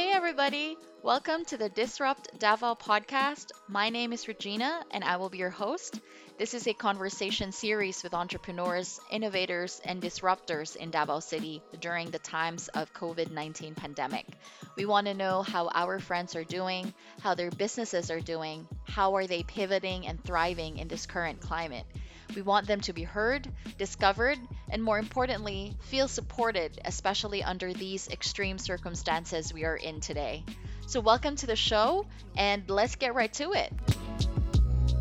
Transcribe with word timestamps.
Hey, 0.00 0.12
everybody. 0.12 0.78
Welcome 1.02 1.44
to 1.44 1.58
the 1.58 1.68
Disrupt 1.68 2.38
Davao 2.38 2.74
podcast. 2.74 3.50
My 3.68 3.90
name 3.90 4.14
is 4.14 4.28
Regina, 4.28 4.82
and 4.92 5.04
I 5.04 5.18
will 5.18 5.28
be 5.28 5.36
your 5.36 5.50
host. 5.50 6.00
This 6.38 6.54
is 6.54 6.66
a 6.66 6.72
conversation 6.72 7.52
series 7.52 8.02
with 8.02 8.14
entrepreneurs, 8.14 8.98
innovators, 9.10 9.78
and 9.84 10.00
disruptors 10.00 10.74
in 10.74 10.90
Davao 10.90 11.20
City 11.20 11.62
during 11.80 12.10
the 12.10 12.18
times 12.18 12.68
of 12.68 12.94
COVID-19 12.94 13.76
pandemic. 13.76 14.24
We 14.74 14.86
want 14.86 15.06
to 15.06 15.12
know 15.12 15.42
how 15.42 15.68
our 15.68 15.98
friends 15.98 16.34
are 16.34 16.44
doing, 16.44 16.94
how 17.20 17.34
their 17.34 17.50
businesses 17.50 18.10
are 18.10 18.20
doing, 18.20 18.66
how 18.84 19.16
are 19.16 19.26
they 19.26 19.42
pivoting 19.42 20.06
and 20.06 20.24
thriving 20.24 20.78
in 20.78 20.88
this 20.88 21.04
current 21.04 21.42
climate. 21.42 21.84
We 22.34 22.40
want 22.40 22.66
them 22.66 22.80
to 22.82 22.94
be 22.94 23.02
heard, 23.02 23.46
discovered, 23.76 24.38
and 24.70 24.82
more 24.82 24.98
importantly, 24.98 25.76
feel 25.80 26.08
supported, 26.08 26.80
especially 26.84 27.42
under 27.42 27.72
these 27.72 28.08
extreme 28.08 28.56
circumstances 28.58 29.52
we 29.52 29.64
are 29.64 29.76
in 29.76 30.00
today. 30.00 30.44
So, 30.86 31.00
welcome 31.00 31.36
to 31.36 31.46
the 31.46 31.56
show, 31.56 32.06
and 32.36 32.68
let's 32.70 32.96
get 32.96 33.14
right 33.14 33.32
to 33.34 33.52
it. 33.52 33.72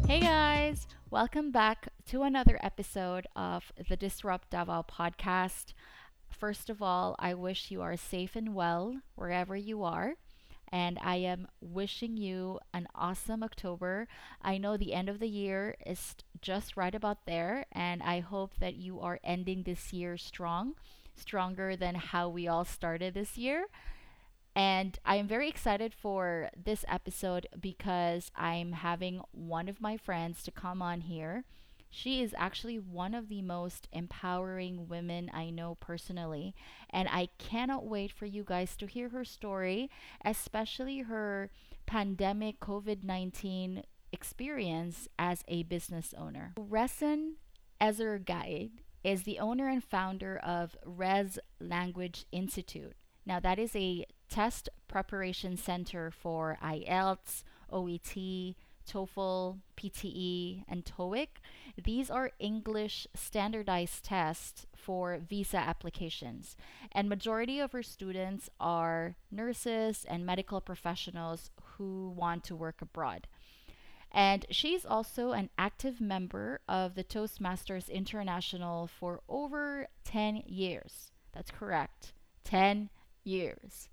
Hey 0.07 0.20
guys, 0.20 0.88
welcome 1.12 1.52
back 1.52 1.90
to 2.07 2.23
another 2.23 2.59
episode 2.63 3.27
of 3.35 3.71
the 3.88 3.95
Disrupt 3.95 4.49
Davao 4.49 4.84
podcast. 4.84 5.73
First 6.29 6.70
of 6.70 6.81
all, 6.81 7.15
I 7.20 7.35
wish 7.35 7.70
you 7.70 7.81
are 7.81 7.95
safe 7.95 8.35
and 8.35 8.55
well 8.55 9.01
wherever 9.15 9.55
you 9.55 9.84
are 9.84 10.15
and 10.71 10.99
I 11.01 11.15
am 11.17 11.47
wishing 11.61 12.17
you 12.17 12.59
an 12.73 12.87
awesome 12.95 13.43
October. 13.43 14.07
I 14.41 14.57
know 14.57 14.77
the 14.77 14.93
end 14.93 15.09
of 15.09 15.19
the 15.19 15.27
year 15.27 15.75
is 15.85 16.15
just 16.41 16.77
right 16.77 16.93
about 16.93 17.25
there, 17.25 17.65
and 17.71 18.01
I 18.03 18.19
hope 18.19 18.53
that 18.59 18.75
you 18.75 18.99
are 18.99 19.19
ending 19.23 19.63
this 19.63 19.91
year 19.93 20.17
strong, 20.17 20.75
stronger 21.15 21.75
than 21.75 21.95
how 21.95 22.29
we 22.29 22.47
all 22.47 22.65
started 22.65 23.13
this 23.13 23.37
year. 23.37 23.65
And 24.55 24.97
I 25.05 25.15
am 25.15 25.27
very 25.27 25.47
excited 25.47 25.93
for 25.93 26.49
this 26.61 26.83
episode 26.87 27.48
because 27.59 28.31
I'm 28.35 28.73
having 28.73 29.21
one 29.31 29.70
of 29.70 29.81
my 29.81 29.95
friends 29.98 30.43
to 30.43 30.51
come 30.51 30.81
on 30.81 31.01
here 31.01 31.45
she 31.90 32.21
is 32.21 32.35
actually 32.37 32.77
one 32.77 33.13
of 33.13 33.29
the 33.29 33.41
most 33.41 33.87
empowering 33.91 34.87
women 34.87 35.29
I 35.34 35.49
know 35.49 35.76
personally, 35.76 36.55
and 36.90 37.07
I 37.09 37.29
cannot 37.37 37.85
wait 37.85 38.12
for 38.12 38.26
you 38.26 38.43
guys 38.43 38.76
to 38.77 38.85
hear 38.85 39.09
her 39.09 39.26
story, 39.26 39.90
especially 40.23 40.99
her 40.99 41.49
pandemic 41.85 42.60
COVID 42.60 43.04
19 43.04 43.84
experience 44.12 45.07
as 45.17 45.43
a 45.48 45.63
business 45.63 46.13
owner. 46.17 46.54
Rezen 46.57 47.34
Ezergaid 47.82 48.71
is 49.04 49.23
the 49.23 49.40
owner 49.40 49.67
and 49.67 49.84
founder 49.84 50.37
of 50.37 50.76
Res 50.85 51.40
Language 51.60 52.26
Institute. 52.32 52.93
Now, 53.26 53.40
that 53.40 53.60
is 53.60 53.76
a 53.76 54.05
test 54.29 54.70
preparation 54.87 55.57
center 55.57 56.12
for 56.12 56.57
IELTS, 56.63 57.43
OET, 57.71 58.55
TOEFL, 58.90 59.59
PTE, 59.77 60.63
and 60.68 60.84
TOEIC. 60.84 61.27
These 61.82 62.09
are 62.09 62.32
English 62.40 63.07
standardized 63.15 64.03
tests 64.03 64.66
for 64.75 65.19
visa 65.19 65.57
applications. 65.57 66.57
And 66.91 67.07
majority 67.07 67.59
of 67.59 67.75
our 67.75 67.84
students 67.84 68.50
are 68.59 69.16
nurses 69.31 70.06
and 70.09 70.25
medical 70.25 70.59
professionals 70.59 71.51
who 71.78 72.09
want 72.09 72.44
to 72.45 72.56
work 72.56 72.81
abroad. 72.81 73.28
And 74.12 74.45
she's 74.50 74.85
also 74.85 75.31
an 75.31 75.50
active 75.57 76.01
member 76.01 76.62
of 76.67 76.95
the 76.95 77.03
Toastmasters 77.03 77.90
International 77.91 78.88
for 78.88 79.22
over 79.29 79.88
10 80.03 80.44
years. 80.47 81.12
That's 81.31 81.51
correct. 81.51 82.13
10 82.44 82.90
years. 83.23 83.90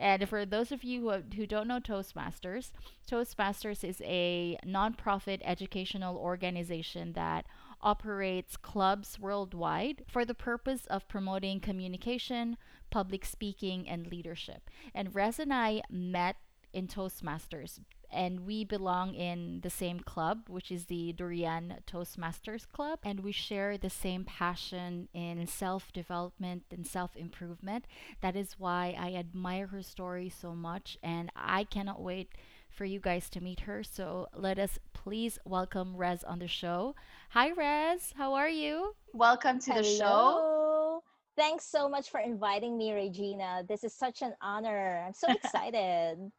And 0.00 0.26
for 0.26 0.46
those 0.46 0.72
of 0.72 0.82
you 0.82 1.02
who, 1.02 1.22
who 1.36 1.46
don't 1.46 1.68
know 1.68 1.78
Toastmasters, 1.78 2.72
Toastmasters 3.08 3.84
is 3.84 4.00
a 4.02 4.58
nonprofit 4.66 5.40
educational 5.44 6.16
organization 6.16 7.12
that 7.12 7.44
operates 7.82 8.56
clubs 8.56 9.18
worldwide 9.20 10.04
for 10.08 10.24
the 10.24 10.34
purpose 10.34 10.86
of 10.86 11.06
promoting 11.06 11.60
communication, 11.60 12.56
public 12.90 13.26
speaking, 13.26 13.86
and 13.88 14.06
leadership. 14.06 14.70
And 14.94 15.14
Rez 15.14 15.38
and 15.38 15.52
I 15.52 15.82
met 15.90 16.36
in 16.72 16.88
Toastmasters 16.88 17.80
and 18.12 18.46
we 18.46 18.64
belong 18.64 19.14
in 19.14 19.60
the 19.62 19.70
same 19.70 20.00
club, 20.00 20.48
which 20.48 20.70
is 20.70 20.86
the 20.86 21.12
Durian 21.12 21.76
Toastmasters 21.86 22.66
Club, 22.70 22.98
and 23.02 23.20
we 23.20 23.32
share 23.32 23.78
the 23.78 23.90
same 23.90 24.24
passion 24.24 25.08
in 25.14 25.46
self 25.46 25.92
development 25.92 26.64
and 26.70 26.86
self 26.86 27.16
improvement. 27.16 27.86
That 28.20 28.36
is 28.36 28.58
why 28.58 28.94
I 28.98 29.14
admire 29.14 29.68
her 29.68 29.82
story 29.82 30.28
so 30.28 30.54
much, 30.54 30.98
and 31.02 31.30
I 31.36 31.64
cannot 31.64 32.02
wait 32.02 32.32
for 32.68 32.84
you 32.84 33.00
guys 33.00 33.28
to 33.30 33.40
meet 33.40 33.60
her. 33.60 33.82
So 33.82 34.28
let 34.34 34.58
us 34.58 34.78
please 34.92 35.38
welcome 35.44 35.96
Rez 35.96 36.24
on 36.24 36.38
the 36.38 36.48
show. 36.48 36.94
Hi, 37.30 37.50
Rez. 37.52 38.14
How 38.16 38.34
are 38.34 38.48
you? 38.48 38.94
Welcome 39.12 39.58
to 39.60 39.72
Hello. 39.72 39.82
the 39.82 39.88
show. 39.88 41.02
Thanks 41.36 41.64
so 41.64 41.88
much 41.88 42.10
for 42.10 42.20
inviting 42.20 42.76
me, 42.76 42.92
Regina. 42.92 43.62
This 43.68 43.84
is 43.84 43.94
such 43.94 44.22
an 44.22 44.34
honor. 44.42 45.04
I'm 45.06 45.14
so 45.14 45.28
excited. 45.42 46.30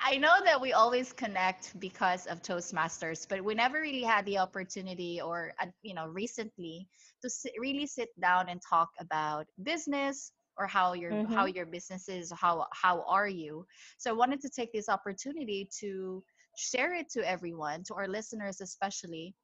I 0.00 0.16
know 0.16 0.36
that 0.44 0.60
we 0.60 0.72
always 0.72 1.12
connect 1.12 1.78
because 1.78 2.26
of 2.26 2.42
Toastmasters, 2.42 3.26
but 3.28 3.44
we 3.44 3.54
never 3.54 3.80
really 3.80 4.02
had 4.02 4.24
the 4.24 4.38
opportunity 4.38 5.20
or, 5.20 5.52
uh, 5.60 5.66
you 5.82 5.94
know, 5.94 6.06
recently 6.06 6.88
to 7.22 7.28
sit, 7.28 7.52
really 7.58 7.86
sit 7.86 8.08
down 8.20 8.48
and 8.48 8.60
talk 8.62 8.88
about 8.98 9.46
business 9.62 10.32
or 10.56 10.66
how 10.66 10.94
your 10.94 11.12
mm-hmm. 11.12 11.32
how 11.32 11.46
your 11.46 11.66
business 11.66 12.08
is, 12.08 12.32
how 12.32 12.66
how 12.72 13.04
are 13.06 13.28
you. 13.28 13.66
So 13.98 14.10
I 14.10 14.14
wanted 14.14 14.40
to 14.42 14.50
take 14.50 14.72
this 14.72 14.88
opportunity 14.88 15.68
to 15.80 16.22
share 16.56 16.94
it 16.94 17.08
to 17.10 17.28
everyone, 17.28 17.82
to 17.84 17.94
our 17.94 18.08
listeners 18.08 18.60
especially. 18.60 19.34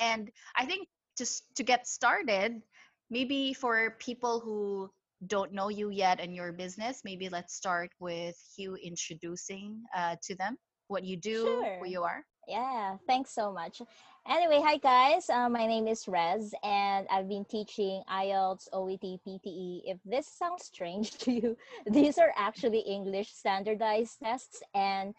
And 0.00 0.30
I 0.56 0.66
think 0.66 0.88
just 1.16 1.44
to 1.56 1.62
get 1.62 1.86
started, 1.86 2.62
maybe 3.10 3.54
for 3.54 3.96
people 3.98 4.40
who 4.40 4.90
don't 5.26 5.52
know 5.52 5.68
you 5.68 5.90
yet 5.90 6.20
and 6.20 6.34
your 6.34 6.52
business, 6.52 7.02
maybe 7.04 7.28
let's 7.28 7.54
start 7.54 7.90
with 8.00 8.36
you 8.56 8.76
introducing 8.76 9.82
uh, 9.96 10.16
to 10.22 10.34
them 10.34 10.56
what 10.88 11.04
you 11.04 11.16
do, 11.16 11.44
sure. 11.44 11.78
who 11.80 11.88
you 11.88 12.02
are. 12.02 12.24
Yeah, 12.48 12.96
thanks 13.06 13.32
so 13.32 13.52
much. 13.52 13.80
Anyway, 14.28 14.60
hi 14.64 14.76
guys. 14.76 15.30
Uh, 15.30 15.48
my 15.48 15.66
name 15.66 15.86
is 15.86 16.08
Rez, 16.08 16.52
and 16.64 17.06
I've 17.10 17.28
been 17.28 17.44
teaching 17.44 18.02
IELTS, 18.10 18.68
OET, 18.72 19.20
PTE. 19.26 19.82
If 19.84 19.98
this 20.04 20.26
sounds 20.26 20.64
strange 20.64 21.12
to 21.18 21.32
you, 21.32 21.56
these 21.86 22.18
are 22.18 22.32
actually 22.36 22.80
English 22.80 23.32
standardized 23.32 24.18
tests, 24.22 24.62
and 24.74 25.14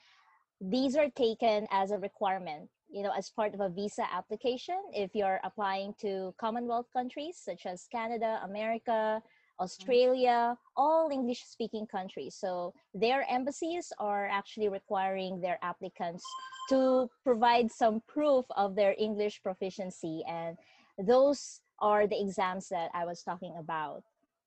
these 0.59 0.95
are 0.95 1.09
taken 1.09 1.67
as 1.71 1.91
a 1.91 1.97
requirement 1.97 2.69
you 2.89 3.01
know 3.01 3.11
as 3.17 3.29
part 3.29 3.53
of 3.53 3.59
a 3.59 3.69
visa 3.69 4.05
application 4.13 4.79
if 4.93 5.11
you're 5.13 5.39
applying 5.43 5.93
to 5.99 6.33
commonwealth 6.39 6.85
countries 6.93 7.35
such 7.43 7.65
as 7.65 7.87
canada 7.91 8.39
america 8.45 9.21
Mm-hmm. 9.53 9.63
Australia, 9.63 10.57
all 10.75 11.09
English 11.11 11.43
speaking 11.45 11.85
countries. 11.85 12.35
So 12.35 12.73
their 12.93 13.25
embassies 13.29 13.91
are 13.99 14.27
actually 14.27 14.69
requiring 14.69 15.41
their 15.41 15.59
applicants 15.61 16.23
to 16.69 17.09
provide 17.23 17.71
some 17.71 18.01
proof 18.07 18.45
of 18.55 18.75
their 18.75 18.95
English 18.97 19.41
proficiency. 19.43 20.23
And 20.27 20.57
those 20.97 21.61
are 21.79 22.07
the 22.07 22.19
exams 22.19 22.69
that 22.69 22.89
I 22.93 23.05
was 23.05 23.21
talking 23.23 23.55
about. 23.59 24.03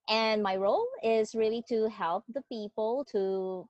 And 0.09 0.41
my 0.41 0.55
role 0.55 0.87
is 1.03 1.35
really 1.35 1.63
to 1.67 1.89
help 1.89 2.23
the 2.33 2.41
people 2.49 3.05
to 3.11 3.67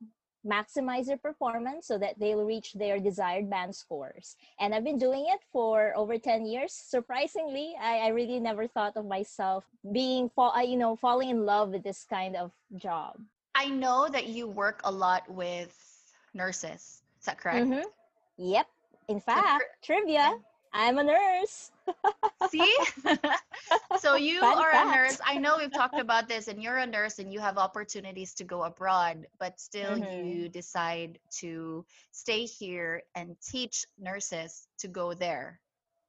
maximize 0.47 1.05
their 1.05 1.17
performance 1.17 1.87
so 1.87 1.97
that 1.97 2.17
they'll 2.19 2.43
reach 2.43 2.73
their 2.73 2.99
desired 2.99 3.49
band 3.49 3.75
scores. 3.75 4.35
And 4.59 4.73
I've 4.73 4.83
been 4.83 4.97
doing 4.97 5.25
it 5.27 5.41
for 5.51 5.93
over 5.95 6.17
10 6.17 6.45
years. 6.45 6.71
Surprisingly, 6.71 7.75
I, 7.81 7.99
I 7.99 8.07
really 8.09 8.39
never 8.39 8.67
thought 8.67 8.95
of 8.95 9.05
myself 9.05 9.65
being, 9.91 10.29
fall, 10.29 10.53
uh, 10.55 10.61
you 10.61 10.77
know, 10.77 10.95
falling 10.95 11.29
in 11.29 11.45
love 11.45 11.69
with 11.69 11.83
this 11.83 12.05
kind 12.09 12.35
of 12.35 12.51
job. 12.75 13.19
I 13.55 13.67
know 13.67 14.07
that 14.11 14.27
you 14.27 14.47
work 14.47 14.81
a 14.83 14.91
lot 14.91 15.29
with 15.29 15.75
nurses. 16.33 17.01
Is 17.19 17.25
that 17.25 17.39
correct? 17.39 17.65
Mm-hmm. 17.65 17.87
Yep. 18.37 18.67
In 19.07 19.19
fact, 19.19 19.63
trivia. 19.81 20.37
I'm 20.73 20.97
a 20.97 21.03
nurse. 21.03 21.71
See? 22.49 22.77
so 23.99 24.15
you 24.15 24.39
Fun 24.39 24.57
are 24.57 24.71
fact. 24.71 24.87
a 24.87 24.97
nurse. 24.97 25.19
I 25.25 25.37
know 25.37 25.57
we've 25.57 25.73
talked 25.73 25.99
about 25.99 26.27
this 26.27 26.47
and 26.47 26.61
you're 26.61 26.77
a 26.77 26.87
nurse 26.87 27.19
and 27.19 27.31
you 27.31 27.39
have 27.39 27.57
opportunities 27.57 28.33
to 28.35 28.43
go 28.43 28.63
abroad, 28.63 29.27
but 29.39 29.59
still 29.59 29.97
mm-hmm. 29.97 30.27
you 30.27 30.49
decide 30.49 31.19
to 31.39 31.85
stay 32.11 32.45
here 32.45 33.03
and 33.15 33.35
teach 33.41 33.85
nurses 33.99 34.67
to 34.79 34.87
go 34.87 35.13
there. 35.13 35.59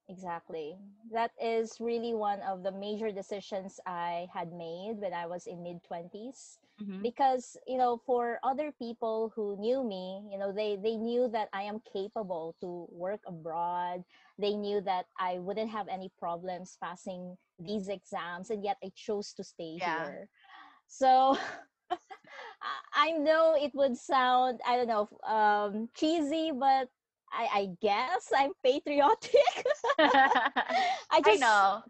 Exactly. 0.08 0.76
That 1.12 1.32
is 1.40 1.76
really 1.80 2.14
one 2.14 2.40
of 2.40 2.62
the 2.62 2.72
major 2.72 3.12
decisions 3.12 3.78
I 3.86 4.26
had 4.32 4.52
made 4.52 4.96
when 4.98 5.12
I 5.12 5.26
was 5.26 5.46
in 5.46 5.62
mid 5.62 5.80
20s. 5.84 6.58
Mm-hmm. 6.80 7.02
Because, 7.02 7.56
you 7.66 7.76
know, 7.76 8.00
for 8.06 8.38
other 8.42 8.72
people 8.78 9.32
who 9.34 9.58
knew 9.58 9.82
me, 9.84 10.22
you 10.30 10.38
know, 10.38 10.52
they, 10.52 10.78
they 10.80 10.96
knew 10.96 11.28
that 11.32 11.48
I 11.52 11.62
am 11.62 11.82
capable 11.92 12.54
to 12.60 12.86
work 12.90 13.20
abroad. 13.26 14.04
They 14.38 14.54
knew 14.54 14.80
that 14.82 15.06
I 15.18 15.38
wouldn't 15.38 15.70
have 15.70 15.88
any 15.88 16.10
problems 16.18 16.78
passing 16.80 17.36
these 17.58 17.88
exams, 17.88 18.50
and 18.50 18.62
yet 18.64 18.76
I 18.82 18.92
chose 18.94 19.32
to 19.34 19.44
stay 19.44 19.78
yeah. 19.80 20.04
here. 20.04 20.28
So 20.86 21.36
I 22.94 23.10
know 23.12 23.56
it 23.58 23.72
would 23.74 23.96
sound, 23.96 24.60
I 24.66 24.76
don't 24.76 24.88
know, 24.88 25.08
um, 25.26 25.88
cheesy, 25.94 26.52
but 26.52 26.88
I, 27.32 27.48
I 27.52 27.68
guess 27.80 28.32
I'm 28.36 28.52
patriotic. 28.64 29.66
I 31.10 31.20
I 31.24 31.24
just 31.24 31.36
know. 31.36 31.84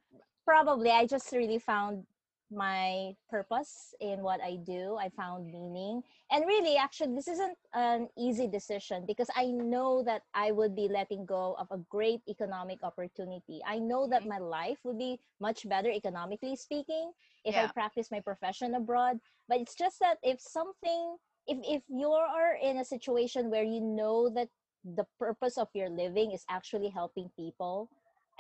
probably 0.45 0.91
I 0.91 1.07
just 1.07 1.33
really 1.33 1.59
found 1.59 2.07
my 2.51 3.15
purpose 3.29 3.95
in 4.01 4.23
what 4.23 4.41
I 4.43 4.57
do. 4.57 4.97
I 4.99 5.09
found 5.11 5.51
meaning. 5.51 6.03
And 6.31 6.45
really, 6.47 6.77
actually, 6.77 7.15
this 7.15 7.29
isn't 7.29 7.59
an 7.75 8.09
easy 8.19 8.47
decision 8.49 9.05
because 9.07 9.29
I 9.37 9.47
know 9.47 10.03
that 10.05 10.23
I 10.35 10.53
would 10.53 10.75
be 10.75 10.89
letting 10.89 11.27
go 11.27 11.55
of 11.59 11.69
a 11.71 11.79
great 11.79 12.23
economic 12.29 12.83
opportunity. 12.83 13.61
I 13.67 13.79
know 13.79 14.09
that 14.09 14.25
Mhm. 14.25 14.29
my 14.29 14.39
life 14.39 14.79
would 14.85 14.99
be 14.99 15.21
much 15.41 15.69
better 15.69 15.91
economically 15.91 16.57
speaking 16.57 17.13
if 17.45 17.57
I 17.57 17.67
practice 17.67 18.11
my 18.11 18.21
profession 18.21 18.75
abroad. 18.75 19.19
But 19.49 19.61
it's 19.61 19.75
just 19.75 20.01
that 20.01 20.19
if 20.23 20.41
something, 20.41 21.17
if, 21.47 21.59
if 21.65 21.83
you're 21.89 22.57
in 22.61 22.77
a 22.79 22.85
situation 22.85 23.51
where 23.51 23.65
you 23.65 23.81
know 23.81 24.29
that 24.31 24.49
the 24.85 25.07
purpose 25.19 25.59
of 25.59 25.69
your 25.75 25.89
living 25.89 26.33
is 26.33 26.45
actually 26.49 26.89
helping 26.89 27.31
people, 27.37 27.89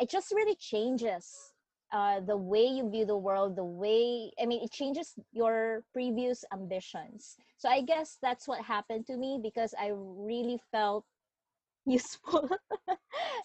it 0.00 0.10
just 0.10 0.32
really 0.32 0.56
changes 0.56 1.52
uh, 1.92 2.20
the 2.20 2.36
way 2.36 2.64
you 2.64 2.88
view 2.90 3.06
the 3.06 3.16
world, 3.16 3.56
the 3.56 3.64
way, 3.64 4.30
I 4.40 4.46
mean, 4.46 4.62
it 4.62 4.70
changes 4.70 5.14
your 5.32 5.84
previous 5.92 6.44
ambitions. 6.52 7.36
So 7.56 7.68
I 7.68 7.80
guess 7.80 8.18
that's 8.20 8.46
what 8.46 8.62
happened 8.62 9.06
to 9.06 9.16
me 9.16 9.40
because 9.42 9.74
I 9.78 9.92
really 9.94 10.60
felt 10.70 11.04
useful. 11.86 12.48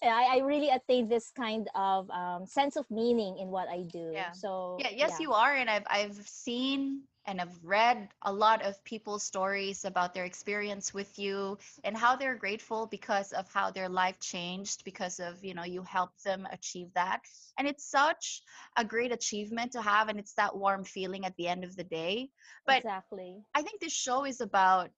I, 0.02 0.36
I 0.36 0.38
really 0.44 0.68
attained 0.68 1.10
this 1.10 1.32
kind 1.34 1.68
of 1.74 2.10
um, 2.10 2.46
sense 2.46 2.76
of 2.76 2.84
meaning 2.90 3.38
in 3.38 3.48
what 3.48 3.68
I 3.68 3.82
do. 3.90 4.10
Yeah. 4.12 4.32
So, 4.32 4.76
Yeah, 4.78 4.90
yes, 4.94 5.18
you 5.18 5.32
are, 5.32 5.54
and 5.54 5.70
I've 5.70 5.86
I've 5.88 6.20
seen 6.26 7.04
and 7.26 7.40
I've 7.40 7.58
read 7.62 8.08
a 8.22 8.32
lot 8.32 8.62
of 8.62 8.82
people's 8.84 9.22
stories 9.22 9.84
about 9.84 10.14
their 10.14 10.24
experience 10.24 10.92
with 10.94 11.18
you 11.18 11.58
and 11.84 11.96
how 11.96 12.16
they're 12.16 12.36
grateful 12.36 12.86
because 12.86 13.32
of 13.32 13.50
how 13.52 13.70
their 13.70 13.88
life 13.88 14.20
changed 14.20 14.84
because 14.84 15.20
of 15.20 15.44
you 15.44 15.54
know 15.54 15.64
you 15.64 15.82
helped 15.82 16.24
them 16.24 16.46
achieve 16.50 16.88
that, 16.94 17.20
and 17.58 17.66
it's 17.68 17.84
such 17.90 18.42
a 18.76 18.84
great 18.84 19.12
achievement 19.12 19.72
to 19.72 19.82
have, 19.82 20.08
and 20.08 20.18
it's 20.18 20.34
that 20.34 20.56
warm 20.56 20.84
feeling 20.84 21.24
at 21.24 21.36
the 21.36 21.48
end 21.48 21.64
of 21.64 21.76
the 21.76 21.84
day. 21.84 22.30
But 22.66 22.84
exactly. 22.84 23.44
I 23.54 23.62
think 23.62 23.80
this 23.80 23.92
show 23.92 24.24
is 24.24 24.40
about 24.40 24.90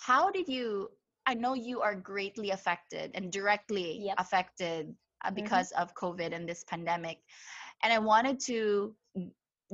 how 0.00 0.30
did 0.30 0.48
you 0.48 0.90
I 1.26 1.34
know 1.34 1.54
you 1.54 1.82
are 1.82 1.94
greatly 1.94 2.50
affected 2.50 3.12
and 3.14 3.30
directly 3.32 4.02
Yep. 4.04 4.18
affected 4.18 4.94
uh, 5.24 5.30
Mhm. 5.30 5.34
because 5.36 5.70
of 5.72 5.94
COVID 5.94 6.32
and 6.34 6.48
this 6.48 6.64
pandemic. 6.64 7.18
And 7.82 7.92
I 7.92 7.98
wanted 8.00 8.40
to 8.46 8.94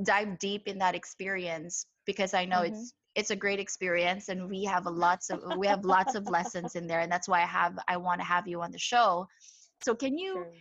dive 0.03 0.39
deep 0.39 0.67
in 0.67 0.77
that 0.79 0.95
experience 0.95 1.85
because 2.05 2.33
I 2.33 2.45
know 2.45 2.61
Mhm. 2.61 2.67
it's 2.67 2.93
it's 3.15 3.31
a 3.31 3.35
great 3.35 3.59
experience 3.59 4.29
and 4.29 4.49
we 4.49 4.63
have 4.65 4.85
a 4.85 4.89
lots 4.89 5.29
of 5.29 5.41
we 5.57 5.67
have 5.67 5.83
lots 5.85 6.15
of 6.15 6.29
lessons 6.29 6.75
in 6.75 6.87
there 6.87 6.99
and 7.01 7.11
that's 7.11 7.27
why 7.27 7.41
I 7.41 7.45
have 7.47 7.77
I 7.87 7.97
want 7.97 8.21
to 8.21 8.25
have 8.25 8.47
you 8.47 8.61
on 8.61 8.71
the 8.71 8.79
show. 8.79 9.27
So 9.81 9.95
can 9.95 10.17
you 10.17 10.33
Sure. 10.35 10.51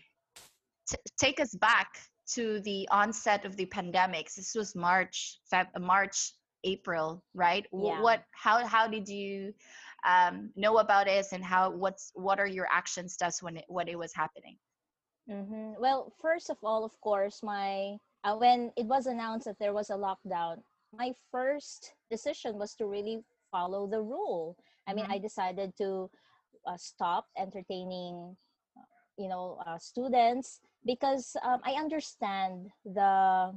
t- 0.88 0.96
take 1.18 1.40
us 1.40 1.54
back 1.54 1.98
to 2.34 2.60
the 2.60 2.88
onset 2.90 3.44
of 3.44 3.56
the 3.56 3.66
pandemics. 3.66 4.34
This 4.34 4.54
was 4.54 4.74
March, 4.74 5.40
Feb- 5.52 5.80
March, 5.80 6.34
April, 6.64 7.22
right? 7.34 7.66
Yeah. 7.72 8.02
What? 8.02 8.24
How? 8.32 8.66
How 8.66 8.86
did 8.88 9.08
you 9.08 9.54
um, 10.06 10.50
know 10.56 10.78
about 10.78 11.06
this, 11.06 11.32
and 11.32 11.44
how? 11.44 11.70
What's? 11.70 12.10
What 12.14 12.38
are 12.40 12.46
your 12.46 12.66
action 12.70 13.08
steps 13.08 13.42
when 13.42 13.56
it 13.58 13.64
when 13.68 13.88
it 13.88 13.98
was 13.98 14.12
happening? 14.14 14.58
hmm 15.28 15.72
Well, 15.78 16.12
first 16.20 16.50
of 16.50 16.58
all, 16.62 16.84
of 16.84 16.98
course, 17.00 17.42
my 17.42 17.96
uh, 18.24 18.36
when 18.36 18.72
it 18.76 18.86
was 18.86 19.06
announced 19.06 19.46
that 19.46 19.58
there 19.58 19.72
was 19.72 19.90
a 19.90 19.94
lockdown, 19.96 20.62
my 20.92 21.12
first 21.30 21.94
decision 22.10 22.58
was 22.58 22.74
to 22.76 22.86
really 22.86 23.22
follow 23.50 23.86
the 23.86 24.00
rule. 24.02 24.56
I 24.86 24.94
mean, 24.94 25.06
Mhm. 25.06 25.10
I 25.10 25.18
decided 25.18 25.76
to 25.78 26.10
uh, 26.66 26.76
stop 26.76 27.26
entertaining, 27.38 28.36
you 29.18 29.28
know, 29.28 29.58
uh, 29.66 29.78
students 29.78 30.60
because 30.84 31.36
um, 31.42 31.60
I 31.64 31.72
understand 31.72 32.70
the 32.84 33.54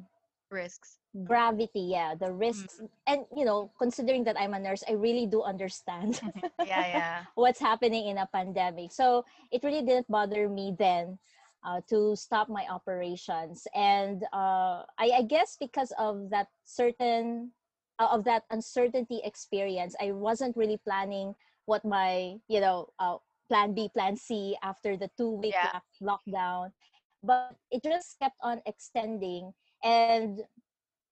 Risks. 0.50 1.00
gravity, 1.25 1.81
yeah, 1.92 2.16
the 2.16 2.31
risks, 2.31 2.80
and 3.07 3.25
you 3.36 3.46
know, 3.46 3.72
considering 3.78 4.24
that 4.25 4.40
I'm 4.40 4.54
a 4.54 4.60
nurse, 4.60 4.84
I 4.88 4.94
really 4.94 5.25
do 5.28 5.42
understand 5.44 6.22
Yeah, 6.62 6.86
yeah. 6.88 7.25
what's 7.36 7.60
happening 7.60 8.07
in 8.07 8.18
a 8.18 8.28
pandemic. 8.31 8.92
So 8.92 9.25
it 9.52 9.64
really 9.64 9.81
didn't 9.84 10.10
bother 10.10 10.48
me 10.50 10.75
then 10.78 11.19
uh, 11.63 11.81
to 11.90 12.16
stop 12.16 12.50
my 12.50 12.66
operations. 12.69 13.68
And 13.75 14.24
uh, 14.34 14.84
I, 14.98 15.12
I 15.19 15.22
guess 15.28 15.58
because 15.60 15.92
of 15.98 16.30
that 16.31 16.48
certain, 16.63 17.52
uh, 18.00 18.08
of 18.12 18.24
that 18.25 18.44
uncertainty 18.50 19.22
experience, 19.24 19.96
I 20.02 20.12
wasn't 20.12 20.58
really 20.58 20.78
planning 20.78 21.36
what 21.66 21.86
my, 21.86 22.38
you 22.48 22.60
know, 22.60 22.90
uh, 23.00 23.18
plan 23.50 23.74
B, 23.74 23.90
plan 23.94 24.16
C 24.18 24.58
after 24.63 24.98
the 24.98 25.10
two 25.18 25.31
week 25.31 25.58
Yeah. 25.62 25.80
lockdown. 26.02 26.72
But 27.24 27.56
it 27.72 27.84
just 27.84 28.19
kept 28.19 28.38
on 28.42 28.62
extending. 28.66 29.54
And 29.84 30.42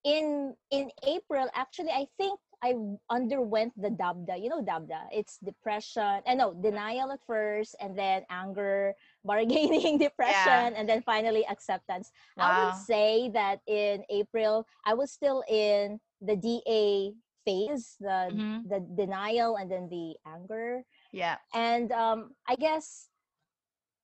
in 0.04 0.56
in 0.72 0.92
April, 1.04 1.50
actually, 1.54 1.92
I 1.92 2.08
think 2.18 2.40
I 2.64 2.76
underwent 3.10 3.74
the 3.80 3.90
dabda. 3.90 4.42
You 4.42 4.50
know 4.50 4.62
dabda. 4.64 5.08
It's 5.12 5.38
depression. 5.40 6.22
And 6.26 6.40
no, 6.40 6.54
denial 6.54 7.12
at 7.12 7.22
first, 7.26 7.76
and 7.80 7.98
then 7.98 8.24
anger, 8.30 8.96
bargaining, 9.24 9.98
depression, 10.06 10.74
and 10.76 10.88
then 10.90 11.02
finally 11.02 11.46
acceptance. 11.48 12.12
I 12.40 12.52
would 12.52 12.74
say 12.74 13.30
that 13.34 13.62
in 13.68 14.04
April, 14.10 14.66
I 14.86 14.94
was 14.94 15.12
still 15.12 15.44
in 15.50 16.00
the 16.22 16.36
DA 16.36 17.14
phase, 17.46 17.98
the 18.00 18.42
Mhm. 18.42 18.66
the 18.66 18.80
denial, 18.82 19.56
and 19.56 19.72
then 19.72 19.90
the 19.90 20.16
anger. 20.26 20.84
Yeah. 21.12 21.38
And 21.54 21.92
um, 21.92 22.36
I 22.48 22.56
guess 22.56 23.10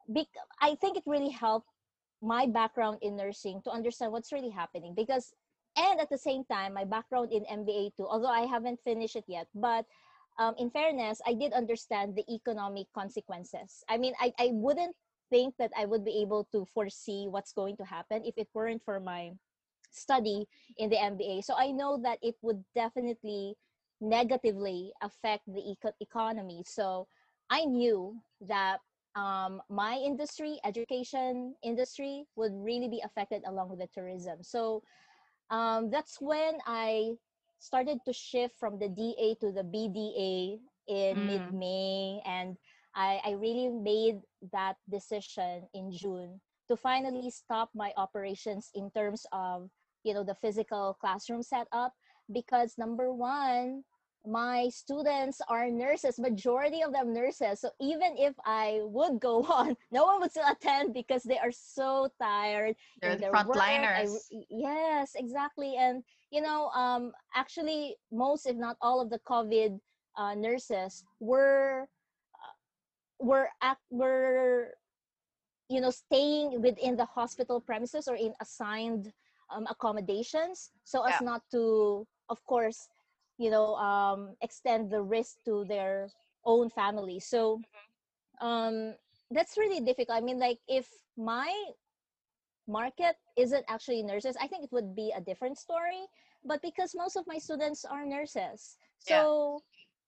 bec- 0.07 0.39
I 0.61 0.75
think 0.75 0.97
it 0.97 1.03
really 1.05 1.29
helped 1.29 1.67
my 2.21 2.45
background 2.47 2.99
in 3.01 3.15
nursing 3.15 3.61
to 3.63 3.71
understand 3.71 4.11
what's 4.11 4.31
really 4.31 4.49
happening 4.51 4.93
because 4.95 5.33
and 5.77 6.00
at 6.00 6.10
the 6.10 6.18
same 6.18 6.44
time 6.45 6.74
my 6.74 6.83
background 6.83 7.31
in 7.31 7.44
MBA 7.45 7.95
too 7.95 8.07
although 8.07 8.31
I 8.31 8.45
haven't 8.45 8.80
finished 8.83 9.16
it 9.16 9.25
yet 9.27 9.48
but 9.54 9.86
um, 10.38 10.56
in 10.57 10.69
fairness 10.69 11.22
I 11.25 11.33
did 11.33 11.54
understand 11.54 12.16
the 12.16 12.25
economic 12.33 12.88
consequences. 12.94 13.83
I 13.89 13.98
mean 13.98 14.13
I, 14.19 14.33
I 14.39 14.50
wouldn't 14.51 14.95
think 15.30 15.56
that 15.57 15.72
I 15.77 15.86
would 15.86 16.06
be 16.06 16.22
able 16.22 16.48
to 16.51 16.66
foresee 16.74 17.27
what's 17.30 17.54
going 17.54 17.77
to 17.77 17.86
happen 17.86 18.24
if 18.25 18.38
it 18.38 18.48
weren't 18.54 18.83
for 18.83 19.00
my 19.00 19.31
study 19.92 20.48
in 20.77 20.89
the 20.89 20.98
MBA 20.98 21.44
so 21.44 21.56
I 21.57 21.72
know 21.72 22.00
that 22.04 22.19
it 22.22 22.36
would 22.42 22.63
definitely 22.75 23.56
negatively 24.01 24.92
affect 25.01 25.44
the 25.48 25.62
eco- 25.62 25.96
economy. 26.01 26.63
So 26.65 27.08
I 27.50 27.65
knew 27.65 28.15
that 28.41 28.79
um, 29.15 29.62
my 29.70 29.96
industry, 29.96 30.60
education 30.65 31.55
industry, 31.63 32.25
would 32.36 32.51
really 32.53 32.89
be 32.89 33.01
affected 33.05 33.44
along 33.48 33.70
with 33.70 33.79
the 33.79 33.88
tourism. 33.88 34.44
So 34.44 34.84
um, 35.49 35.89
that's 35.89 36.19
when 36.21 36.59
I 36.65 37.15
started 37.59 37.99
to 38.05 38.13
shift 38.13 38.55
from 38.59 38.79
the 38.79 38.89
DA 38.89 39.35
to 39.41 39.51
the 39.51 39.63
BDA 39.63 40.59
in 40.87 41.15
Mm. 41.15 41.25
mid 41.25 41.51
May, 41.51 42.21
and 42.25 42.57
I, 42.95 43.21
I 43.25 43.31
really 43.31 43.69
made 43.69 44.21
that 44.51 44.77
decision 44.89 45.67
in 45.73 45.91
June 45.91 46.41
to 46.67 46.75
finally 46.75 47.29
stop 47.29 47.69
my 47.73 47.93
operations 47.97 48.71
in 48.73 48.89
terms 48.91 49.25
of 49.31 49.69
you 50.03 50.13
know 50.13 50.23
the 50.23 50.35
physical 50.35 50.95
classroom 50.99 51.43
setup 51.43 51.93
because 52.31 52.77
number 52.77 53.11
one 53.11 53.83
my 54.27 54.70
students 54.70 55.41
are 55.48 55.70
nurses 55.70 56.20
majority 56.20 56.82
of 56.82 56.91
them 56.91 57.13
nurses 57.13 57.62
so 57.62 57.70
even 57.82 58.15
if 58.17 58.34
i 58.46 58.79
would 58.84 59.20
go 59.20 59.44
on 59.60 59.75
no 59.91 60.05
one 60.05 60.20
would 60.20 60.32
still 60.32 60.48
attend 60.50 60.94
because 60.94 61.24
they 61.24 61.38
are 61.38 61.51
so 61.51 62.10
tired 62.22 62.75
They're 63.01 63.15
the 63.15 63.22
their 63.22 63.32
work. 63.32 63.58
I 63.58 63.75
frontliners. 63.75 64.17
yes, 64.50 65.15
exactly. 65.15 65.75
And 65.77 66.03
you 66.32 66.41
know, 66.41 66.70
um, 66.70 67.12
actually, 67.36 67.96
most 68.12 68.46
if 68.46 68.55
not 68.55 68.77
all 68.82 69.01
of 69.01 69.10
the 69.10 69.20
COVID 69.20 69.79
uh, 70.17 70.36
nurses 70.36 71.03
were 71.20 71.88
uh, 72.36 72.55
were 73.20 73.50
act 73.62 73.82
were 73.89 74.75
you 75.70 75.82
know 75.82 75.91
staying 75.91 76.62
within 76.62 76.96
the 76.96 77.05
hospital 77.05 77.60
premises 77.62 78.08
or 78.08 78.15
in 78.15 78.34
assigned 78.41 79.13
um, 79.53 79.65
accommodations, 79.70 80.72
so 80.84 81.03
as 81.03 81.22
not 81.22 81.41
to, 81.51 82.05
of 82.29 82.44
course, 82.46 82.89
you 83.38 83.50
know, 83.50 83.75
um, 83.75 84.36
extend 84.42 84.92
the 84.92 85.01
risk 85.01 85.38
to 85.46 85.65
their 85.65 86.10
own 86.46 86.70
family. 86.70 87.20
So 87.20 87.62
um, 88.42 88.96
that's 89.32 89.58
really 89.58 89.80
difficult. 89.82 90.18
I 90.18 90.22
mean, 90.22 90.39
like 90.39 90.60
if 90.68 90.88
my 91.18 91.51
market 92.68 93.15
isn't 93.38 93.65
actually 93.68 94.04
nurses, 94.04 94.36
I 94.42 94.48
think 94.48 94.63
it 94.63 94.72
would 94.72 94.96
be 94.96 95.13
a 95.15 95.22
different 95.22 95.58
story. 95.58 96.06
But 96.44 96.62
because 96.62 96.96
most 96.96 97.15
of 97.15 97.25
my 97.27 97.38
students 97.38 97.86
are 97.86 98.06
nurses, 98.06 98.77
Yeah. 99.08 99.25
so 99.25 99.62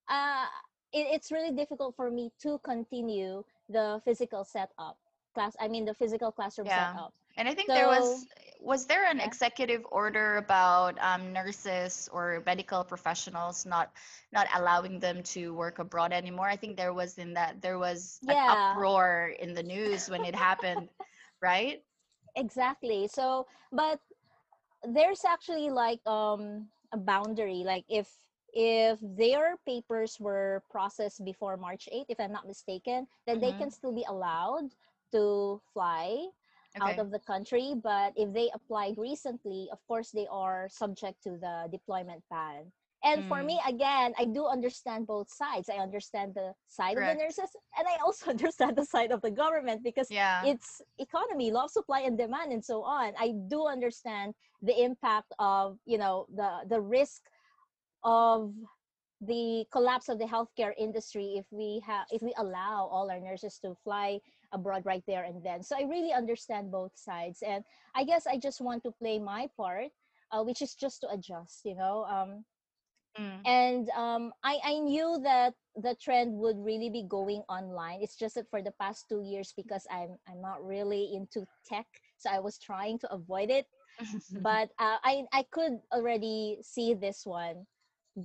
uh, 0.09 0.45
it, 0.93 1.07
it's 1.13 1.31
really 1.31 1.51
difficult 1.51 1.95
for 1.95 2.11
me 2.11 2.31
to 2.41 2.59
continue 2.63 3.43
the 3.69 4.01
physical 4.05 4.43
setup. 4.43 4.97
Class 5.37 5.57
i 5.65 5.69
mean 5.73 5.85
the 5.93 6.03
physical 6.03 6.41
classroom 6.41 6.69
Yeah. 6.75 6.97
setup 6.97 7.15
And 7.37 7.47
I 7.47 7.55
think 7.55 7.73
there 7.73 7.87
was 7.87 8.27
was 8.59 8.87
there 8.87 9.05
an 9.09 9.19
yeah 9.19 9.33
executive 9.33 9.85
order 9.91 10.37
about 10.37 10.97
um, 10.99 11.33
nurses 11.33 12.09
or 12.11 12.43
medical 12.45 12.83
professionals 12.83 13.65
not 13.65 13.91
not 14.31 14.47
allowing 14.53 14.99
them 14.99 15.23
to 15.35 15.53
work 15.53 15.79
abroad 15.79 16.13
anymore? 16.13 16.47
I 16.49 16.57
think 16.57 16.77
there 16.77 16.93
was 16.93 17.17
in 17.17 17.33
that 17.35 17.61
there 17.61 17.77
was 17.79 18.21
an 18.27 18.37
uproar 18.47 19.33
in 19.39 19.53
the 19.53 19.63
news 19.63 20.09
when 20.09 20.25
it 20.25 20.35
happened, 20.35 20.89
right? 21.41 21.83
exactly 22.35 23.07
so 23.07 23.45
but 23.71 23.99
there's 24.83 25.23
actually 25.25 25.69
like 25.69 26.05
um 26.07 26.69
a 26.93 26.97
boundary 26.97 27.63
like 27.65 27.85
if 27.89 28.29
if 28.53 28.99
their 29.01 29.57
papers 29.65 30.19
were 30.19 30.63
processed 30.69 31.23
before 31.25 31.57
march 31.57 31.89
8th 31.91 32.09
if 32.09 32.19
i'm 32.19 32.31
not 32.31 32.47
mistaken 32.47 33.07
then 33.27 33.39
they 33.39 33.53
Mm-hmm. 33.53 33.67
can 33.67 33.71
still 33.71 33.93
be 33.93 34.05
allowed 34.07 34.75
to 35.11 35.61
fly 35.73 36.27
out 36.81 36.99
of 36.99 37.11
the 37.11 37.19
country 37.19 37.73
but 37.81 38.13
if 38.15 38.33
they 38.33 38.49
applied 38.53 38.95
recently 38.97 39.67
of 39.71 39.79
course 39.87 40.11
they 40.11 40.27
are 40.31 40.67
subject 40.69 41.21
to 41.23 41.31
the 41.37 41.67
deployment 41.71 42.23
ban. 42.29 42.71
And 43.03 43.25
for 43.25 43.43
me 43.43 43.59
Mm, 43.59 43.67
again 43.67 44.13
i 44.17 44.25
do 44.25 44.45
understand 44.47 45.07
both 45.07 45.29
sides. 45.29 45.69
I 45.69 45.77
understand 45.77 46.33
the 46.35 46.53
side 46.67 46.97
of 46.97 47.05
the 47.05 47.13
nurses 47.15 47.49
and 47.77 47.87
i 47.87 47.97
also 48.03 48.29
understand 48.35 48.75
the 48.75 48.85
side 48.85 49.11
of 49.11 49.21
the 49.21 49.31
government 49.31 49.83
because 49.83 50.09
Yeah. 50.09 50.41
it's 50.41 50.81
economy 50.99 51.51
law 51.51 51.65
of 51.65 51.71
supply 51.71 52.01
and 52.01 52.17
demand 52.17 52.51
and 52.51 52.63
so 52.63 52.83
on. 52.83 53.13
I 53.19 53.33
do 53.49 53.67
understand 53.67 54.33
the 54.61 54.75
impact 54.83 55.33
of 55.39 55.77
you 55.85 55.97
know 55.97 56.25
the 56.35 56.65
the 56.69 56.81
risk 56.81 57.23
of 58.03 58.53
the 59.21 59.65
collapse 59.71 60.09
of 60.09 60.19
the 60.19 60.25
healthcare 60.25 60.73
industry 60.77 61.35
if 61.37 61.45
we 61.51 61.81
have 61.85 62.05
if 62.11 62.21
we 62.21 62.33
allow 62.37 62.85
all 62.91 63.09
our 63.09 63.19
nurses 63.19 63.57
to 63.59 63.75
fly 63.83 64.19
abroad 64.51 64.83
right 64.85 65.03
there 65.07 65.23
and 65.23 65.43
then. 65.43 65.63
So 65.63 65.75
i 65.77 65.83
really 65.83 66.13
understand 66.13 66.71
both 66.71 66.91
sides 66.95 67.41
and 67.41 67.63
i 67.95 68.03
guess 68.03 68.25
i 68.27 68.37
just 68.37 68.61
want 68.61 68.83
to 68.83 68.91
play 68.91 69.19
my 69.19 69.49
part 69.57 69.91
uh, 70.31 70.43
which 70.43 70.61
is 70.61 70.75
just 70.75 71.01
to 71.01 71.09
adjust 71.09 71.65
you 71.65 71.75
know 71.75 72.05
um, 72.05 72.45
Mm, 73.17 73.45
and 73.45 73.89
um, 73.91 74.33
I, 74.43 74.59
I 74.63 74.79
knew 74.79 75.19
that 75.23 75.53
the 75.75 75.95
trend 75.95 76.37
would 76.39 76.57
really 76.57 76.89
be 76.89 77.03
going 77.07 77.43
online. 77.49 77.99
It's 78.01 78.15
just 78.15 78.35
that 78.35 78.49
for 78.49 78.61
the 78.61 78.71
past 78.71 79.07
two 79.09 79.21
years 79.21 79.53
because 79.55 79.85
i'm 79.91 80.17
i'm 80.27 80.41
not 80.41 80.63
really 80.65 81.13
into 81.13 81.47
tech 81.65 81.87
so 82.17 82.29
i 82.29 82.39
was 82.39 82.57
trying 82.57 82.99
to 82.99 83.11
avoid 83.11 83.49
it. 83.49 83.67
But 84.35 84.69
uh, 84.79 84.97
I, 85.03 85.25
I 85.33 85.43
could 85.49 85.79
already 85.91 86.57
see 86.61 86.93
this 86.93 87.25
one 87.25 87.65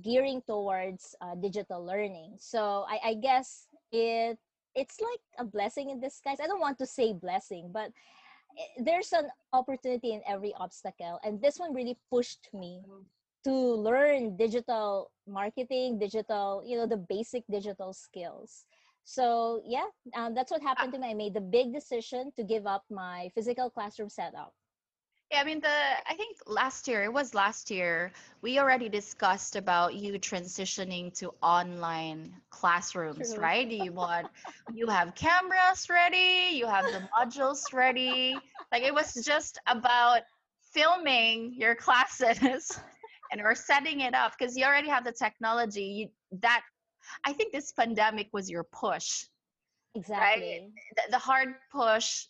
gearing 0.01 0.41
towards 0.45 1.15
uh, 1.21 1.35
digital 1.35 1.83
learning. 1.85 2.35
So 2.39 2.85
I, 2.89 2.99
I 3.09 3.13
guess 3.15 3.67
it 3.91 4.37
it's 4.75 4.99
like 5.01 5.21
a 5.39 5.45
blessing 5.45 5.89
in 5.89 5.99
disguise. 5.99 6.37
I 6.41 6.47
don't 6.47 6.59
want 6.61 6.77
to 6.79 6.85
say 6.85 7.13
blessing 7.13 7.71
but 7.73 7.91
there's 8.77 9.11
an 9.13 9.29
opportunity 9.53 10.13
in 10.13 10.21
every 10.27 10.53
obstacle 10.55 11.19
and 11.23 11.41
this 11.41 11.57
one 11.59 11.73
really 11.73 11.97
pushed 12.09 12.49
me 12.53 12.81
to 13.43 13.51
learn 13.51 14.35
digital 14.37 15.11
marketing 15.27 15.99
digital 15.99 16.63
you 16.65 16.77
know 16.77 16.87
the 16.87 16.97
basic 16.97 17.43
digital 17.49 17.93
skills. 17.93 18.65
So 19.03 19.61
yeah 19.65 19.87
um, 20.15 20.33
that's 20.33 20.51
what 20.51 20.61
Uh, 20.77 20.85
happened 20.85 20.93
to 20.93 20.99
me. 20.99 21.11
I 21.11 21.13
made 21.13 21.33
the 21.33 21.41
big 21.41 21.73
decision 21.73 22.31
to 22.37 22.43
give 22.43 22.65
up 22.67 22.83
my 22.89 23.29
physical 23.35 23.69
classroom 23.69 24.09
setup 24.09 24.53
Yeah, 25.33 25.41
I 25.41 25.45
mean 25.45 25.61
the 25.61 25.69
I 26.07 26.13
think 26.15 26.37
last 26.45 26.87
year, 26.87 27.03
it 27.03 27.11
was 27.11 27.33
last 27.33 27.71
year, 27.71 28.11
we 28.43 28.59
already 28.59 28.87
discussed 28.87 29.55
about 29.55 29.95
you 29.95 30.13
transitioning 30.19 31.11
to 31.17 31.33
online 31.41 32.35
classrooms, 32.51 33.33
true 33.33 33.41
right? 33.41 33.67
You 33.67 33.93
want 33.93 34.27
you 34.71 34.87
have 34.87 35.15
cameras 35.15 35.89
ready, 35.89 36.55
you 36.55 36.67
have 36.67 36.85
the 36.91 37.01
modules 37.17 37.73
ready. 37.73 38.43
Like 38.71 38.83
it 38.83 38.93
was 38.93 39.13
just 39.25 39.59
about 39.67 40.21
filming 40.71 41.55
your 41.57 41.75
classes 41.75 42.79
and 43.31 43.41
or 43.41 43.55
setting 43.55 44.01
it 44.01 44.13
up 44.13 44.33
because 44.37 44.55
you 44.55 44.65
already 44.65 44.89
have 44.89 45.03
the 45.03 45.13
technology. 45.13 45.83
You 45.83 46.09
that 46.41 46.61
I 47.25 47.33
think 47.33 47.53
this 47.53 47.71
pandemic 47.71 48.29
was 48.33 48.51
your 48.51 48.65
push, 48.65 49.25
right? 49.95 50.03
exactly 50.03 50.73
the, 50.95 51.11
the 51.11 51.17
hard 51.17 51.55
push 51.71 52.27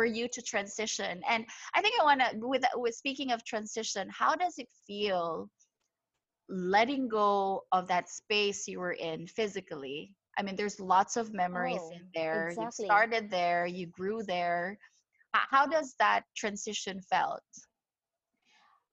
for 0.00 0.06
you 0.06 0.26
to 0.32 0.40
transition 0.40 1.20
and 1.28 1.44
i 1.74 1.82
think 1.82 1.94
i 2.00 2.02
want 2.02 2.22
to 2.22 2.28
with 2.38 2.64
with 2.76 2.94
speaking 2.94 3.32
of 3.32 3.44
transition 3.44 4.08
how 4.08 4.34
does 4.34 4.54
it 4.56 4.68
feel 4.86 5.46
letting 6.48 7.06
go 7.06 7.60
of 7.72 7.86
that 7.86 8.08
space 8.08 8.66
you 8.66 8.80
were 8.80 8.94
in 8.94 9.26
physically 9.26 10.10
i 10.38 10.42
mean 10.42 10.56
there's 10.56 10.80
lots 10.80 11.18
of 11.18 11.34
memories 11.34 11.82
oh 11.82 11.92
in 11.92 12.04
there 12.14 12.48
exactly. 12.48 12.84
you 12.84 12.86
started 12.86 13.30
there 13.30 13.66
you 13.66 13.86
grew 13.88 14.22
there 14.22 14.78
how 15.34 15.66
does 15.66 15.94
that 15.98 16.22
transition 16.34 16.98
felt 17.02 17.44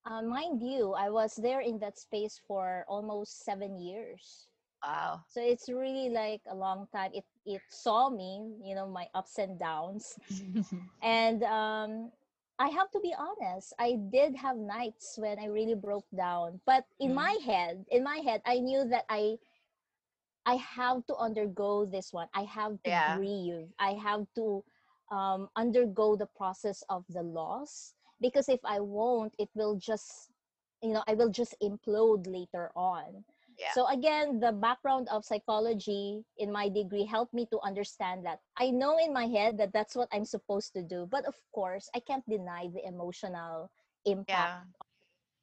Uh, 0.08 0.24
mind 0.24 0.64
you, 0.64 0.96
I 0.96 1.10
was 1.12 1.36
there 1.36 1.60
in 1.60 1.80
that 1.84 2.00
space 2.00 2.40
for 2.48 2.86
almost 2.88 3.44
seven 3.44 3.76
years. 3.76 4.47
Wow 4.84 5.24
So 5.28 5.42
it's 5.42 5.70
really 5.70 6.10
like 6.10 6.42
a 6.50 6.56
long 6.56 6.88
time. 6.94 7.12
It 7.14 7.26
it 7.46 7.62
saw 7.70 8.10
me, 8.10 8.58
you 8.64 8.76
know, 8.76 8.88
my 8.88 9.08
ups 9.14 9.38
and 9.38 9.58
downs. 9.60 10.18
And 11.02 11.44
um, 11.44 12.12
I 12.60 12.70
have 12.70 12.90
to 12.92 13.00
be 13.00 13.14
honest, 13.18 13.74
I 13.80 13.98
did 13.98 14.36
have 14.38 14.58
nights 14.58 15.18
when 15.18 15.40
I 15.40 15.46
really 15.46 15.76
broke 15.76 16.08
down. 16.16 16.62
But 16.66 16.86
in 17.00 17.14
Mm, 17.14 17.16
my 17.16 17.38
head, 17.46 17.86
in 17.90 18.04
my 18.04 18.18
head, 18.24 18.42
I 18.46 18.60
knew 18.60 18.86
that 18.90 19.06
I 19.10 19.38
I 20.46 20.56
have 20.56 21.06
to 21.08 21.16
undergo 21.16 21.86
this 21.86 22.14
one. 22.14 22.28
I 22.34 22.44
have 22.44 22.82
to 22.84 22.92
yeah 22.92 23.08
grieve. 23.08 23.74
I 23.80 23.94
have 23.94 24.28
to 24.36 24.64
um, 25.12 25.50
undergo 25.56 26.16
the 26.16 26.28
process 26.28 26.84
of 26.90 27.06
the 27.10 27.22
loss 27.24 27.94
because 28.22 28.48
if 28.50 28.60
I 28.64 28.80
won't, 28.80 29.34
it 29.38 29.50
will 29.56 29.76
just, 29.76 30.32
you 30.82 30.94
know, 30.94 31.04
I 31.08 31.16
will 31.16 31.30
just 31.30 31.56
implode 31.62 32.28
later 32.28 32.72
on. 32.76 33.26
Yeah. 33.58 33.74
So 33.74 33.88
again, 33.88 34.40
the 34.40 34.52
background 34.52 35.08
of 35.10 35.26
psychology 35.26 36.26
in 36.38 36.52
my 36.52 36.70
degree 36.70 37.06
helped 37.06 37.34
me 37.34 37.46
to 37.52 37.60
understand 37.62 38.26
that. 38.26 38.40
I 38.58 38.72
know 38.72 38.98
in 38.98 39.14
my 39.14 39.28
head 39.28 39.58
that 39.58 39.74
that's 39.74 39.96
what 39.96 40.10
I'm 40.12 40.26
supposed 40.26 40.74
to 40.74 40.84
do, 40.84 41.08
but 41.10 41.26
of 41.26 41.36
course, 41.54 41.90
I 41.96 42.00
can't 42.00 42.28
deny 42.28 42.68
the 42.68 42.86
emotional 42.86 43.72
impact. 44.06 44.54
Yeah. 44.54 44.76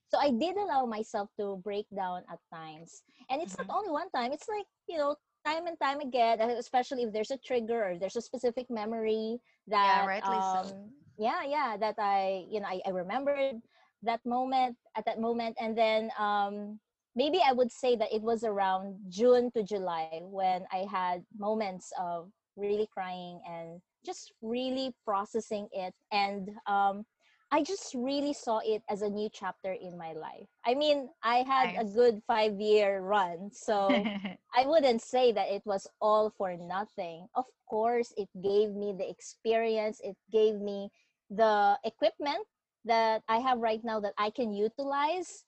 So 0.08 0.18
I 0.18 0.30
did 0.30 0.56
allow 0.56 0.86
myself 0.86 1.30
to 1.38 1.56
break 1.56 1.86
down 1.94 2.24
at 2.30 2.40
times. 2.52 3.02
And 3.28 3.40
it's 3.42 3.56
not 3.58 3.66
hmm 3.66 3.76
only 3.76 3.90
one 3.90 4.10
time, 4.10 4.32
it's 4.32 4.48
like, 4.48 4.66
you 4.88 4.98
know, 4.98 5.16
time 5.44 5.66
and 5.66 5.78
time 5.80 6.00
again, 6.00 6.40
uh, 6.40 6.48
especially 6.58 7.02
if 7.04 7.12
there's 7.12 7.30
a 7.30 7.38
trigger 7.38 7.84
or 7.84 7.98
there's 7.98 8.16
a 8.16 8.22
specific 8.22 8.70
memory 8.70 9.40
yeah 9.82 10.00
that 10.00 10.10
rightly 10.10 10.40
so. 10.40 10.58
um 10.62 10.92
yeah, 11.18 11.42
yeah, 11.44 11.76
that 11.78 11.96
I, 11.98 12.46
you 12.50 12.60
know, 12.60 12.68
I, 12.68 12.80
I 12.86 12.90
remembered 12.90 13.54
that 13.96 14.18
moment 14.18 14.72
at 14.88 15.00
that 15.00 15.14
moment. 15.14 15.56
And 15.60 15.76
then 15.76 16.10
um 16.18 16.80
maybe 17.14 17.40
I 17.46 17.52
would 17.52 17.72
say 17.72 17.96
that 17.96 18.12
it 18.12 18.22
was 18.22 18.44
around 18.44 18.98
June 19.08 19.50
to 19.52 19.62
July 19.62 20.14
when 20.14 20.54
I 20.62 20.74
had 20.78 21.14
moments 21.26 21.82
of 21.90 22.22
really 22.56 22.86
crying 22.86 23.40
and 23.46 23.80
just 24.04 24.32
really 24.42 24.94
processing 25.04 25.68
it 25.72 25.94
and 26.12 26.50
um 26.66 27.04
I 27.50 27.62
just 27.62 27.94
really 27.94 28.32
saw 28.32 28.60
it 28.64 28.82
as 28.88 29.02
a 29.02 29.08
new 29.10 29.28
chapter 29.32 29.72
in 29.72 29.96
my 29.96 30.12
life. 30.12 30.48
I 30.66 30.74
mean, 30.74 31.10
I 31.22 31.38
had 31.46 31.72
a 31.78 31.84
good 31.84 32.22
five 32.26 32.60
year 32.60 33.00
run, 33.00 33.50
so 33.52 34.08
I 34.54 34.66
wouldn't 34.66 35.02
say 35.02 35.32
that 35.32 35.48
it 35.48 35.62
was 35.64 35.86
all 36.00 36.30
for 36.30 36.56
nothing. 36.56 37.28
Of 37.34 37.46
course, 37.68 38.12
it 38.16 38.28
gave 38.42 38.70
me 38.74 38.92
the 38.96 39.08
experience, 39.08 40.00
it 40.02 40.16
gave 40.30 40.56
me 40.60 40.90
the 41.30 41.78
equipment 41.84 42.46
that 42.84 43.22
I 43.28 43.38
have 43.38 43.58
right 43.58 43.82
now 43.84 44.00
that 44.00 44.14
I 44.18 44.30
can 44.30 44.52
utilize 44.54 45.44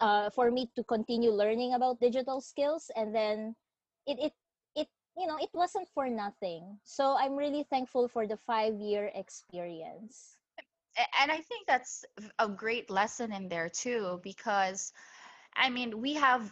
uh, 0.00 0.30
for 0.30 0.50
me 0.50 0.70
to 0.76 0.84
continue 0.84 1.30
learning 1.30 1.74
about 1.74 2.00
digital 2.00 2.40
skills. 2.40 2.90
And 2.96 3.14
then 3.14 3.54
it, 4.06 4.18
it, 4.18 4.32
it, 4.76 4.88
you 5.16 5.26
know, 5.26 5.36
it 5.40 5.50
wasn't 5.52 5.88
for 5.94 6.08
nothing. 6.08 6.78
So 6.84 7.16
I'm 7.18 7.36
really 7.36 7.64
thankful 7.70 8.08
for 8.08 8.26
the 8.26 8.36
five 8.36 8.74
year 8.80 9.10
experience. 9.14 10.36
And 11.20 11.30
i 11.30 11.38
think 11.38 11.66
that's 11.66 12.04
a 12.38 12.48
great 12.48 12.90
lesson 12.90 13.32
in 13.32 13.48
there 13.48 13.68
too 13.68 14.20
because 14.22 14.92
i 15.54 15.70
mean 15.70 16.00
we 16.00 16.14
have 16.14 16.42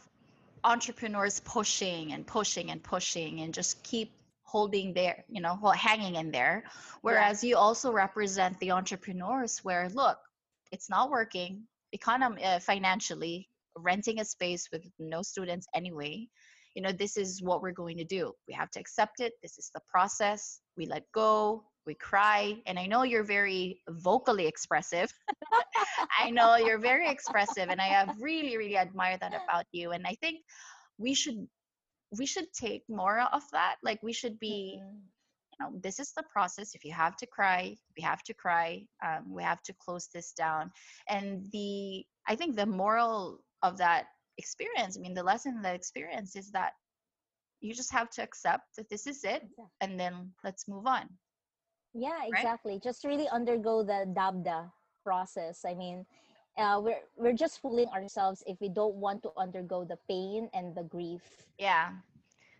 entrepreneurs 0.64 1.40
pushing 1.40 2.12
and 2.12 2.26
pushing 2.26 2.70
and 2.70 2.82
pushing 2.82 3.40
and 3.40 3.54
just 3.54 3.82
keep 3.82 4.12
holding 4.42 4.94
there 4.94 5.24
you 5.28 5.40
know 5.40 5.56
hanging 5.74 6.14
in 6.14 6.30
there 6.30 6.64
Yeah. 6.64 6.70
whereas 7.02 7.44
you 7.44 7.56
also 7.56 7.92
represent 7.92 8.58
the 8.60 8.72
entrepreneurs 8.72 9.64
where 9.64 9.88
look 9.90 10.18
it's 10.70 10.88
not 10.88 11.10
working 11.10 11.66
econom- 11.96 12.44
uh, 12.44 12.58
financially 12.58 13.48
renting 13.76 14.20
a 14.20 14.24
space 14.24 14.68
with 14.72 14.84
no 14.98 15.22
students 15.22 15.66
anyway 15.74 16.26
you 16.78 16.82
know 16.82 16.92
this 16.92 17.16
is 17.16 17.42
what 17.42 17.60
we're 17.60 17.72
going 17.72 17.96
to 17.96 18.04
do. 18.04 18.32
We 18.46 18.54
have 18.54 18.70
to 18.70 18.78
accept 18.78 19.18
it. 19.18 19.32
This 19.42 19.58
is 19.58 19.68
the 19.74 19.80
process. 19.90 20.60
We 20.76 20.86
let 20.86 21.02
go. 21.12 21.64
We 21.86 21.94
cry. 21.94 22.62
And 22.66 22.78
i 22.78 22.86
know 22.86 23.02
you're 23.02 23.24
very 23.24 23.80
vocally 23.88 24.46
expressive. 24.46 25.12
I 26.22 26.30
know 26.30 26.54
you're 26.54 26.78
very 26.78 27.08
expressive 27.08 27.68
and 27.68 27.80
I 27.80 27.86
have 27.86 28.14
really 28.20 28.56
really 28.56 28.76
admired 28.76 29.20
that 29.22 29.34
about 29.34 29.64
you 29.72 29.90
and 29.90 30.06
I 30.06 30.14
think 30.20 30.38
we 30.98 31.14
should 31.14 31.48
we 32.16 32.26
should 32.26 32.52
take 32.52 32.84
more 32.88 33.20
of 33.20 33.42
that. 33.50 33.76
Like 33.82 34.00
we 34.02 34.12
should 34.12 34.38
be 34.38 34.80
Mm-mm. 34.80 35.00
You 35.58 35.66
know 35.66 35.72
this 35.82 35.98
is 35.98 36.12
the 36.12 36.22
process 36.32 36.74
if 36.74 36.84
you 36.84 36.92
have 36.92 37.16
to 37.16 37.26
cry 37.26 37.76
we 37.96 38.02
have 38.02 38.22
to 38.22 38.34
cry 38.34 38.82
um, 39.04 39.24
we 39.32 39.42
have 39.42 39.62
to 39.62 39.72
close 39.74 40.08
this 40.12 40.32
down 40.32 40.70
and 41.08 41.46
the 41.52 42.04
i 42.28 42.34
think 42.34 42.56
the 42.56 42.66
moral 42.66 43.40
of 43.62 43.76
that 43.78 44.06
experience 44.38 44.96
i 44.96 45.00
mean 45.00 45.14
the 45.14 45.22
lesson 45.22 45.56
of 45.56 45.62
that 45.62 45.74
experience 45.74 46.36
is 46.36 46.50
that 46.50 46.72
you 47.60 47.74
just 47.74 47.92
have 47.92 48.08
to 48.10 48.22
accept 48.22 48.64
that 48.76 48.88
this 48.88 49.06
is 49.06 49.24
it 49.24 49.42
Exactly. 49.42 49.64
and 49.80 49.98
then 49.98 50.32
let's 50.44 50.68
move 50.68 50.86
on 50.86 51.08
Yeah, 51.94 52.24
exactly. 52.26 52.78
Just 52.78 53.04
really 53.04 53.28
undergo 53.28 53.82
the 53.82 54.06
dabda 54.12 54.70
process. 55.04 55.64
I 55.64 55.74
mean, 55.74 56.06
uh, 56.56 56.80
we're 56.82 57.02
we're 57.16 57.32
just 57.36 57.60
fooling 57.60 57.88
ourselves 57.88 58.42
if 58.46 58.60
we 58.60 58.68
don't 58.68 58.96
want 58.96 59.22
to 59.22 59.32
undergo 59.36 59.84
the 59.84 59.98
pain 60.08 60.48
and 60.54 60.74
the 60.74 60.84
grief. 60.84 61.46
yeah 61.58 61.90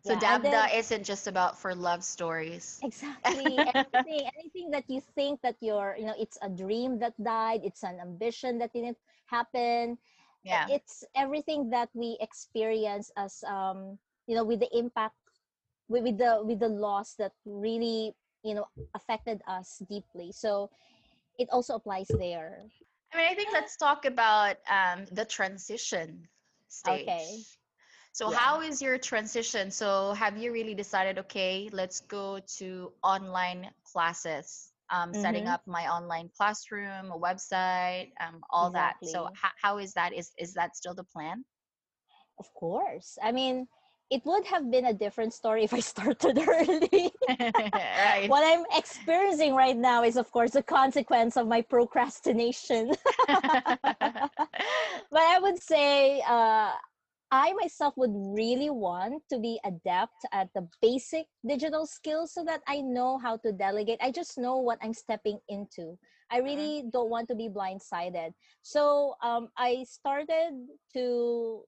so 0.02 0.14
yeah, 0.14 0.16
Dabda 0.16 0.68
then, 0.68 0.70
isn't 0.74 1.04
just 1.04 1.26
about 1.26 1.58
for 1.58 1.74
love 1.74 2.02
stories 2.04 2.84
Exactly. 2.84 3.62
anything, 3.66 4.28
anything 4.38 4.70
that 4.70 4.84
you 4.88 5.00
think 5.00 5.40
that 5.42 5.56
you're, 5.60 5.96
you 5.98 6.06
know, 6.06 6.14
it's 6.18 6.38
a 6.42 6.48
dream 6.48 6.98
that 7.00 7.14
died, 7.22 7.60
it's 7.64 7.82
an 7.82 7.98
ambition 8.00 8.58
that 8.58 8.72
didn't 8.72 8.98
happen. 9.26 9.98
yeah 10.42 10.68
It's 10.68 11.04
everything 11.14 11.70
that 11.70 11.90
we 11.94 12.16
experience 12.20 13.10
as, 13.16 13.42
um, 13.44 13.98
you 14.26 14.34
know, 14.34 14.44
with 14.44 14.60
the 14.60 14.70
impact, 14.76 15.16
with, 15.88 16.04
with 16.04 16.18
the 16.18 16.40
with 16.44 16.60
the 16.60 16.68
loss 16.68 17.14
that 17.14 17.32
really, 17.44 18.14
you 18.42 18.54
know, 18.54 18.66
affected 18.94 19.42
us 19.46 19.82
deeply. 19.88 20.32
So 20.32 20.70
it 21.38 21.48
also 21.50 21.74
applies 21.76 22.10
there. 22.10 22.70
I 23.12 23.16
mean, 23.16 23.26
I 23.28 23.34
think 23.34 23.52
let's 23.52 23.76
talk 23.76 24.04
about 24.04 24.56
um, 24.68 25.06
the 25.10 25.24
transition 25.24 26.28
stage. 26.68 27.22
Okay. 27.22 27.44
So, 28.18 28.30
Yeah. 28.30 28.38
how 28.40 28.60
is 28.62 28.82
your 28.82 28.98
transition? 28.98 29.70
So, 29.70 30.12
have 30.14 30.36
you 30.36 30.52
really 30.52 30.74
decided, 30.74 31.18
okay, 31.18 31.68
let's 31.72 32.00
go 32.00 32.40
to 32.58 32.92
online 33.04 33.70
classes, 33.84 34.72
um, 34.90 35.14
setting 35.14 35.46
Mhm. 35.46 35.54
up 35.54 35.62
my 35.66 35.86
online 35.88 36.28
classroom, 36.36 37.12
a 37.12 37.18
website, 37.18 38.10
um, 38.20 38.42
all 38.50 38.70
that. 38.72 38.96
So, 39.04 39.24
Exactly. 39.24 39.38
ho- 39.40 39.56
how 39.62 39.78
is 39.78 39.94
that? 39.94 40.12
Is 40.12 40.32
is 40.38 40.54
that 40.54 40.76
still 40.76 40.94
the 40.94 41.04
plan? 41.04 41.44
Of 42.38 42.52
course. 42.54 43.18
I 43.22 43.32
mean, 43.32 43.68
it 44.10 44.24
would 44.24 44.46
have 44.46 44.70
been 44.70 44.84
a 44.86 44.94
different 44.94 45.32
story 45.34 45.64
if 45.64 45.74
I 45.74 45.80
started 45.80 46.38
early. 46.48 47.12
right. 47.96 48.34
what 48.34 48.42
I'm 48.44 48.64
experiencing 48.76 49.54
right 49.54 49.76
now 49.76 50.02
is, 50.04 50.16
of 50.16 50.30
course, 50.30 50.54
a 50.54 50.62
consequence 50.62 51.36
of 51.36 51.46
my 51.46 51.62
procrastination. 51.62 52.92
but 53.26 54.30
I 55.12 55.38
would 55.40 55.58
say 55.58 56.22
uh, 56.26 56.72
I 57.30 57.52
myself 57.52 57.94
would 57.96 58.14
really 58.14 58.70
want 58.70 59.22
to 59.30 59.38
be 59.38 59.60
adept 59.64 60.24
at 60.32 60.48
the 60.54 60.66
basic 60.80 61.26
digital 61.46 61.86
skills 61.86 62.32
so 62.32 62.44
that 62.44 62.62
I 62.66 62.80
know 62.80 63.18
how 63.18 63.36
to 63.38 63.52
delegate. 63.52 63.98
I 64.00 64.10
just 64.10 64.38
know 64.38 64.56
what 64.58 64.78
I'm 64.82 64.94
stepping 64.94 65.38
into. 65.48 65.98
I 66.30 66.38
really 66.38 66.84
don't 66.92 67.10
want 67.10 67.28
to 67.28 67.34
be 67.34 67.48
blindsided. 67.48 68.32
So 68.62 69.14
um, 69.22 69.48
I 69.58 69.84
started 69.84 70.52
to 70.94 71.64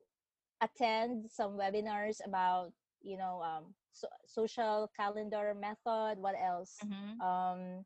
attend 0.62 1.30
some 1.30 1.56
webinars 1.58 2.18
about, 2.24 2.72
you 3.02 3.16
know, 3.18 3.42
um, 3.42 3.74
so- 3.92 4.08
social 4.26 4.90
calendar 4.96 5.54
method. 5.54 6.18
What 6.18 6.34
else? 6.40 6.76
Mhm. 6.84 7.20
Um, 7.20 7.84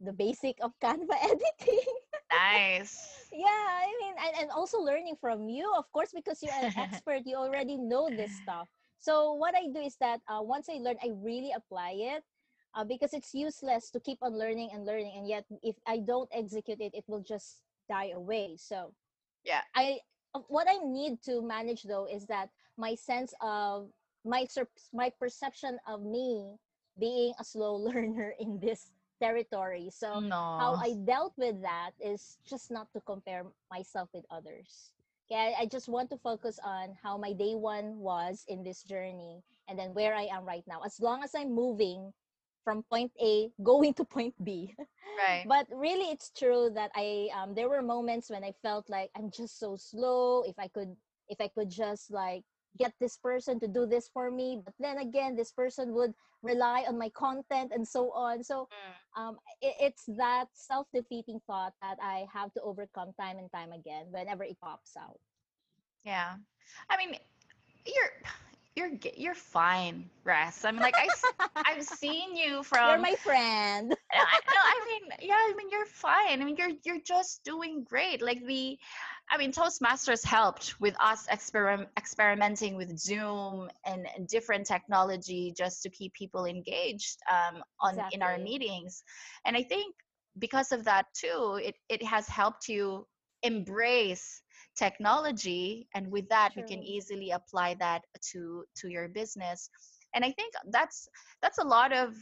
the 0.00 0.12
basic 0.12 0.56
of 0.62 0.72
Canva 0.82 1.16
editing. 1.22 1.86
Nice. 2.30 3.30
yeah 3.32 3.66
i 3.84 3.88
mean 4.00 4.14
and, 4.18 4.34
and 4.42 4.50
also 4.50 4.78
learning 4.78 5.16
from 5.20 5.48
you 5.48 5.70
of 5.76 5.90
course 5.92 6.10
because 6.14 6.42
you're 6.42 6.56
an 6.56 6.70
expert 6.78 7.22
you 7.24 7.36
already 7.36 7.76
know 7.76 8.10
this 8.14 8.34
stuff 8.34 8.68
so 8.98 9.32
what 9.34 9.54
i 9.54 9.66
do 9.72 9.80
is 9.80 9.96
that 10.00 10.20
uh, 10.28 10.40
once 10.42 10.68
i 10.68 10.74
learn 10.80 10.96
i 11.02 11.10
really 11.22 11.52
apply 11.54 11.92
it 11.96 12.22
uh, 12.74 12.84
because 12.84 13.12
it's 13.12 13.34
useless 13.34 13.90
to 13.90 14.00
keep 14.00 14.18
on 14.22 14.36
learning 14.38 14.70
and 14.72 14.84
learning 14.86 15.12
and 15.16 15.28
yet 15.28 15.44
if 15.62 15.76
i 15.86 15.98
don't 15.98 16.28
execute 16.32 16.80
it 16.80 16.92
it 16.94 17.04
will 17.08 17.22
just 17.22 17.62
die 17.88 18.10
away 18.14 18.56
so 18.56 18.92
Yeah. 19.44 19.62
i 19.74 19.98
uh, 20.34 20.40
what 20.48 20.66
i 20.68 20.78
need 20.84 21.20
to 21.22 21.42
manage 21.42 21.82
though 21.84 22.06
is 22.06 22.26
that 22.26 22.50
my 22.76 22.94
sense 22.94 23.34
of 23.40 23.88
my 24.24 24.46
my 24.92 25.10
perception 25.18 25.78
of 25.86 26.02
me 26.02 26.56
being 26.98 27.32
a 27.38 27.44
slow 27.44 27.74
learner 27.88 28.34
in 28.38 28.58
this 28.60 28.90
territory 29.20 29.90
so 29.92 30.20
no. 30.20 30.58
how 30.58 30.74
I 30.80 30.94
dealt 31.04 31.34
with 31.36 31.60
that 31.62 31.92
is 32.00 32.38
just 32.46 32.70
not 32.70 32.92
to 32.94 33.00
compare 33.00 33.44
myself 33.70 34.08
with 34.12 34.24
others. 34.30 34.92
Okay, 35.30 35.54
I, 35.58 35.62
I 35.62 35.66
just 35.66 35.88
want 35.88 36.10
to 36.10 36.16
focus 36.18 36.58
on 36.64 36.96
how 37.02 37.16
my 37.18 37.32
day 37.32 37.54
one 37.54 37.98
was 37.98 38.44
in 38.48 38.62
this 38.64 38.82
journey 38.82 39.42
and 39.68 39.78
then 39.78 39.92
where 39.94 40.14
I 40.14 40.28
am 40.32 40.44
right 40.44 40.64
now. 40.66 40.80
As 40.84 41.00
long 41.00 41.22
as 41.22 41.34
I'm 41.34 41.54
moving 41.54 42.12
from 42.64 42.82
point 42.84 43.12
A 43.20 43.50
going 43.62 43.94
to 43.94 44.04
point 44.04 44.34
B. 44.42 44.74
right. 45.18 45.44
But 45.46 45.66
really 45.72 46.10
it's 46.10 46.30
true 46.30 46.70
that 46.74 46.90
I 46.94 47.28
um 47.34 47.54
there 47.54 47.68
were 47.68 47.82
moments 47.82 48.30
when 48.30 48.44
I 48.44 48.52
felt 48.62 48.88
like 48.88 49.10
I'm 49.16 49.30
just 49.30 49.58
so 49.58 49.76
slow. 49.76 50.42
If 50.42 50.58
I 50.58 50.68
could 50.68 50.96
if 51.28 51.40
I 51.40 51.48
could 51.48 51.70
just 51.70 52.10
like 52.10 52.44
get 52.76 52.92
this 53.00 53.16
person 53.16 53.58
to 53.60 53.66
do 53.68 53.86
this 53.86 54.08
for 54.08 54.30
me, 54.30 54.60
but 54.64 54.74
then 54.78 54.98
again 54.98 55.36
this 55.36 55.52
person 55.52 55.94
would 55.94 56.14
rely 56.42 56.84
on 56.88 56.98
my 56.98 57.08
content 57.10 57.72
and 57.74 57.86
so 57.86 58.10
on. 58.12 58.42
So 58.42 58.68
Mm. 58.70 58.94
um, 59.20 59.38
it, 59.60 59.74
it's 59.80 60.04
that 60.18 60.46
self-defeating 60.52 61.40
thought 61.46 61.74
that 61.82 61.98
I 62.02 62.26
have 62.32 62.52
to 62.54 62.62
overcome 62.62 63.12
time 63.18 63.38
and 63.38 63.50
time 63.50 63.72
again 63.72 64.06
whenever 64.10 64.44
it 64.44 64.58
pops 64.60 64.96
out. 64.96 65.18
Yeah. 66.04 66.34
I 66.88 66.96
mean, 66.96 67.16
you're 67.86 68.12
you're 68.76 68.90
you're 69.16 69.34
fine, 69.34 70.08
Res. 70.24 70.64
I 70.64 70.70
mean, 70.70 70.82
like 70.82 70.96
I, 70.96 71.08
i've 71.64 71.82
seen 71.84 72.36
you 72.36 72.62
from. 72.62 72.88
You're 72.88 72.98
my 72.98 73.14
friend. 73.16 73.88
No, 74.14 74.20
I, 74.20 74.38
no, 74.46 74.60
I 74.60 74.78
mean, 74.86 75.10
yeah, 75.20 75.34
I 75.34 75.54
mean, 75.56 75.68
you're 75.70 75.86
fine. 75.86 76.40
I 76.40 76.44
mean, 76.44 76.56
you're 76.56 76.72
you're 76.84 77.00
just 77.04 77.44
doing 77.44 77.84
great. 77.84 78.22
Like 78.22 78.44
the, 78.46 78.78
I 79.30 79.36
mean, 79.38 79.52
Toastmasters 79.52 80.24
helped 80.24 80.80
with 80.80 80.94
us 81.00 81.26
experim- 81.28 81.88
experimenting 81.96 82.76
with 82.76 82.98
Zoom 82.98 83.68
and, 83.84 84.06
and 84.16 84.26
different 84.28 84.66
technology 84.66 85.52
just 85.56 85.82
to 85.82 85.90
keep 85.90 86.12
people 86.14 86.44
engaged 86.46 87.18
um, 87.30 87.62
on 87.80 88.02
in 88.10 88.22
our 88.22 88.38
meetings. 88.38 89.02
And 89.44 89.56
I 89.56 89.62
think 89.62 89.94
because 90.38 90.72
of 90.72 90.84
that 90.84 91.06
too, 91.14 91.60
it 91.62 91.76
it 91.88 92.02
has 92.04 92.28
helped 92.28 92.68
you 92.68 93.06
embrace 93.42 94.42
technology, 94.76 95.88
and 95.94 96.10
with 96.10 96.28
that, 96.28 96.50
you 96.56 96.64
can 96.64 96.82
easily 96.82 97.30
apply 97.30 97.74
that 97.74 98.02
to 98.32 98.64
to 98.76 98.88
your 98.88 99.08
business. 99.08 99.70
And 100.14 100.24
I 100.24 100.32
think 100.32 100.54
that's 100.70 101.08
that's 101.42 101.58
a 101.58 101.64
lot 101.66 101.92
of 101.92 102.14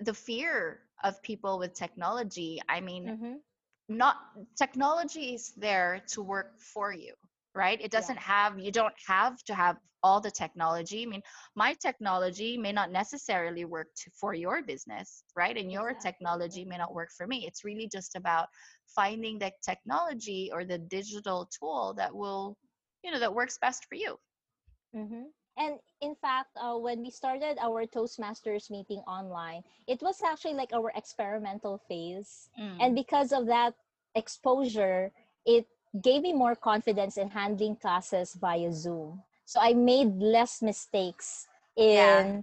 the 0.00 0.14
fear 0.14 0.80
of 1.04 1.22
people 1.22 1.58
with 1.58 1.74
technology 1.74 2.60
i 2.68 2.80
mean 2.80 3.12
Mhm. 3.12 3.40
Not 3.96 4.16
technology 4.56 5.34
is 5.34 5.52
there 5.56 6.02
to 6.08 6.22
work 6.22 6.48
for 6.58 6.92
you 6.92 7.12
right 7.54 7.80
it 7.80 7.90
doesn't 7.90 8.18
have 8.18 8.58
you 8.58 8.72
don't 8.72 8.94
have 9.06 9.42
to 9.44 9.54
have 9.54 9.76
all 10.02 10.20
the 10.20 10.30
technology 10.30 11.02
i 11.02 11.06
mean 11.06 11.22
my 11.54 11.74
technology 11.74 12.56
may 12.56 12.72
not 12.72 12.90
necessarily 12.90 13.64
work 13.64 13.88
to, 13.96 14.10
for 14.10 14.34
your 14.34 14.62
business 14.62 15.24
right 15.36 15.56
and 15.56 15.70
your 15.70 15.90
Exactly. 15.90 16.10
technology 16.10 16.64
may 16.64 16.76
not 16.76 16.94
work 16.94 17.10
for 17.16 17.26
me 17.26 17.44
it's 17.46 17.64
really 17.64 17.88
just 17.92 18.16
about 18.16 18.48
finding 18.86 19.38
the 19.38 19.50
technology 19.64 20.50
or 20.52 20.64
the 20.64 20.78
digital 20.78 21.48
tool 21.58 21.94
that 21.96 22.14
will 22.14 22.56
you 23.04 23.10
know 23.10 23.18
that 23.20 23.34
works 23.34 23.58
best 23.58 23.84
for 23.88 23.94
you 23.96 24.18
Mm-hmm. 24.94 25.24
And 25.56 25.78
in 26.00 26.14
fact, 26.14 26.50
uh, 26.56 26.76
when 26.76 27.02
we 27.02 27.10
started 27.10 27.58
our 27.60 27.86
Toastmasters 27.86 28.70
meeting 28.70 29.00
online, 29.06 29.62
it 29.86 30.02
was 30.02 30.22
actually 30.22 30.54
like 30.54 30.72
our 30.72 30.92
experimental 30.94 31.78
phase. 31.88 32.48
Mm. 32.58 32.78
And 32.80 32.94
because 32.94 33.32
of 33.32 33.46
that 33.46 33.74
exposure, 34.14 35.12
it 35.44 35.66
gave 36.00 36.22
me 36.22 36.32
more 36.32 36.54
confidence 36.54 37.16
in 37.16 37.30
handling 37.30 37.76
classes 37.76 38.34
via 38.40 38.72
Zoom. 38.72 39.22
So 39.44 39.60
I 39.60 39.74
made 39.74 40.16
less 40.18 40.62
mistakes 40.62 41.46
in 41.76 42.42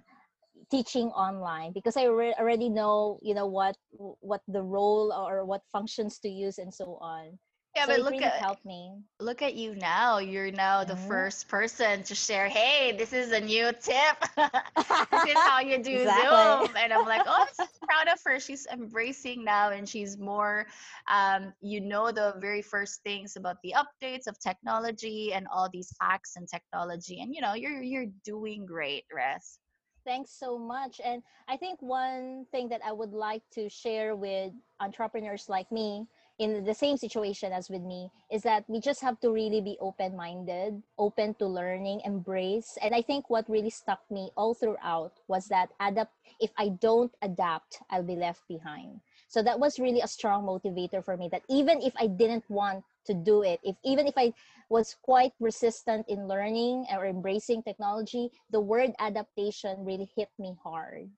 teaching 0.70 1.08
online 1.10 1.72
because 1.72 1.96
I 1.96 2.04
re- 2.04 2.34
already 2.38 2.68
know, 2.68 3.18
you 3.22 3.34
know, 3.34 3.46
what 3.46 3.76
what 4.20 4.42
the 4.48 4.62
role 4.62 5.12
or 5.12 5.44
what 5.44 5.62
functions 5.70 6.18
to 6.20 6.28
use 6.28 6.58
and 6.58 6.72
so 6.72 6.96
on. 7.00 7.38
Yeah 7.74 7.86
so 7.86 7.94
but 7.94 8.00
look 8.00 8.20
really 8.20 8.22
at 8.22 8.46
helped 8.46 8.64
me. 8.64 9.02
look 9.20 9.42
at 9.42 9.54
you 9.54 9.74
now. 9.74 10.18
You're 10.18 10.50
now 10.50 10.84
the 10.84 10.96
Mhm. 10.96 10.96
first 10.96 11.48
person 11.48 12.02
to 12.04 12.14
share, 12.14 12.48
hey, 12.48 12.92
this 12.96 13.12
is 13.12 13.32
a 13.32 13.40
new 13.40 13.72
tip. 13.72 14.16
this 15.10 15.24
is 15.24 15.42
how 15.42 15.60
you 15.60 15.78
do 15.82 15.98
Exactly. 15.98 16.08
Zoom. 16.08 16.76
And 16.76 16.92
I'm 16.92 17.04
like, 17.04 17.22
oh, 17.26 17.34
I'm 17.46 17.54
so 17.54 17.66
proud 17.88 18.08
of 18.12 18.18
her. 18.26 18.38
She's 18.40 18.66
embracing 18.66 19.44
now 19.44 19.70
and 19.70 19.88
she's 19.88 20.18
more, 20.18 20.66
um, 21.08 21.52
you 21.60 21.80
know, 21.80 22.10
the 22.12 22.34
very 22.40 22.62
first 22.62 23.02
things 23.02 23.36
about 23.36 23.56
the 23.62 23.74
updates 23.76 24.26
of 24.26 24.38
technology 24.38 25.32
and 25.32 25.46
all 25.52 25.68
these 25.72 25.92
hacks 26.00 26.36
and 26.36 26.48
technology. 26.48 27.20
And, 27.20 27.34
you 27.34 27.40
know, 27.40 27.54
you're, 27.54 27.82
you're 27.82 28.06
doing 28.24 28.66
great, 28.66 29.04
Res. 29.12 29.58
Thanks 30.04 30.30
so 30.32 30.58
much. 30.58 31.00
And 31.04 31.22
I 31.48 31.56
think 31.56 31.80
one 31.82 32.46
thing 32.50 32.68
that 32.68 32.80
I 32.84 32.92
would 32.92 33.12
like 33.12 33.42
to 33.52 33.68
share 33.68 34.14
with 34.16 34.52
entrepreneurs 34.80 35.48
like 35.48 35.70
me 35.70 36.06
in 36.40 36.64
the 36.64 36.72
same 36.72 36.96
situation 36.96 37.52
as 37.52 37.68
with 37.68 37.82
me 37.82 38.10
is 38.32 38.42
that 38.42 38.64
we 38.66 38.80
just 38.80 39.04
have 39.04 39.20
to 39.20 39.30
really 39.30 39.60
be 39.60 39.76
open 39.78 40.16
minded 40.16 40.82
open 40.98 41.34
to 41.34 41.46
learning 41.46 42.00
embrace. 42.04 42.78
And 42.82 42.94
i 42.94 43.02
think 43.02 43.28
what 43.28 43.44
really 43.48 43.68
stuck 43.68 44.00
me 44.10 44.32
all 44.36 44.54
throughout 44.54 45.12
was 45.28 45.46
that 45.52 45.68
adapt 45.78 46.16
if 46.40 46.50
i 46.56 46.72
don't 46.80 47.12
adapt 47.20 47.84
i'll 47.90 48.02
be 48.02 48.16
left 48.16 48.48
behind. 48.48 49.00
So 49.28 49.44
that 49.44 49.60
was 49.60 49.78
really 49.78 50.00
a 50.00 50.08
strong 50.08 50.42
motivator 50.48 51.04
for 51.04 51.16
me 51.16 51.28
that 51.28 51.44
even 51.48 51.84
if 51.84 51.92
i 52.00 52.08
didn't 52.08 52.48
want 52.48 52.82
to 53.04 53.12
do 53.12 53.44
it 53.44 53.60
if 53.62 53.76
even 53.84 54.08
if 54.08 54.16
i 54.16 54.32
was 54.70 54.96
quite 55.02 55.32
resistant 55.40 56.08
in 56.08 56.26
learning 56.26 56.86
or 56.90 57.04
embracing 57.04 57.62
technology 57.62 58.32
the 58.48 58.60
word 58.60 58.96
adaptation 58.98 59.84
really 59.84 60.08
hit 60.16 60.28
me 60.38 60.56
hard. 60.64 61.10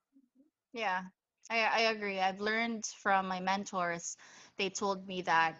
Yeah, 0.72 1.12
I, 1.50 1.60
I 1.60 1.80
agree. 1.92 2.20
I've 2.20 2.40
learned 2.40 2.84
from 3.02 3.28
my 3.28 3.40
mentors. 3.40 4.16
They 4.58 4.70
told 4.70 5.06
me 5.06 5.22
that 5.22 5.56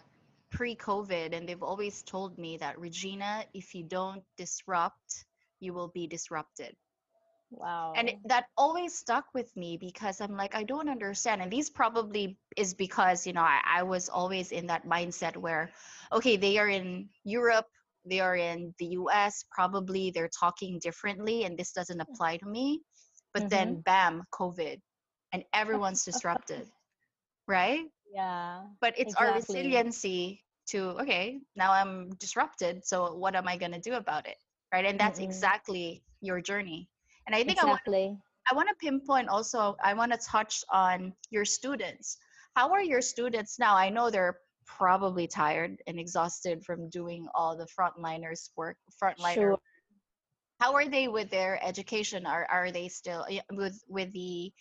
pre-COVID, 0.50 1.34
and 1.34 1.48
they've 1.48 1.62
always 1.62 2.02
told 2.02 2.38
me 2.38 2.58
that 2.58 2.78
Regina, 2.78 3.44
if 3.54 3.74
you 3.74 3.82
don't 3.82 4.22
disrupt, 4.36 5.24
you 5.60 5.72
will 5.72 5.88
be 5.88 6.06
disrupted. 6.06 6.76
wow 7.50 7.92
And 7.96 8.10
it, 8.10 8.16
that 8.26 8.46
always 8.56 8.94
stuck 8.94 9.26
with 9.34 9.54
me 9.56 9.76
because 9.76 10.20
I'm 10.20 10.36
like, 10.36 10.54
I 10.54 10.62
don't 10.62 10.88
understand. 10.88 11.42
And 11.42 11.50
these 11.50 11.70
probably 11.70 12.36
is 12.56 12.74
because, 12.74 13.26
you 13.26 13.32
know, 13.32 13.42
I, 13.42 13.60
I 13.64 13.82
was 13.82 14.08
always 14.08 14.52
in 14.52 14.66
that 14.66 14.86
mindset 14.86 15.36
where, 15.36 15.70
okay, 16.12 16.36
they 16.36 16.58
are 16.58 16.68
in 16.68 17.08
Europe, 17.24 17.66
they 18.04 18.20
are 18.20 18.36
in 18.36 18.74
the 18.78 18.96
US, 19.00 19.44
probably 19.50 20.10
they're 20.10 20.30
talking 20.38 20.78
differently, 20.80 21.44
and 21.44 21.56
this 21.56 21.72
doesn't 21.72 22.00
hmm. 22.00 22.12
apply 22.12 22.38
to 22.38 22.46
me. 22.46 22.82
But 23.32 23.48
then, 23.48 23.68
mm-hmm. 23.68 23.80
bam, 23.80 24.22
COVID, 24.34 24.78
and 25.32 25.44
everyone's 25.52 26.04
disrupted, 26.04 26.66
right? 27.46 27.84
yeah 28.14 28.62
But 28.80 28.94
it's 28.96 29.14
our 29.14 29.32
resiliency 29.34 30.44
to, 30.68 30.90
okay, 31.00 31.40
now 31.56 31.72
I'm 31.72 32.10
disrupted. 32.20 32.84
So 32.84 33.14
what 33.14 33.34
am 33.34 33.48
I 33.48 33.56
going 33.56 33.72
to 33.72 33.80
do 33.80 33.94
about 33.94 34.26
it? 34.26 34.36
Right. 34.72 34.84
And 34.84 34.98
that's 34.98 35.20
Mm-mm. 35.20 35.24
exactly 35.24 36.02
your 36.20 36.40
journey. 36.40 36.88
And 37.26 37.34
I 37.36 37.44
think 37.44 37.58
I 37.58 37.64
want 37.64 37.80
exactly 37.80 38.16
I 38.50 38.54
want 38.54 38.68
to 38.68 38.74
pinpoint 38.74 39.28
also, 39.28 39.76
I 39.82 39.94
want 39.94 40.12
to 40.12 40.18
touch 40.18 40.64
on 40.70 41.12
your 41.30 41.44
students. 41.44 42.16
How 42.56 42.72
are 42.72 42.82
your 42.82 43.00
students 43.00 43.58
now? 43.58 43.76
I 43.76 43.88
know 43.88 44.10
they're 44.10 44.38
probably 44.66 45.26
tired 45.26 45.80
and 45.86 45.98
exhausted 45.98 46.64
from 46.64 46.88
doing 46.90 47.28
all 47.34 47.56
the 47.56 47.66
frontliners 47.66 48.50
work, 48.56 48.76
frontliner. 49.02 49.34
Sure. 49.34 49.58
How 50.60 50.74
are 50.74 50.88
they 50.88 51.08
with 51.08 51.30
their 51.30 51.62
education? 51.64 52.26
Are 52.26 52.46
are 52.50 52.70
they 52.70 52.88
still 52.88 53.26
with 53.52 53.82
with 53.88 54.12
the 54.12 54.52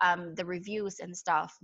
um 0.00 0.34
the 0.34 0.44
reviews 0.44 0.98
and 1.00 1.16
stuff? 1.16 1.58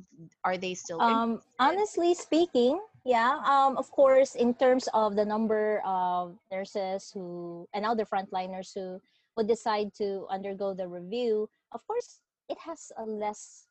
Are 0.45 0.57
they 0.59 0.75
still 0.75 1.01
um 1.01 1.41
honestly 1.59 2.15
speaking 2.15 2.81
yeah 3.05 3.41
um 3.47 3.77
of 3.77 3.91
course 3.91 4.35
in 4.35 4.55
terms 4.55 4.89
of 4.95 5.17
the 5.17 5.25
number 5.25 5.83
of 5.85 6.37
nurses 6.51 7.11
who 7.13 7.67
and 7.73 7.85
other 7.85 8.05
frontliners 8.05 8.73
who 8.75 9.01
would 9.37 9.49
decide 9.49 9.93
to 9.95 10.27
undergo 10.31 10.75
the 10.75 10.89
review 10.89 11.49
of 11.73 11.87
course 11.87 12.21
it 12.49 12.59
has 12.59 12.93
a 12.99 13.05
less 13.05 13.67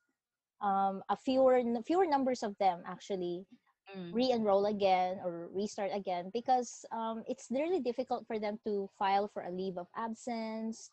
um 0.61 1.01
a 1.09 1.15
fewer 1.15 1.61
fewer 1.85 2.05
numbers 2.05 2.43
of 2.43 2.57
them 2.57 2.81
actually 2.85 3.45
Mm, 3.95 4.11
re-enroll 4.11 4.65
again 4.65 5.19
or 5.23 5.49
restart 5.53 5.91
again 5.93 6.29
because 6.33 6.85
um, 6.91 7.23
it's 7.27 7.47
really 7.51 7.79
difficult 7.79 8.25
for 8.27 8.39
them 8.39 8.57
to 8.63 8.89
file 8.97 9.27
for 9.27 9.43
a 9.43 9.51
leave 9.51 9.77
of 9.77 9.87
absence 9.95 10.89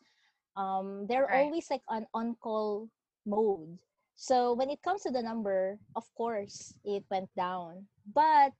um, 0.55 1.05
they're 1.07 1.29
Right. 1.29 1.31
always 1.31 1.69
like 1.69 1.81
on 1.87 2.05
on-call 2.13 2.89
mode. 3.25 3.77
So 4.15 4.53
when 4.53 4.69
it 4.69 4.81
comes 4.81 5.01
to 5.03 5.11
the 5.11 5.21
number 5.21 5.79
of 5.95 6.03
course 6.15 6.73
it 6.83 7.03
went 7.09 7.29
down. 7.35 7.87
But 8.13 8.53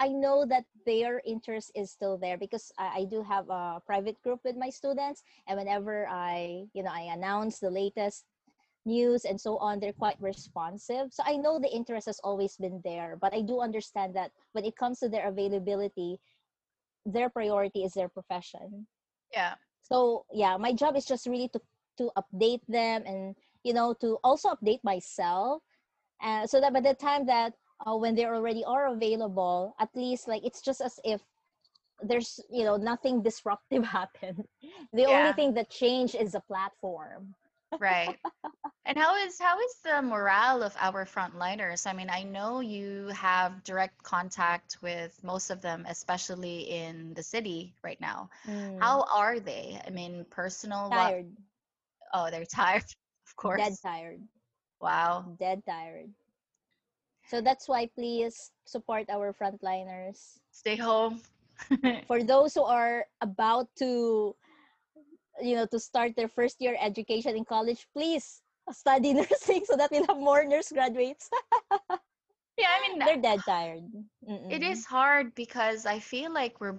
i 0.00 0.08
know 0.08 0.46
that 0.48 0.64
their 0.86 1.20
interest 1.26 1.70
is 1.76 1.90
still 1.92 2.16
there 2.16 2.38
because 2.38 2.72
I, 2.78 3.00
I 3.00 3.04
do 3.04 3.22
have 3.22 3.48
a 3.50 3.82
private 3.84 4.20
group 4.22 4.40
with 4.44 4.56
my 4.56 4.70
students. 4.70 5.22
And 5.46 5.58
whenever 5.58 6.08
i 6.08 6.64
you 6.74 6.82
know 6.82 6.92
i 6.92 7.12
announce 7.12 7.58
the 7.58 7.70
latest 7.70 8.24
news 8.86 9.26
and 9.26 9.38
so 9.38 9.58
on 9.58 9.78
they're 9.78 9.92
quite 9.92 10.16
responsive. 10.20 11.12
So 11.12 11.22
i 11.26 11.36
know 11.36 11.58
the 11.58 11.70
interest 11.70 12.06
has 12.06 12.20
always 12.24 12.56
been 12.56 12.80
there 12.82 13.16
but 13.20 13.34
i 13.34 13.42
do 13.42 13.60
understand 13.60 14.14
that 14.16 14.32
when 14.52 14.64
it 14.64 14.76
comes 14.76 14.98
to 15.00 15.08
their 15.08 15.28
availability 15.28 16.18
their 17.06 17.30
priority 17.30 17.84
is 17.84 17.92
their 17.94 18.08
profession. 18.08 18.86
Yeah. 19.32 19.54
so 19.80 20.24
yeah 20.32 20.56
my 20.56 20.72
job 20.72 20.96
is 20.96 21.04
just 21.04 21.26
really 21.26 21.48
to 21.54 21.60
to 21.98 22.10
update 22.16 22.64
them 22.68 23.04
and 23.04 23.36
you 23.64 23.72
know 23.72 23.94
to 23.94 24.18
also 24.24 24.50
update 24.50 24.82
myself 24.84 25.62
uh, 26.22 26.46
so 26.46 26.60
that 26.60 26.72
by 26.72 26.80
the 26.80 26.94
time 26.94 27.26
that 27.26 27.54
uh, 27.86 27.96
when 27.96 28.14
they 28.14 28.24
already 28.24 28.64
are 28.64 28.86
available 28.86 29.74
at 29.80 29.88
least 29.94 30.28
like 30.28 30.44
it's 30.44 30.60
just 30.62 30.80
as 30.80 30.98
if 31.04 31.22
there's 32.02 32.40
you 32.50 32.64
know 32.64 32.76
nothing 32.76 33.22
disruptive 33.22 33.84
happened. 33.98 34.44
The 34.92 35.06
only 35.06 35.32
thing 35.32 35.54
that 35.54 35.70
changed 35.70 36.14
is 36.14 36.32
the 36.32 36.40
platform. 36.40 37.34
Right. 37.78 38.18
And 38.86 38.96
how 38.98 39.16
is 39.16 39.38
how 39.38 39.58
is 39.60 39.74
the 39.84 40.02
morale 40.02 40.62
of 40.62 40.74
our 40.78 41.04
frontliners? 41.04 41.86
I 41.86 41.92
mean 41.92 42.10
i 42.10 42.22
know 42.22 42.60
you 42.60 43.08
have 43.08 43.62
direct 43.64 44.02
contact 44.02 44.78
with 44.82 45.22
most 45.22 45.50
of 45.50 45.60
them 45.62 45.84
especially 45.88 46.60
in 46.70 47.14
the 47.14 47.22
city 47.22 47.74
right 47.82 48.00
now. 48.00 48.30
Mm, 48.46 48.80
how 48.80 49.04
are 49.12 49.38
they? 49.40 49.80
I 49.86 49.90
mean 49.90 50.24
personal 50.30 50.90
tired. 50.90 51.36
Oh 52.12 52.30
they're 52.30 52.44
tired 52.60 52.84
course. 53.40 53.62
Dead 53.62 53.80
tired. 53.82 54.28
Wow. 54.80 55.36
Dead 55.38 55.64
tired. 55.64 56.14
So 57.24 57.40
that's 57.40 57.68
why 57.68 57.86
please 57.86 58.52
support 58.64 59.08
our 59.10 59.32
frontliners. 59.32 60.40
Stay 60.52 60.76
home. 60.76 61.20
For 62.06 62.22
those 62.22 62.54
who 62.54 62.64
are 62.64 63.06
about 63.20 63.74
to 63.76 64.36
you 65.40 65.54
know 65.56 65.66
to 65.66 65.78
start 65.80 66.16
their 66.16 66.28
first 66.28 66.60
year 66.60 66.76
education 66.80 67.36
in 67.36 67.44
college 67.44 67.86
please 67.94 68.42
study 68.72 69.12
nursing 69.18 69.64
so 69.64 69.76
that 69.76 69.90
we'll 69.90 70.06
have 70.06 70.18
more 70.18 70.44
nurse 70.44 70.72
graduates. 70.72 71.30
Yeah 72.58 72.68
i 72.70 72.80
mean 72.88 72.98
they're 72.98 73.16
dead 73.20 73.44
tired. 73.44 73.84
It 74.48 74.62
Mm-mm. 74.62 74.62
is 74.62 74.84
hard 74.86 75.34
because 75.34 75.86
i 75.86 75.98
feel 75.98 76.32
like 76.32 76.60
we're 76.60 76.78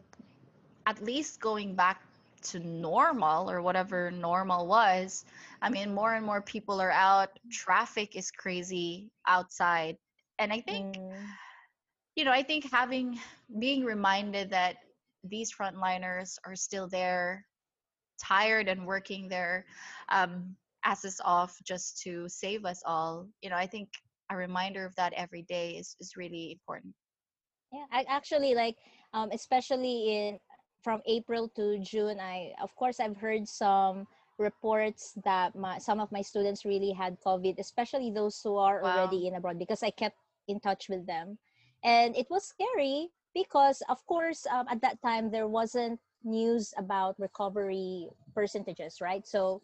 at 0.85 1.01
least 1.03 1.39
going 1.41 1.75
back 1.75 2.01
to 2.43 2.59
normal 2.59 3.49
or 3.49 3.61
whatever 3.61 4.11
normal 4.11 4.67
was 4.67 5.25
i 5.61 5.69
mean 5.69 5.93
more 5.93 6.13
and 6.13 6.25
more 6.25 6.41
people 6.41 6.81
are 6.81 6.91
out. 6.91 7.29
Traffic 7.51 8.15
is 8.15 8.31
crazy 8.31 9.11
outside. 9.27 9.97
And 10.39 10.51
i 10.53 10.59
think 10.61 10.87
Mm, 10.95 11.37
you 12.15 12.23
know 12.25 12.31
i 12.31 12.43
think 12.43 12.69
having 12.71 13.19
being 13.59 13.83
reminded 13.83 14.49
that 14.51 14.77
these 15.23 15.51
frontliners 15.53 16.37
are 16.45 16.55
still 16.55 16.87
there 16.87 17.45
tired 18.21 18.67
and 18.67 18.85
working 18.85 19.27
their 19.29 19.65
um, 20.09 20.55
asses 20.85 21.21
off 21.23 21.57
just 21.63 22.01
to 22.01 22.27
save 22.27 22.65
us 22.65 22.81
all 22.85 23.27
you 23.41 23.49
know 23.49 23.55
i 23.55 23.65
think 23.67 23.89
a 24.31 24.35
reminder 24.35 24.85
of 24.85 24.95
that 24.95 25.13
every 25.13 25.43
day 25.43 25.71
is, 25.71 25.95
is 25.99 26.15
really 26.15 26.51
important. 26.53 26.93
Yeah 27.71 27.85
I, 27.91 28.05
actually 28.07 28.53
like 28.55 28.77
um 29.13 29.29
especially 29.31 30.09
in 30.15 30.39
from 30.81 31.01
april 31.05 31.47
to 31.49 31.77
june 31.79 32.19
i 32.19 32.53
of 32.61 32.75
course 32.75 32.99
i've 32.99 33.17
heard 33.17 33.47
some 33.47 34.07
reports 34.37 35.13
that 35.23 35.55
my 35.55 35.77
some 35.77 35.99
of 35.99 36.11
my 36.11 36.21
students 36.21 36.65
really 36.65 36.91
had 36.91 37.17
covid 37.21 37.59
especially 37.59 38.11
those 38.11 38.39
who 38.43 38.55
are 38.57 38.81
Wow. 38.81 38.93
already 38.95 39.27
in 39.27 39.35
abroad 39.35 39.59
because 39.59 39.83
i 39.83 39.89
kept 39.91 40.17
in 40.47 40.59
touch 40.59 40.89
with 40.89 41.05
them 41.05 41.37
and 41.83 42.15
it 42.15 42.27
was 42.29 42.45
scary 42.45 43.09
because 43.33 43.81
of 43.89 44.05
course 44.07 44.45
um, 44.47 44.65
at 44.69 44.81
that 44.81 45.01
time 45.01 45.31
there 45.31 45.47
wasn't 45.47 45.99
news 46.23 46.73
about 46.77 47.15
recovery 47.19 48.07
percentages 48.33 49.01
right 49.01 49.27
so 49.27 49.61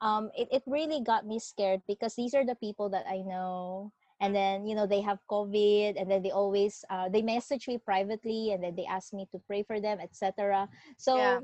um, 0.00 0.30
it, 0.36 0.48
it 0.50 0.62
really 0.66 1.00
got 1.02 1.26
me 1.26 1.38
scared 1.38 1.80
because 1.86 2.14
these 2.14 2.34
are 2.34 2.44
the 2.46 2.54
people 2.56 2.88
that 2.88 3.04
i 3.08 3.18
know 3.18 3.92
and 4.20 4.34
then 4.34 4.66
you 4.66 4.74
know 4.74 4.86
they 4.86 5.00
have 5.00 5.18
covid 5.30 6.00
and 6.00 6.10
then 6.10 6.22
they 6.22 6.30
always 6.30 6.84
uh, 6.90 7.08
they 7.08 7.22
message 7.22 7.66
me 7.68 7.78
privately 7.78 8.52
and 8.52 8.62
then 8.62 8.74
they 8.76 8.86
ask 8.86 9.12
me 9.12 9.26
to 9.32 9.38
pray 9.46 9.62
for 9.62 9.80
them 9.80 9.98
etc 10.00 10.68
so 10.98 11.12
Yeah. 11.16 11.40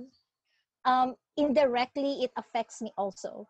um 0.85 1.15
indirectly 1.37 2.23
it 2.23 2.31
affects 2.37 2.81
me 2.83 2.93
also 2.97 3.47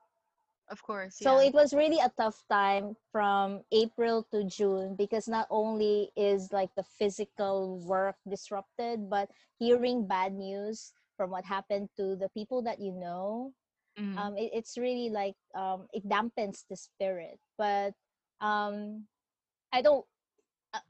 of 0.70 0.82
course 0.82 1.16
so 1.16 1.38
it 1.38 1.52
was 1.54 1.72
really 1.74 1.98
a 1.98 2.10
tough 2.16 2.44
time 2.50 2.94
from 3.12 3.62
april 3.72 4.22
to 4.32 4.44
june 4.44 4.94
because 4.96 5.28
not 5.28 5.46
only 5.50 6.10
is 6.16 6.52
like 6.52 6.70
the 6.76 6.82
physical 6.82 7.78
work 7.86 8.16
disrupted 8.28 9.08
but 9.10 9.30
hearing 9.58 10.06
bad 10.06 10.32
news 10.34 10.92
from 11.16 11.30
what 11.30 11.44
happened 11.44 11.88
to 11.96 12.16
the 12.16 12.28
people 12.30 12.62
that 12.62 12.80
you 12.80 12.92
know 12.92 13.52
Mhm. 13.96 14.16
um, 14.18 14.36
it, 14.36 14.50
it's 14.52 14.76
really 14.78 15.10
like 15.10 15.36
um, 15.54 15.86
it 15.92 16.06
dampens 16.08 16.64
the 16.68 16.76
spirit 16.76 17.38
but 17.58 17.94
um, 18.40 19.06
i 19.76 19.82
don't 19.82 20.06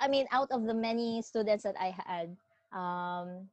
I- 0.01 0.09
mean 0.09 0.27
out 0.33 0.51
of 0.53 0.65
the 0.67 0.75
many 0.75 1.23
students 1.23 1.65
that 1.65 1.77
i 1.81 1.91
had 2.07 2.37
um, 2.73 3.51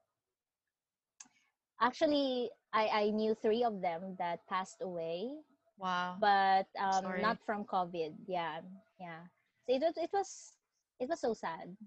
actually 1.81 2.51
I, 2.73 2.87
I 2.87 3.09
knew 3.11 3.35
three 3.35 3.63
of 3.63 3.81
them 3.81 4.15
that 4.19 4.47
passed 4.47 4.81
away. 4.81 5.31
Wow. 5.77 6.17
But 6.19 6.67
um, 6.79 7.03
Sorry. 7.03 7.21
not 7.21 7.39
from 7.45 7.65
covid. 7.65 8.13
Yeah 8.27 8.61
yeah. 8.99 9.27
So 9.67 9.75
it 9.75 9.81
was 9.81 9.97
it 9.97 10.11
was 10.13 10.53
it 10.99 11.09
was 11.09 11.21
so 11.21 11.33
sad. 11.33 11.77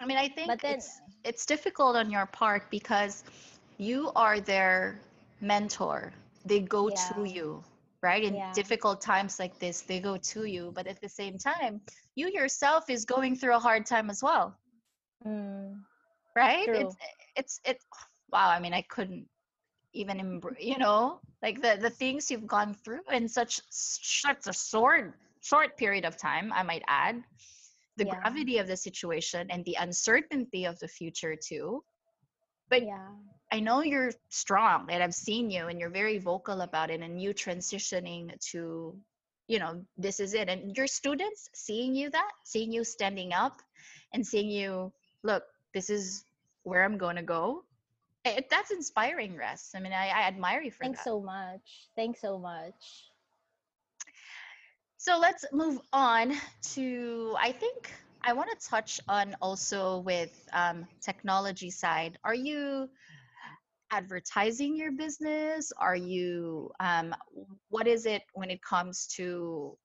I 0.00 0.06
mean, 0.06 0.18
I 0.18 0.28
think 0.28 0.48
But 0.48 0.60
then, 0.62 0.80
it's 0.80 1.00
it's 1.24 1.46
difficult 1.46 1.96
on 1.96 2.10
your 2.10 2.26
part 2.26 2.70
because 2.70 3.24
you 3.78 4.12
are 4.16 4.40
their 4.40 5.00
mentor. 5.40 6.12
They 6.44 6.60
go 6.60 6.90
to 6.90 7.24
you, 7.24 7.64
right? 8.02 8.22
In 8.24 8.42
yeah, 8.42 8.52
difficult 8.52 9.00
times 9.00 9.38
like 9.38 9.58
this, 9.58 9.82
they 9.82 10.00
go 10.00 10.16
to 10.16 10.44
you. 10.44 10.72
But 10.74 10.86
at 10.86 11.00
the 11.00 11.08
same 11.08 11.38
time, 11.38 11.80
you 12.14 12.28
yourself 12.28 12.90
is 12.90 13.04
going 13.04 13.36
through 13.36 13.56
a 13.56 13.60
hard 13.60 13.86
time 13.86 14.10
as 14.10 14.22
well, 14.22 14.56
mm, 15.26 15.84
right? 16.36 16.68
It's 16.72 16.96
it's 17.36 17.60
it. 17.64 17.78
Wow. 18.32 18.48
I 18.50 18.60
mean, 18.60 18.74
I 18.74 18.82
couldn't 18.82 19.26
even, 19.92 20.18
embr- 20.18 20.60
you 20.60 20.78
know, 20.78 21.20
like 21.42 21.60
the 21.62 21.78
the 21.80 21.90
things 21.90 22.30
you've 22.30 22.46
gone 22.46 22.74
through 22.74 23.02
in 23.12 23.28
such 23.28 23.60
such 23.70 24.46
a 24.46 24.52
short 24.52 25.14
short 25.40 25.76
period 25.76 26.04
of 26.04 26.16
time. 26.16 26.52
I 26.52 26.62
might 26.62 26.82
add 26.88 27.22
the 27.96 28.04
Yeah, 28.04 28.14
gravity 28.14 28.58
of 28.58 28.66
the 28.68 28.76
situation 28.76 29.48
and 29.50 29.64
the 29.64 29.76
uncertainty 29.80 30.64
of 30.66 30.78
the 30.80 30.88
future 30.88 31.36
too. 31.36 31.84
But 32.72 32.86
yeah. 32.86 33.08
I 33.52 33.60
know 33.60 33.82
you're 33.82 34.12
strong 34.30 34.86
and 34.88 35.02
I've 35.02 35.14
seen 35.14 35.50
you 35.50 35.66
and 35.66 35.78
you're 35.78 35.90
very 35.90 36.16
vocal 36.16 36.62
about 36.62 36.88
it 36.88 37.02
and 37.02 37.20
you 37.20 37.34
transitioning 37.34 38.32
to, 38.52 38.96
you 39.46 39.58
know, 39.58 39.84
this 39.98 40.20
is 40.20 40.32
it. 40.32 40.48
And 40.48 40.74
your 40.74 40.86
students 40.86 41.50
seeing 41.52 41.94
you 41.94 42.08
that, 42.08 42.30
seeing 42.44 42.72
you 42.72 42.82
standing 42.82 43.34
up 43.34 43.60
and 44.14 44.26
seeing 44.26 44.48
you, 44.48 44.90
look, 45.22 45.42
this 45.74 45.90
is 45.90 46.24
where 46.62 46.82
I'm 46.82 46.96
going 46.96 47.16
to 47.16 47.22
go. 47.22 47.64
It, 48.24 48.48
that's 48.48 48.70
inspiring, 48.70 49.36
Russ. 49.36 49.72
I 49.76 49.80
mean, 49.80 49.92
I, 49.92 50.08
I 50.08 50.22
admire 50.22 50.62
you 50.62 50.70
for 50.70 50.78
that. 50.78 50.84
Thanks 50.84 51.00
that. 51.00 51.10
so 51.10 51.20
much. 51.20 51.90
Thanks 51.94 52.20
so 52.22 52.38
much. 52.38 53.10
So 54.96 55.18
let's 55.18 55.44
move 55.52 55.78
on 55.92 56.32
to, 56.74 57.36
I 57.38 57.52
think 57.52 57.92
I 58.24 58.32
want 58.32 58.50
to 58.50 58.68
touch 58.68 59.00
on 59.08 59.34
also 59.42 59.98
with 60.00 60.48
um, 60.52 60.86
technology 61.00 61.70
side. 61.70 62.18
Are 62.24 62.34
you 62.34 62.88
advertising 63.90 64.76
your 64.76 64.92
business? 64.92 65.72
Are 65.78 65.96
you, 65.96 66.70
um, 66.80 67.14
what 67.68 67.86
is 67.86 68.06
it 68.06 68.22
when 68.32 68.50
it 68.50 68.62
comes 68.62 69.06
to, 69.16 69.76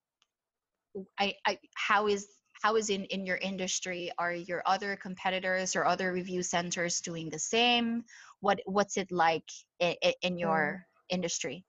I, 1.19 1.33
I, 1.45 1.57
how 1.75 2.07
is, 2.07 2.27
how 2.61 2.75
is 2.75 2.89
in, 2.89 3.05
in 3.05 3.25
your 3.25 3.37
industry? 3.37 4.11
Are 4.17 4.33
your 4.33 4.61
other 4.65 4.95
competitors 4.95 5.75
or 5.75 5.85
other 5.85 6.13
review 6.13 6.43
centers 6.43 7.01
doing 7.01 7.29
the 7.29 7.39
same? 7.39 8.03
What, 8.39 8.59
what's 8.65 8.97
it 8.97 9.11
like 9.11 9.49
in, 9.79 9.95
in 10.21 10.33
Mm. 10.35 10.39
your 10.39 10.85
industry? 11.09 11.65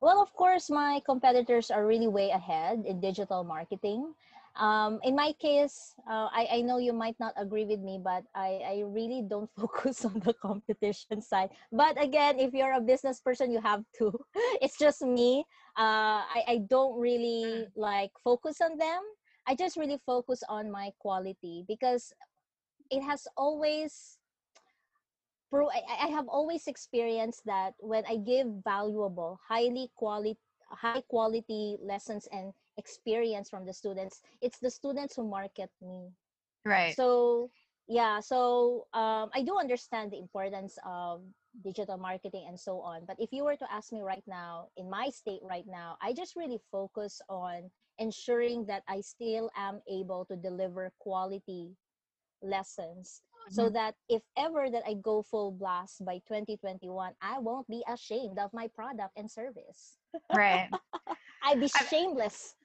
Well, 0.00 0.20
of 0.20 0.32
course, 0.32 0.68
my 0.70 1.00
competitors 1.06 1.70
are 1.70 1.86
really 1.86 2.06
way 2.08 2.30
ahead 2.30 2.84
in 2.86 3.00
digital 3.00 3.44
marketing. 3.44 4.14
Um, 4.58 5.00
in 5.02 5.14
my 5.16 5.32
case, 5.32 5.94
uh, 6.08 6.28
I, 6.32 6.48
I 6.52 6.60
know 6.62 6.78
you 6.78 6.92
might 6.92 7.18
not 7.20 7.34
agree 7.36 7.64
with 7.64 7.80
me, 7.80 8.00
but 8.02 8.24
I, 8.34 8.60
I 8.64 8.82
really 8.86 9.22
don't 9.28 9.50
focus 9.56 10.04
on 10.04 10.20
the 10.20 10.34
competition 10.34 11.14
side. 11.16 11.44
But 11.66 11.92
again, 11.94 12.32
if 12.32 12.46
you're 12.46 12.66
a 12.66 12.74
business 12.80 13.20
person, 13.20 13.50
you 13.50 13.60
have 13.60 13.84
to. 13.98 14.12
It's 14.60 14.78
just 14.78 15.02
me. 15.02 15.44
Uh, 15.76 16.24
I, 16.26 16.44
I 16.48 16.56
don't 16.68 16.98
really 16.98 17.68
Mm, 17.70 17.70
like 17.76 18.12
focus 18.24 18.60
on 18.60 18.78
them. 18.78 19.02
I 19.46 19.54
just 19.54 19.76
really 19.76 19.98
focus 20.06 20.42
on 20.48 20.70
my 20.70 20.92
quality 20.98 21.64
because 21.68 22.12
it 22.90 23.02
has 23.02 23.26
always 23.36 24.18
pro 25.50 25.68
I, 25.70 25.82
I 26.04 26.08
have 26.08 26.28
always 26.28 26.66
experienced 26.66 27.44
that 27.46 27.74
when 27.80 28.04
I 28.08 28.16
give 28.16 28.46
valuable, 28.64 29.40
highly 29.48 29.90
quality 29.96 30.38
high 30.70 31.02
quality 31.02 31.76
lessons 31.80 32.26
and 32.32 32.52
experience 32.76 33.48
from 33.50 33.66
the 33.66 33.72
students, 33.72 34.22
it's 34.40 34.58
the 34.58 34.70
students 34.70 35.16
who 35.16 35.28
market 35.28 35.70
me. 35.80 36.12
Right. 36.64 36.94
So 36.94 37.50
yeah, 37.88 38.20
so 38.20 38.86
um, 38.94 39.30
I 39.34 39.42
do 39.42 39.58
understand 39.58 40.12
the 40.12 40.18
importance 40.18 40.78
of 40.84 41.22
digital 41.64 41.96
marketing 41.98 42.46
and 42.48 42.58
so 42.58 42.80
on. 42.80 43.04
But 43.06 43.16
if 43.20 43.32
you 43.32 43.44
were 43.44 43.56
to 43.56 43.72
ask 43.72 43.92
me 43.92 44.02
right 44.02 44.24
now, 44.26 44.68
in 44.76 44.90
my 44.90 45.10
state 45.10 45.40
right 45.42 45.66
now, 45.66 45.96
I 46.02 46.12
just 46.12 46.36
really 46.36 46.58
focus 46.70 47.20
on 47.28 47.70
ensuring 47.98 48.66
that 48.66 48.82
I 48.88 49.00
still 49.00 49.50
am 49.56 49.82
able 49.88 50.24
to 50.26 50.36
deliver 50.36 50.92
quality 50.98 51.76
lessons 52.42 53.22
so 53.50 53.68
Mhm. 53.68 53.74
that 53.74 53.96
if 54.08 54.22
ever 54.36 54.70
that 54.70 54.82
I 54.86 54.94
go 54.94 55.22
full 55.22 55.52
blast 55.52 56.04
by 56.04 56.18
2021, 56.26 57.14
I 57.20 57.38
won't 57.38 57.68
be 57.68 57.84
ashamed 57.88 58.38
of 58.38 58.52
my 58.52 58.68
product 58.68 59.16
and 59.16 59.30
service. 59.30 59.98
Right. 60.32 60.70
I'd 61.42 61.60
be 61.60 61.68
shameless 61.68 62.56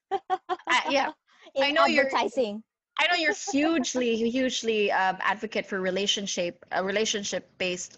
I, 0.69 0.81
yeah, 0.89 1.11
I 1.61 1.71
know 1.71 1.85
you're 1.85 2.07
advertising. 2.07 2.63
I 2.99 3.07
know 3.07 3.15
you're 3.15 3.33
hugely, 3.33 4.15
hugely 4.29 4.91
um, 4.91 5.17
advocate 5.21 5.65
for 5.65 5.79
relationship, 5.81 6.65
a 6.71 6.83
relationship 6.83 7.49
based 7.57 7.97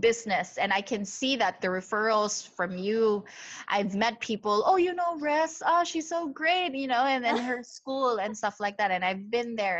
business, 0.00 0.58
and 0.58 0.72
I 0.72 0.80
can 0.80 1.04
see 1.04 1.36
that 1.36 1.60
the 1.60 1.68
referrals 1.68 2.46
from 2.48 2.76
you. 2.76 3.24
I've 3.68 3.94
met 3.94 4.18
people. 4.20 4.64
Oh, 4.66 4.76
you 4.76 4.94
know, 4.94 5.16
Res. 5.18 5.62
Oh, 5.64 5.84
she's 5.84 6.08
so 6.08 6.28
great. 6.28 6.74
You 6.74 6.88
know, 6.88 7.04
and 7.04 7.24
then 7.24 7.38
her 7.38 7.62
school 7.76 8.16
and 8.16 8.36
stuff 8.36 8.58
like 8.60 8.76
that. 8.78 8.90
And 8.90 9.04
I've 9.04 9.30
been 9.30 9.54
there. 9.54 9.78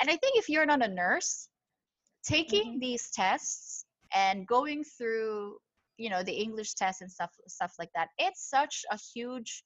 And 0.00 0.10
I 0.10 0.16
think 0.16 0.36
if 0.36 0.48
you're 0.48 0.66
not 0.66 0.84
a 0.84 0.88
nurse, 0.88 1.48
taking 2.24 2.76
Mhm. 2.76 2.80
these 2.80 3.10
tests 3.10 3.84
and 4.14 4.46
going 4.46 4.84
through, 4.84 5.58
you 5.96 6.10
know, 6.10 6.22
the 6.22 6.32
English 6.32 6.74
test 6.74 7.00
and 7.02 7.10
stuff, 7.10 7.32
stuff 7.48 7.74
like 7.78 7.90
that, 7.94 8.08
it's 8.18 8.48
such 8.48 8.84
a 8.92 8.98
huge 9.14 9.64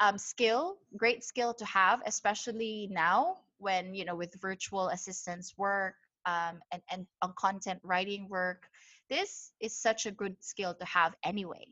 um, 0.00 0.18
skill, 0.18 0.76
great 0.96 1.24
skill 1.24 1.54
to 1.54 1.64
have, 1.64 2.02
especially 2.06 2.88
now 2.90 3.38
when 3.58 3.94
you 3.94 4.04
know 4.04 4.14
with 4.14 4.34
virtual 4.40 4.88
assistance 4.88 5.54
work 5.56 5.94
um, 6.26 6.60
and 6.72 6.82
and 6.90 7.06
on 7.22 7.32
content 7.36 7.80
writing 7.82 8.28
work. 8.28 8.68
This 9.08 9.52
is 9.60 9.76
such 9.76 10.06
a 10.06 10.10
good 10.10 10.36
skill 10.40 10.74
to 10.74 10.84
have 10.84 11.14
anyway. 11.24 11.66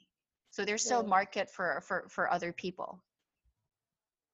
So 0.50 0.64
there's 0.64 0.84
still 0.84 1.02
market 1.02 1.50
for 1.50 1.80
for 1.86 2.06
for 2.08 2.30
other 2.30 2.52
people. 2.52 3.02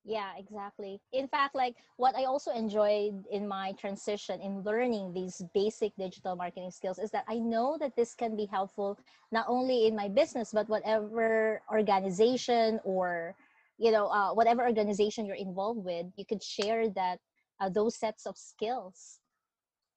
Yeah, 0.07 0.39
exactly. 0.39 1.01
In 1.13 1.27
fact, 1.27 1.57
like 1.57 1.75
what 1.97 2.15
I 2.15 2.25
also 2.27 2.53
enjoyed 2.53 3.27
in 3.27 3.49
my 3.49 3.73
transition 3.73 4.41
in 4.41 4.63
learning 4.63 5.13
these 5.13 5.43
basic 5.53 5.97
digital 5.99 6.37
marketing 6.37 6.71
skills 6.71 7.01
is 7.01 7.11
that 7.11 7.25
I 7.27 7.39
know 7.39 7.77
that 7.81 7.97
this 7.97 8.15
can 8.15 8.37
be 8.37 8.47
helpful 8.47 9.01
not 9.33 9.47
only 9.49 9.89
in 9.89 9.97
my 9.97 10.07
business 10.07 10.53
but 10.53 10.69
whatever 10.69 11.61
organization 11.73 12.79
or 12.85 13.35
you 13.79 13.91
know 13.91 14.07
uh, 14.09 14.33
whatever 14.33 14.67
organization 14.67 15.27
you're 15.27 15.37
involved 15.37 15.85
with, 15.85 16.07
you 16.17 16.25
could 16.25 16.43
share 16.43 16.89
that 16.91 17.19
uh, 17.61 17.69
those 17.69 17.97
sets 17.97 18.27
of 18.27 18.37
skills, 18.37 19.21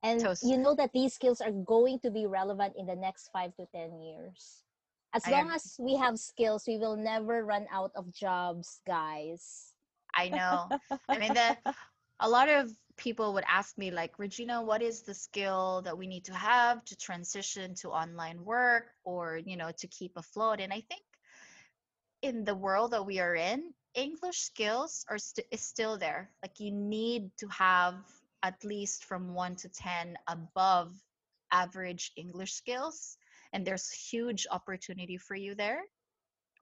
and 0.03 0.19
Toast. 0.21 0.43
you 0.43 0.57
know 0.57 0.75
that 0.75 0.91
these 0.93 1.13
skills 1.13 1.41
are 1.41 1.51
going 1.51 1.99
to 1.99 2.11
be 2.11 2.25
relevant 2.25 2.73
in 2.77 2.85
the 2.85 2.95
next 2.95 3.29
five 3.31 3.55
to 3.55 3.65
ten 3.73 4.01
years. 4.01 4.63
As 5.13 5.25
I 5.25 5.31
long 5.31 5.49
as 5.51 5.75
we 5.79 5.95
have 5.95 6.19
skills, 6.19 6.65
we 6.67 6.77
will 6.77 6.95
never 6.95 7.43
run 7.43 7.65
out 7.73 7.91
of 7.95 8.13
jobs, 8.13 8.81
guys. 8.85 9.73
I 10.13 10.29
know. 10.29 10.69
I 11.09 11.17
mean, 11.17 11.33
the 11.33 11.57
a 12.19 12.29
lot 12.29 12.49
of 12.49 12.71
people 12.97 13.33
would 13.33 13.45
ask 13.47 13.77
me 13.77 13.91
like, 13.91 14.19
Regina, 14.19 14.61
what 14.61 14.81
is 14.81 15.01
the 15.01 15.13
skill 15.13 15.81
that 15.85 15.97
we 15.97 16.05
need 16.05 16.25
to 16.25 16.33
have 16.33 16.83
to 16.85 16.95
transition 16.97 17.73
to 17.75 17.89
online 17.89 18.43
work 18.43 18.91
or 19.03 19.39
you 19.43 19.57
know 19.57 19.71
to 19.77 19.87
keep 19.87 20.17
afloat? 20.17 20.59
And 20.59 20.71
I 20.71 20.81
think 20.81 21.01
in 22.21 22.43
the 22.45 22.55
world 22.55 22.91
that 22.91 23.05
we 23.05 23.19
are 23.19 23.35
in, 23.35 23.73
English 23.93 24.39
skills 24.39 25.05
are 25.09 25.17
st- 25.17 25.47
is 25.51 25.61
still 25.61 25.97
there. 25.97 26.29
Like 26.41 26.59
you 26.59 26.71
need 26.71 27.35
to 27.37 27.47
have 27.49 27.95
at 28.43 28.63
least 28.63 29.05
from 29.05 29.33
1 29.33 29.55
to 29.57 29.69
10 29.69 30.17
above 30.27 30.91
average 31.51 32.11
English 32.15 32.53
skills 32.53 33.17
and 33.53 33.65
there's 33.65 33.91
huge 33.91 34.47
opportunity 34.51 35.17
for 35.17 35.35
you 35.35 35.55
there, 35.55 35.81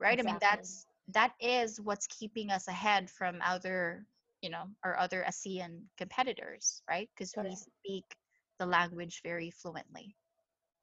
right? 0.00 0.18
I 0.18 0.22
mean 0.22 0.38
that's 0.40 0.86
that 1.08 1.32
is 1.40 1.80
what's 1.80 2.06
keeping 2.06 2.50
us 2.50 2.68
ahead 2.68 3.10
from 3.10 3.40
other, 3.42 4.06
you 4.40 4.50
know, 4.50 4.64
our 4.84 4.96
other 4.98 5.22
ASEAN 5.26 5.88
competitors, 5.96 6.82
right? 6.88 7.08
Because 7.14 7.36
we 7.36 7.56
speak 7.56 8.16
the 8.58 8.66
language 8.66 9.22
very 9.22 9.50
fluently. 9.50 10.16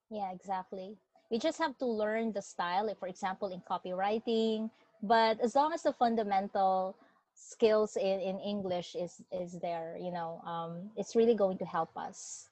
Yeah, 0.10 0.32
exactly. 0.32 0.98
We 1.32 1.40
just 1.40 1.58
have 1.58 1.78
to 1.80 1.86
learn 1.86 2.32
the 2.32 2.42
style, 2.42 2.94
for 3.00 3.08
example, 3.08 3.50
in 3.50 3.62
copywriting. 3.62 4.70
But 5.02 5.40
as 5.42 5.56
long 5.56 5.74
as 5.74 5.84
the 5.84 5.94
fundamental 5.94 6.96
skills 7.34 7.98
in, 7.98 8.20
in 8.20 8.40
English 8.40 8.96
is 8.96 9.22
is 9.32 9.60
there, 9.60 9.98
you 10.00 10.12
know, 10.12 10.42
um, 10.46 10.90
it's 10.96 11.16
really 11.16 11.36
going 11.36 11.58
to 11.60 11.66
help 11.66 11.96
us. 11.98 12.50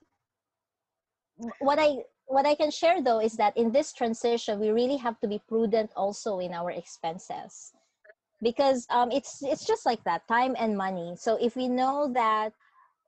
What 1.59 1.79
I 1.79 2.03
what 2.25 2.45
I 2.45 2.55
can 2.55 2.71
share 2.71 3.01
though 3.01 3.19
is 3.19 3.33
that 3.37 3.55
in 3.57 3.71
this 3.71 3.93
transition, 3.93 4.59
we 4.59 4.69
really 4.69 4.97
have 4.97 5.19
to 5.21 5.27
be 5.27 5.41
prudent 5.47 5.91
also 5.95 6.39
in 6.39 6.53
our 6.53 6.71
expenses 6.71 7.73
because 8.41 8.85
um, 8.89 9.11
it's 9.11 9.41
it's 9.43 9.65
just 9.65 9.85
like 9.85 10.03
that, 10.03 10.27
time 10.27 10.55
and 10.59 10.77
money. 10.77 11.15
So 11.17 11.37
if 11.39 11.55
we 11.55 11.67
know 11.67 12.11
that 12.13 12.53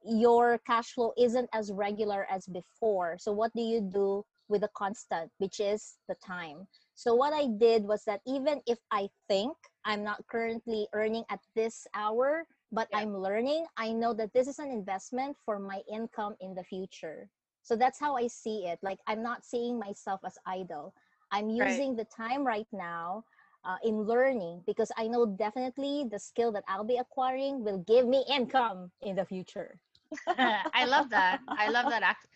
your 0.05 0.59
cash 0.59 0.93
flow 0.93 1.13
isn't 1.17 1.49
as 1.51 1.71
regular 1.71 2.27
as 2.29 2.45
before. 2.45 3.17
So 3.19 3.31
what 3.31 3.51
do 3.53 3.61
you 3.61 3.81
do 3.81 4.23
with 4.47 4.63
a 4.63 4.69
constant, 4.75 5.31
which 5.37 5.59
is 5.59 5.97
the 6.07 6.15
time? 6.15 6.67
So 6.95 7.13
what 7.15 7.33
I 7.33 7.47
did 7.47 7.83
was 7.85 8.03
that 8.05 8.21
even 8.25 8.61
if 8.67 8.79
I 8.91 9.09
think 9.27 9.57
I'm 9.85 10.03
not 10.03 10.27
currently 10.27 10.87
earning 10.93 11.23
at 11.29 11.39
this 11.55 11.87
hour, 11.93 12.47
but 12.71 12.89
Yeah. 12.91 12.99
I'm 12.99 13.15
learning. 13.17 13.65
I 13.77 13.91
know 13.93 14.13
that 14.13 14.33
this 14.33 14.47
is 14.47 14.59
an 14.59 14.69
investment 14.71 15.37
for 15.45 15.59
my 15.59 15.81
income 15.91 16.35
in 16.39 16.55
the 16.55 16.63
future. 16.63 17.29
So 17.61 17.75
that's 17.75 17.99
how 17.99 18.15
I 18.17 18.27
see 18.27 18.65
it. 18.65 18.79
Like 18.81 18.99
I'm 19.07 19.21
not 19.23 19.45
seeing 19.45 19.79
myself 19.79 20.21
as 20.25 20.37
idle. 20.45 20.93
I'm 21.31 21.49
Right. 21.59 21.85
using 21.85 21.95
the 21.95 22.05
time 22.05 22.45
right 22.45 22.67
now 22.71 23.25
uh, 23.65 23.77
in 23.83 24.03
learning 24.03 24.63
because 24.65 24.91
I 24.97 25.07
know 25.07 25.25
definitely 25.25 26.05
the 26.09 26.19
skill 26.19 26.51
that 26.53 26.63
I'll 26.67 26.83
be 26.85 26.97
acquiring 26.97 27.63
will 27.63 27.79
give 27.79 28.07
me 28.07 28.23
income 28.29 28.91
in 29.01 29.15
the 29.15 29.25
future. 29.25 29.79
I 30.73 30.85
love 30.85 31.09
that. 31.09 31.39
I 31.57 31.69
love 31.69 31.87
that 31.89 32.03
act. 32.03 32.27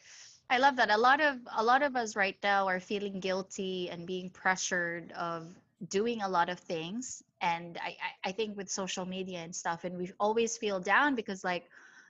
I 0.50 0.58
love 0.58 0.78
that. 0.78 0.90
A 0.92 0.98
lot 0.98 1.22
of 1.22 1.38
a 1.56 1.64
lot 1.64 1.82
of 1.84 1.96
us 1.96 2.16
right 2.16 2.38
now 2.44 2.68
are 2.68 2.80
feeling 2.80 3.20
guilty 3.20 3.90
and 3.90 4.06
being 4.08 4.30
pressured 4.30 5.12
of 5.14 5.46
doing 5.88 6.22
a 6.22 6.30
lot 6.30 6.50
of 6.50 6.60
things. 6.60 7.24
And 7.42 7.78
I, 7.82 7.96
I, 8.24 8.30
I 8.30 8.32
think 8.32 8.58
with 8.58 8.70
social 8.70 9.06
media 9.06 9.40
and 9.40 9.56
stuff, 9.56 9.84
and 9.86 9.98
we 9.98 10.12
always 10.20 10.58
feel 10.58 10.80
down 10.80 11.16
because 11.16 11.44
like 11.44 11.70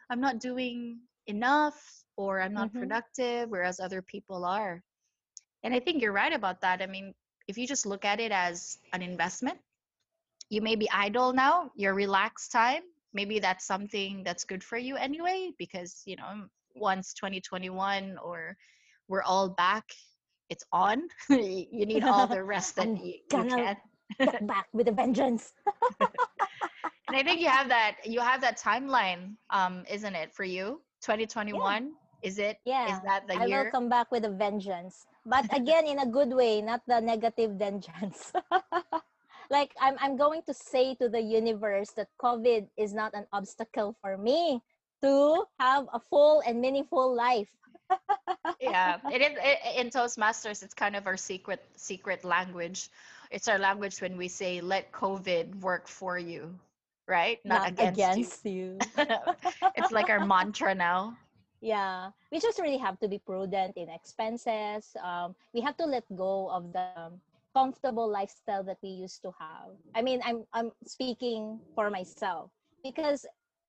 I'm 0.09 0.21
not 0.21 0.39
doing 0.39 0.99
enough 1.27 2.03
or 2.17 2.41
I'm 2.41 2.53
not 2.53 2.73
Mhm. 2.73 2.75
productive, 2.75 3.49
whereas 3.49 3.79
other 3.79 4.01
people 4.01 4.45
are. 4.45 4.83
And 5.63 5.73
I 5.73 5.79
think 5.79 6.01
you're 6.01 6.13
right 6.13 6.33
about 6.33 6.61
that. 6.61 6.81
I 6.81 6.87
mean, 6.87 7.13
if 7.47 7.57
you 7.57 7.67
just 7.67 7.85
look 7.85 8.05
at 8.05 8.19
it 8.19 8.31
as 8.31 8.77
an 8.93 9.01
investment, 9.01 9.59
you 10.49 10.61
may 10.61 10.75
be 10.75 10.89
idle 10.91 11.33
now, 11.33 11.71
your 11.75 11.93
relaxed 11.93 12.51
time. 12.51 12.83
Maybe 13.13 13.39
that's 13.39 13.65
something 13.65 14.23
that's 14.23 14.45
good 14.45 14.63
for 14.63 14.77
you 14.77 14.95
anyway, 14.95 15.51
because, 15.57 16.03
you 16.05 16.15
know, 16.15 16.49
once 16.75 17.13
2021 17.13 18.17
or 18.23 18.55
we're 19.07 19.23
all 19.23 19.49
back, 19.49 19.85
it's 20.49 20.63
on. 20.71 21.03
you 21.29 21.85
need 21.85 22.03
all 22.03 22.27
the 22.27 22.43
rest 22.43 22.75
that 22.75 22.87
you, 22.87 23.05
you 23.05 23.19
can. 23.29 23.77
Get 24.19 24.47
back 24.47 24.67
with 24.73 24.87
a 24.87 24.91
vengeance. 24.91 25.53
And 27.09 27.17
I 27.17 27.23
think 27.23 27.41
you 27.41 27.49
have 27.49 27.67
that 27.69 27.97
you 28.05 28.21
have 28.21 28.39
that 28.45 28.61
timeline, 28.61 29.33
um, 29.49 29.81
isn't 29.89 30.13
it, 30.13 30.29
for 30.31 30.45
you? 30.45 30.79
2021? 31.01 31.57
Is 32.21 32.37
it? 32.37 32.61
Yeah. 32.65 33.01
that 33.03 33.25
the 33.27 33.33
I 33.33 33.45
year? 33.45 33.63
will 33.63 33.71
come 33.71 33.89
back 33.89 34.11
with 34.11 34.25
a 34.25 34.29
vengeance. 34.29 35.07
But 35.25 35.49
again, 35.49 35.87
in 35.87 35.97
a 35.99 36.05
good 36.05 36.29
way, 36.29 36.61
not 36.61 36.81
the 36.85 37.01
negative 37.01 37.57
vengeance. 37.57 38.31
like 39.49 39.73
I'm 39.81 39.97
I'm 39.97 40.17
going 40.17 40.45
to 40.45 40.53
say 40.53 40.93
to 41.01 41.09
the 41.09 41.21
universe 41.21 41.89
that 41.97 42.13
COVID 42.21 42.69
is 42.77 42.93
not 42.93 43.17
an 43.17 43.25
obstacle 43.33 43.97
for 44.01 44.13
me 44.15 44.61
to 45.01 45.45
have 45.59 45.87
a 45.93 45.99
full 45.99 46.41
and 46.45 46.61
meaningful 46.61 47.13
life. 47.13 47.49
yeah 48.61 48.97
it 49.11 49.21
is 49.21 49.33
it, 49.41 49.57
in 49.81 49.89
toastmasters 49.89 50.61
it's 50.61 50.73
kind 50.73 50.95
of 50.95 51.07
our 51.07 51.17
secret 51.17 51.63
secret 51.75 52.23
language. 52.23 52.89
It's 53.31 53.47
our 53.47 53.57
language 53.57 54.01
when 54.01 54.17
we 54.17 54.27
say 54.27 54.61
let 54.61 54.91
covid 54.91 55.59
work 55.61 55.87
for 55.87 56.17
you 56.17 56.53
right? 57.09 57.41
Not, 57.43 57.73
against, 57.73 58.45
you. 58.45 58.77
you. 58.77 58.77
It's 59.75 59.91
like 59.91 60.09
our 60.09 60.21
mantra 60.21 60.75
now. 60.75 61.17
Yeah 61.61 62.11
we 62.31 62.39
just 62.39 62.61
really 62.61 62.77
have 62.77 62.99
to 62.99 63.07
be 63.07 63.17
prudent 63.17 63.73
in 63.75 63.89
expenses. 63.89 64.93
Um, 65.01 65.35
we 65.53 65.61
have 65.61 65.75
to 65.77 65.85
let 65.85 66.05
go 66.15 66.49
of 66.53 66.71
the 66.71 67.09
comfortable 67.55 68.07
lifestyle 68.07 68.63
that 68.63 68.77
we 68.83 68.89
used 68.89 69.23
to 69.23 69.33
have. 69.39 69.73
I 69.95 70.01
mean 70.01 70.21
i'm 70.23 70.45
i'm 70.53 70.71
speaking 70.85 71.59
for 71.73 71.89
myself 71.89 72.51
because 72.83 73.25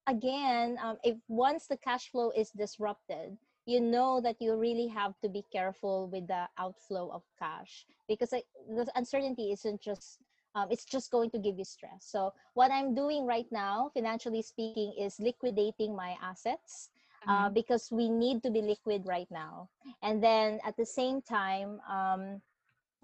again 0.06 0.76
um, 0.82 0.96
if 1.02 1.16
once 1.28 1.66
the 1.66 1.76
cash 1.76 2.10
flow 2.10 2.30
is 2.36 2.50
disrupted 2.50 3.36
you 3.66 3.80
know 3.80 4.20
that 4.20 4.36
you 4.40 4.54
really 4.56 4.88
have 4.88 5.14
to 5.20 5.28
be 5.28 5.44
careful 5.52 6.08
with 6.10 6.26
the 6.28 6.48
outflow 6.58 7.10
of 7.12 7.22
cash 7.38 7.86
because 8.08 8.32
like, 8.32 8.46
the 8.68 8.90
uncertainty 8.96 9.52
isn't 9.52 9.80
just 9.82 10.18
um, 10.54 10.66
it's 10.70 10.84
just 10.84 11.10
going 11.10 11.30
to 11.30 11.38
give 11.38 11.56
you 11.58 11.64
stress 11.64 12.04
so 12.04 12.32
what 12.54 12.70
i'm 12.70 12.94
doing 12.94 13.26
right 13.26 13.46
now 13.52 13.90
financially 13.94 14.42
speaking 14.42 14.92
is 14.98 15.18
liquidating 15.20 15.94
my 15.94 16.16
assets 16.22 16.90
uh, 17.26 17.48
Mhm. 17.48 17.50
because 17.50 17.88
we 17.90 18.08
need 18.08 18.42
to 18.42 18.50
be 18.50 18.60
liquid 18.62 19.02
right 19.06 19.28
now. 19.30 19.68
And 20.02 20.22
then 20.22 20.58
at 20.64 20.76
the 20.76 20.84
same 20.86 21.20
time, 21.22 21.80
um, 21.88 22.42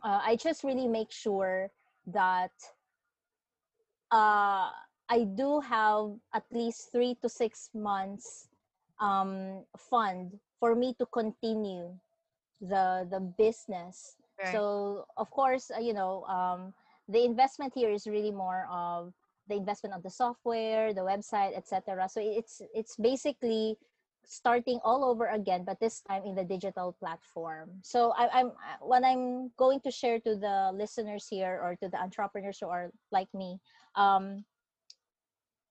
uh, 0.02 0.20
I 0.24 0.36
just 0.36 0.64
really 0.64 0.88
make 0.88 1.10
sure 1.12 1.70
that 2.06 2.52
uh, 4.10 4.70
I 5.08 5.24
do 5.24 5.60
have 5.60 6.18
at 6.34 6.44
least 6.50 6.90
three 6.90 7.16
to 7.22 7.28
six 7.28 7.70
months 7.74 8.48
um, 9.00 9.64
fund 9.78 10.38
for 10.58 10.74
me 10.74 10.94
to 10.98 11.06
continue 11.06 11.94
the 12.60 13.06
the 13.10 13.20
business. 13.20 14.16
Right. 14.38 14.52
So 14.52 15.06
of 15.16 15.30
course, 15.30 15.70
uh, 15.70 15.80
you 15.80 15.94
know, 15.94 16.24
um, 16.24 16.74
the 17.08 17.24
investment 17.24 17.72
here 17.74 17.90
is 17.90 18.06
really 18.06 18.32
more 18.32 18.66
of 18.70 19.12
the 19.48 19.54
investment 19.54 19.94
of 19.94 20.02
the 20.02 20.10
software, 20.10 20.92
the 20.92 21.06
website, 21.06 21.56
etc. 21.56 22.08
So 22.08 22.20
it's 22.20 22.60
it's 22.74 22.96
basically 22.96 23.78
starting 24.26 24.80
all 24.82 25.04
over 25.04 25.30
again, 25.30 25.62
but 25.64 25.78
this 25.78 26.00
time 26.02 26.24
in 26.26 26.34
the 26.34 26.42
digital 26.42 26.92
platform. 26.98 27.70
So 27.82 28.12
I, 28.18 28.28
I'm 28.40 28.48
uh, 28.48 28.82
what 28.82 29.04
I'm 29.04 29.50
going 29.56 29.80
to 29.86 29.90
share 29.90 30.18
to 30.20 30.34
the 30.34 30.72
listeners 30.74 31.28
here 31.30 31.60
or 31.62 31.76
to 31.76 31.88
the 31.88 31.96
entrepreneurs 31.96 32.58
who 32.58 32.66
are 32.66 32.90
like 33.12 33.32
me. 33.32 33.60
Um, 33.94 34.44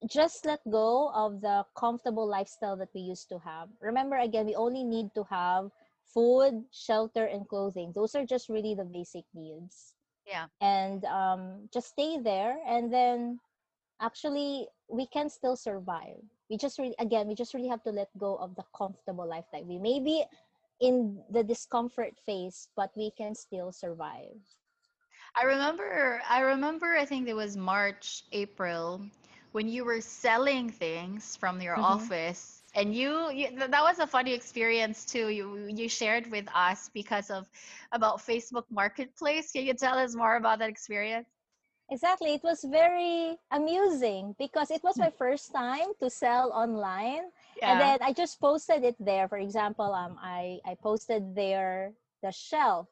just 0.05 0.45
let 0.45 0.59
go 0.69 1.11
of 1.13 1.41
the 1.41 1.65
comfortable 1.75 2.27
lifestyle 2.27 2.75
that 2.77 2.89
we 2.93 3.01
used 3.01 3.29
to 3.29 3.39
have. 3.39 3.69
Remember, 3.81 4.17
again, 4.17 4.45
we 4.45 4.55
only 4.55 4.83
need 4.83 5.13
to 5.15 5.23
have 5.29 5.71
food, 6.05 6.63
shelter, 6.71 7.25
and 7.25 7.47
clothing. 7.47 7.91
Those 7.95 8.15
are 8.15 8.25
just 8.25 8.49
really 8.49 8.75
the 8.75 8.85
basic 8.85 9.25
needs. 9.33 9.93
Yeah. 10.27 10.45
And 10.61 11.05
um, 11.05 11.69
just 11.73 11.89
stay 11.89 12.17
there, 12.19 12.57
and 12.67 12.91
then 12.91 13.39
actually, 14.01 14.67
we 14.89 15.07
can 15.07 15.29
still 15.29 15.55
survive. 15.55 16.21
We 16.49 16.57
just 16.57 16.77
really, 16.79 16.95
again, 16.99 17.27
we 17.27 17.35
just 17.35 17.53
really 17.53 17.69
have 17.69 17.83
to 17.83 17.91
let 17.91 18.09
go 18.17 18.35
of 18.37 18.55
the 18.55 18.63
comfortable 18.75 19.27
lifestyle. 19.27 19.65
We 19.65 19.77
may 19.77 19.99
be 19.99 20.23
in 20.81 21.19
the 21.29 21.43
discomfort 21.43 22.13
phase, 22.25 22.69
but 22.75 22.91
we 22.95 23.11
can 23.17 23.35
still 23.35 23.71
survive. 23.71 24.37
I 25.35 25.43
remember 25.43 26.21
I 26.29 26.39
remember 26.41 26.95
I 26.95 27.05
think 27.05 27.27
it 27.27 27.33
was 27.33 27.57
March, 27.57 28.23
April 28.31 29.01
when 29.55 29.69
you 29.69 29.85
were 29.85 30.01
selling 30.01 30.69
things 30.69 31.37
from 31.37 31.61
your 31.61 31.77
Mhm. 31.77 31.95
office 31.95 32.63
and 32.75 32.93
you, 32.95 33.31
you 33.31 33.49
th- 33.49 33.71
that 33.71 33.83
was 33.83 33.99
a 33.99 34.07
funny 34.07 34.33
experience 34.33 35.05
too. 35.05 35.29
You 35.29 35.67
you 35.67 35.89
shared 35.89 36.31
with 36.31 36.47
us 36.55 36.89
because 36.93 37.29
of 37.31 37.49
about 37.91 38.19
Facebook 38.19 38.65
Marketplace. 38.71 39.51
Can 39.53 39.65
you 39.65 39.73
tell 39.73 39.97
us 39.97 40.15
more 40.15 40.35
about 40.37 40.59
that 40.59 40.69
experience? 40.69 41.27
Exactly. 41.89 42.33
It 42.33 42.43
was 42.43 42.63
very 42.63 43.37
amusing 43.51 44.35
because 44.39 44.71
it 44.71 44.83
was 44.83 44.99
my 44.99 45.09
first 45.09 45.51
time 45.53 45.93
to 45.99 46.09
sell 46.09 46.51
online. 46.51 47.31
And 47.65 47.79
then 47.79 47.99
I 48.01 48.13
just 48.13 48.39
posted 48.39 48.83
it 48.83 48.95
there. 48.99 49.27
For 49.27 49.37
example, 49.37 49.93
um, 49.93 50.17
I, 50.21 50.59
I 50.65 50.75
posted 50.75 51.35
there 51.35 51.93
the 52.21 52.31
shelf. 52.31 52.87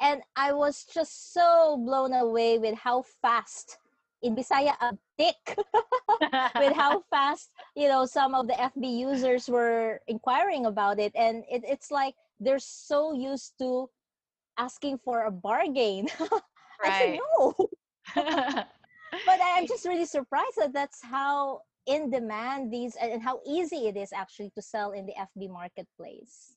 And 0.00 0.22
I 0.36 0.52
was 0.52 0.84
just 0.84 1.32
so 1.32 1.76
blown 1.78 2.12
away 2.12 2.58
with 2.58 2.80
how 2.80 3.02
fast 3.02 3.78
in 4.22 4.34
Bisaya 4.34 4.74
a 4.80 4.96
tick 5.18 5.38
with 6.58 6.74
how 6.74 7.02
fast 7.10 7.50
you 7.76 7.88
know 7.88 8.06
some 8.06 8.34
of 8.34 8.46
the 8.46 8.54
FB 8.54 8.84
users 8.98 9.48
were 9.48 10.00
inquiring 10.08 10.66
about 10.66 10.98
it, 10.98 11.12
and 11.14 11.44
it, 11.50 11.62
it's 11.66 11.90
like 11.90 12.14
they're 12.40 12.58
so 12.58 13.12
used 13.12 13.54
to 13.58 13.88
asking 14.58 14.98
for 14.98 15.24
a 15.24 15.30
bargain. 15.30 16.08
I 16.82 16.98
said 16.98 17.18
no, 17.18 17.54
but 18.14 19.38
I'm 19.42 19.66
just 19.66 19.84
really 19.86 20.06
surprised 20.06 20.58
that 20.58 20.72
that's 20.72 21.02
how 21.02 21.62
in 21.86 22.10
demand 22.10 22.72
these 22.72 22.94
and 23.00 23.22
how 23.22 23.40
easy 23.46 23.88
it 23.88 23.96
is 23.96 24.12
actually 24.12 24.50
to 24.54 24.62
sell 24.62 24.92
in 24.92 25.06
the 25.06 25.14
FB 25.16 25.50
marketplace. 25.50 26.54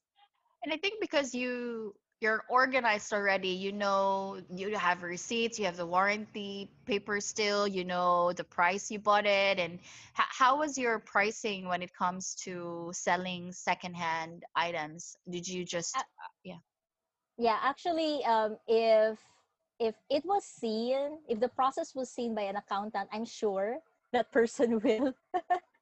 And 0.63 0.73
I 0.73 0.77
think 0.77 0.99
because 1.01 1.33
you 1.33 1.95
you're 2.21 2.45
organized 2.49 3.13
already, 3.13 3.49
you 3.49 3.71
know 3.73 4.41
you 4.53 4.75
have 4.77 5.03
receipts, 5.03 5.59
you 5.59 5.65
have 5.65 5.77
the 5.77 5.85
warranty 5.87 6.71
paper 6.85 7.19
still, 7.19 7.67
you 7.67 7.83
know 7.83 8.33
the 8.33 8.43
price 8.43 8.91
you 8.91 8.99
bought 8.99 9.25
it, 9.25 9.59
and 9.59 9.73
h- 9.79 10.31
how 10.39 10.59
was 10.59 10.77
your 10.77 10.99
pricing 10.99 11.67
when 11.67 11.81
it 11.81 11.93
comes 11.93 12.35
to 12.45 12.91
selling 12.93 13.51
secondhand 13.51 14.43
items? 14.55 15.17
Did 15.29 15.47
you 15.47 15.65
just 15.65 15.97
Uh, 15.97 16.03
Yeah, 17.37 17.57
actually, 17.61 18.23
um, 18.25 18.57
if 18.67 19.19
if 19.79 19.95
it 20.09 20.25
was 20.25 20.45
seen, 20.45 21.19
if 21.27 21.39
the 21.39 21.49
process 21.49 21.95
was 21.95 22.09
seen 22.11 22.35
by 22.35 22.43
an 22.43 22.55
accountant, 22.55 23.09
I'm 23.11 23.25
sure 23.25 23.79
that 24.11 24.31
person 24.31 24.79
will 24.83 25.13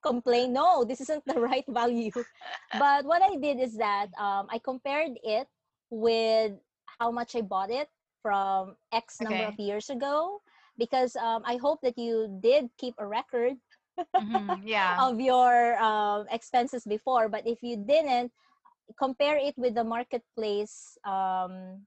complain. 0.01 0.53
No, 0.53 0.83
this 0.83 1.01
isn't 1.01 1.25
the 1.25 1.39
right 1.39 1.65
value. 1.67 2.11
But 2.73 3.05
what 3.05 3.21
I 3.21 3.35
did 3.37 3.59
is 3.59 3.77
that 3.77 4.09
um, 4.17 4.47
I 4.49 4.59
compared 4.59 5.19
it 5.23 5.47
with 5.89 6.53
how 6.99 7.11
much 7.11 7.35
I 7.35 7.41
bought 7.41 7.71
it 7.71 7.89
from 8.21 8.75
X 8.91 9.21
number 9.21 9.43
Okay. 9.43 9.45
of 9.45 9.59
years 9.59 9.89
ago, 9.89 10.41
because 10.77 11.15
um, 11.15 11.43
I 11.45 11.57
hope 11.57 11.81
that 11.81 11.97
you 11.97 12.39
did 12.41 12.69
keep 12.77 12.95
a 12.97 13.07
record 13.07 13.57
Mhm, 14.19 14.61
yeah 14.65 14.99
of 14.99 15.19
your 15.19 15.77
um, 15.81 16.25
expenses 16.31 16.85
before. 16.85 17.29
But 17.29 17.47
if 17.47 17.63
you 17.63 17.77
didn't, 17.77 18.31
compare 18.97 19.37
it 19.37 19.55
with 19.57 19.75
the 19.75 19.83
marketplace 19.83 20.97
um, 21.05 21.85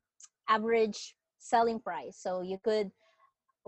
average 0.48 1.14
selling 1.38 1.80
price. 1.80 2.16
So 2.16 2.42
you 2.42 2.58
could 2.62 2.92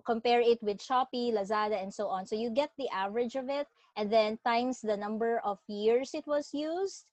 compare 0.05 0.41
it 0.41 0.63
with 0.63 0.79
Shopee, 0.79 1.33
Lazada, 1.33 1.81
and 1.81 1.93
so 1.93 2.09
on. 2.09 2.27
So 2.27 2.35
you 2.37 2.51
get 2.51 2.71
the 2.79 2.89
average 2.89 3.35
of 3.37 3.49
it, 3.49 3.67
and 3.97 4.11
then 4.13 4.39
times 4.45 4.81
the 4.81 4.97
number 4.97 5.39
of 5.45 5.59
years 5.69 6.15
it 6.15 6.27
was 6.27 6.51
used. 6.55 7.05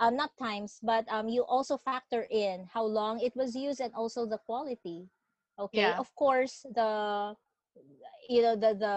Um, 0.00 0.16
not 0.16 0.36
times, 0.38 0.80
but 0.82 1.04
um, 1.12 1.28
you 1.28 1.44
also 1.44 1.76
factor 1.76 2.26
in 2.30 2.66
how 2.72 2.84
long 2.84 3.20
it 3.20 3.36
was 3.36 3.54
used 3.54 3.80
and 3.80 3.94
also 3.94 4.26
the 4.26 4.38
quality. 4.38 5.10
Okay, 5.58 5.92
Yeah. 5.92 6.00
of 6.00 6.14
course 6.16 6.64
the 6.74 7.36
you 8.28 8.42
know 8.42 8.56
the 8.56 8.74
the 8.74 8.94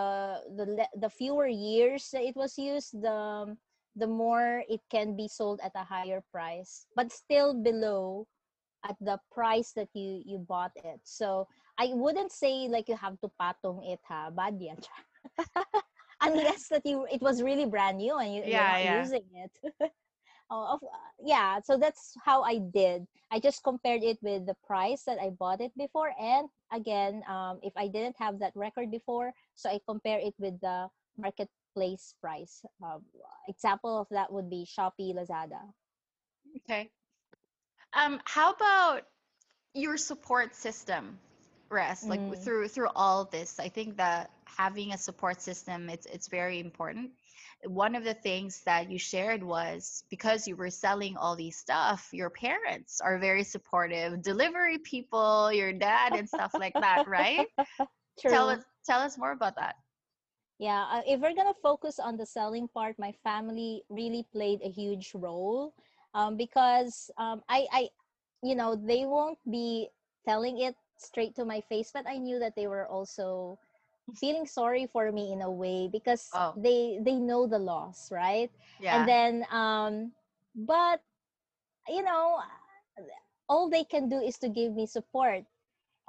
the 0.56 0.88
the 0.95 1.10
fewer 1.10 1.47
years 1.47 2.10
that 2.12 2.24
it 2.24 2.36
was 2.36 2.58
used, 2.58 3.01
the 3.01 3.56
the 3.95 4.08
more 4.08 4.64
it 4.70 4.82
can 4.89 5.16
be 5.16 5.28
sold 5.28 5.60
at 5.64 5.72
a 5.76 5.86
higher 5.86 6.24
price, 6.32 6.88
but 6.95 7.12
still 7.12 7.54
below 7.54 8.28
at 8.84 8.97
the 9.01 9.20
price 9.32 9.74
that 9.74 9.89
you 9.93 10.22
you 10.26 10.39
bought 10.39 10.74
it. 10.78 11.01
So 11.04 11.47
I 11.78 11.91
wouldn't 11.93 12.32
say 12.32 12.68
like 12.68 12.88
you 12.89 12.95
have 12.97 13.20
to 13.22 13.30
patong 13.39 13.84
it 13.86 13.99
ha, 14.08 14.30
bad 14.32 14.60
yan. 14.62 14.80
Unless 16.22 16.70
that 16.70 16.86
you 16.86 17.06
it 17.12 17.22
was 17.22 17.41
really 17.43 17.66
brand 17.66 17.97
new 17.97 18.18
and 18.18 18.34
you, 18.36 18.43
you're 18.45 18.66
not 18.68 18.84
yeah. 18.84 18.84
using 18.84 19.26
it. 19.34 19.54
oh, 20.54 20.78
of, 20.78 20.80
yeah, 21.26 21.60
so 21.66 21.78
that's 21.78 22.14
how 22.24 22.43
I 22.43 22.60
did. 22.60 23.08
I 23.32 23.39
just 23.39 23.64
compared 23.64 24.04
it 24.04 24.20
with 24.22 24.45
the 24.45 24.56
price 24.66 25.04
that 25.10 25.18
I 25.20 25.32
bought 25.32 25.62
it 25.62 25.74
before, 25.78 26.14
and 26.22 26.47
again, 26.72 27.24
um, 27.28 27.60
if 27.64 27.74
I 27.76 27.88
didn't 27.88 28.18
have 28.20 28.39
that 28.39 28.54
record 28.56 28.91
before, 28.91 29.34
so 29.56 29.70
I 29.70 29.80
compare 29.88 30.20
it 30.20 30.36
with 30.38 30.62
the 30.62 30.89
marketplace 31.18 32.14
price. 32.22 32.64
Um, 32.84 33.01
example 33.49 33.97
of 33.99 34.08
that 34.12 34.32
would 34.32 34.49
be 34.49 34.66
Shopee, 34.70 35.16
Lazada. 35.16 35.74
Okay. 36.58 36.89
Um, 37.93 38.22
how 38.26 38.51
about 38.54 39.08
your 39.74 39.97
support 39.97 40.56
system, 40.56 41.20
Res? 41.70 42.10
Like 42.10 42.22
Mm. 42.22 42.38
through 42.38 42.68
through 42.70 42.89
all 42.95 43.26
this, 43.26 43.60
I 43.60 43.70
think 43.70 43.97
that 43.97 44.30
having 44.58 44.93
a 44.93 44.97
support 44.97 45.41
system 45.41 45.89
it's 45.89 46.06
it's 46.08 46.28
very 46.28 46.60
important. 46.60 47.12
One 47.66 47.95
of 47.95 48.04
the 48.04 48.14
things 48.14 48.62
that 48.66 48.91
you 48.91 48.99
shared 48.99 49.41
was 49.43 50.04
because 50.10 50.47
you 50.47 50.56
were 50.56 50.70
selling 50.70 51.16
all 51.16 51.36
these 51.36 51.58
stuff, 51.58 52.10
your 52.12 52.30
parents 52.30 52.99
are 52.99 53.18
very 53.20 53.43
supportive, 53.43 54.22
delivery 54.22 54.78
people, 54.80 55.51
your 55.51 55.72
dad 55.72 56.16
and 56.16 56.28
stuff 56.28 56.58
like 56.58 56.78
that, 56.80 57.08
right? 57.08 57.47
True. 58.20 58.32
Tell 58.32 58.49
us 58.49 58.64
tell 58.86 58.99
us 58.99 59.18
more 59.18 59.32
about 59.32 59.56
that. 59.56 59.76
Yeah, 60.60 60.86
uh, 60.91 61.01
if 61.08 61.20
we're 61.20 61.36
gonna 61.36 61.58
focus 61.62 61.99
on 61.99 62.18
the 62.18 62.26
selling 62.26 62.68
part, 62.68 62.99
my 62.99 63.12
family 63.24 63.84
really 63.89 64.26
played 64.32 64.62
a 64.64 64.70
huge 64.70 65.12
role 65.16 65.74
um, 66.14 66.38
because 66.38 67.10
um, 67.18 67.41
I, 67.49 67.68
I, 67.72 67.89
you 68.43 68.56
know, 68.56 68.76
they 68.76 69.06
won't 69.06 69.39
be 69.49 69.89
telling 70.28 70.60
it 70.60 70.76
straight 70.97 71.36
to 71.36 71.45
my 71.45 71.60
face, 71.62 71.91
but 71.93 72.08
I 72.08 72.18
knew 72.18 72.39
that 72.39 72.56
they 72.56 72.68
were 72.68 72.88
also 72.88 73.58
feeling 74.20 74.45
sorry 74.45 74.88
for 74.88 75.12
me 75.12 75.32
in 75.32 75.41
a 75.41 75.51
way 75.51 75.88
because 75.91 76.32
Oh. 76.34 76.56
they 76.56 76.99
they 77.01 77.16
know 77.16 77.47
the 77.47 77.60
loss, 77.60 78.12
right? 78.12 78.51
Yeah. 78.80 78.95
And 78.95 79.08
then, 79.08 79.45
um, 79.51 80.14
but 80.56 81.01
you 81.88 82.04
know, 82.04 82.39
all 83.49 83.70
they 83.70 83.84
can 83.84 84.10
do 84.10 84.20
is 84.20 84.38
to 84.39 84.49
give 84.49 84.74
me 84.74 84.86
support, 84.86 85.43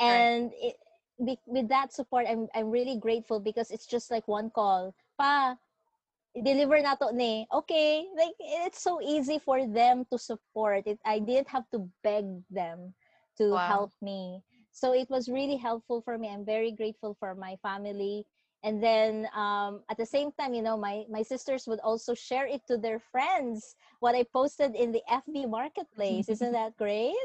and 0.01 0.53
it, 0.57 0.77
be, 1.25 1.39
with 1.47 1.69
that 1.69 1.93
support, 1.93 2.27
I'm 2.29 2.49
I'm 2.55 2.71
really 2.71 2.97
grateful 2.99 3.41
because 3.41 3.71
it's 3.71 3.87
just 3.87 4.11
like 4.11 4.27
one 4.29 4.51
call, 4.51 4.95
pa. 5.19 5.57
Deliver 6.37 6.81
na 6.83 6.95
to 6.97 7.13
ni. 7.13 7.47
Okay, 7.51 8.07
like 8.17 8.35
it's 8.41 8.81
so 8.83 9.01
easy 9.03 9.39
for 9.39 9.67
them 9.67 10.05
to 10.11 10.19
support 10.19 10.87
it. 10.87 10.99
I 11.05 11.19
didn't 11.19 11.49
have 11.51 11.69
to 11.73 11.91
beg 12.03 12.45
them 12.51 12.95
to 13.39 13.57
Wow. 13.57 13.59
help 13.59 13.93
me. 14.03 14.43
So 14.75 14.93
it 14.93 15.11
was 15.11 15.31
really 15.31 15.57
helpful 15.57 16.03
for 16.03 16.19
me. 16.19 16.29
I'm 16.29 16.45
very 16.45 16.73
grateful 16.73 17.15
for 17.15 17.35
my 17.35 17.57
family. 17.63 18.27
And 18.65 18.83
then 18.83 19.29
um, 19.35 19.85
at 19.91 19.99
the 19.99 20.07
same 20.07 20.33
time, 20.33 20.55
you 20.55 20.63
know, 20.63 20.77
my, 20.77 21.05
my 21.11 21.23
sisters 21.23 21.67
would 21.69 21.81
also 21.81 22.15
share 22.15 22.47
it 22.47 22.67
to 22.69 22.79
their 22.79 22.99
friends, 23.01 23.77
what 24.01 24.15
I 24.17 24.25
posted 24.25 24.75
in 24.77 24.93
the 24.93 25.03
FB 25.09 25.47
marketplace. 25.47 26.29
Isn't 26.29 26.53
that 26.53 26.77
great? 26.79 27.17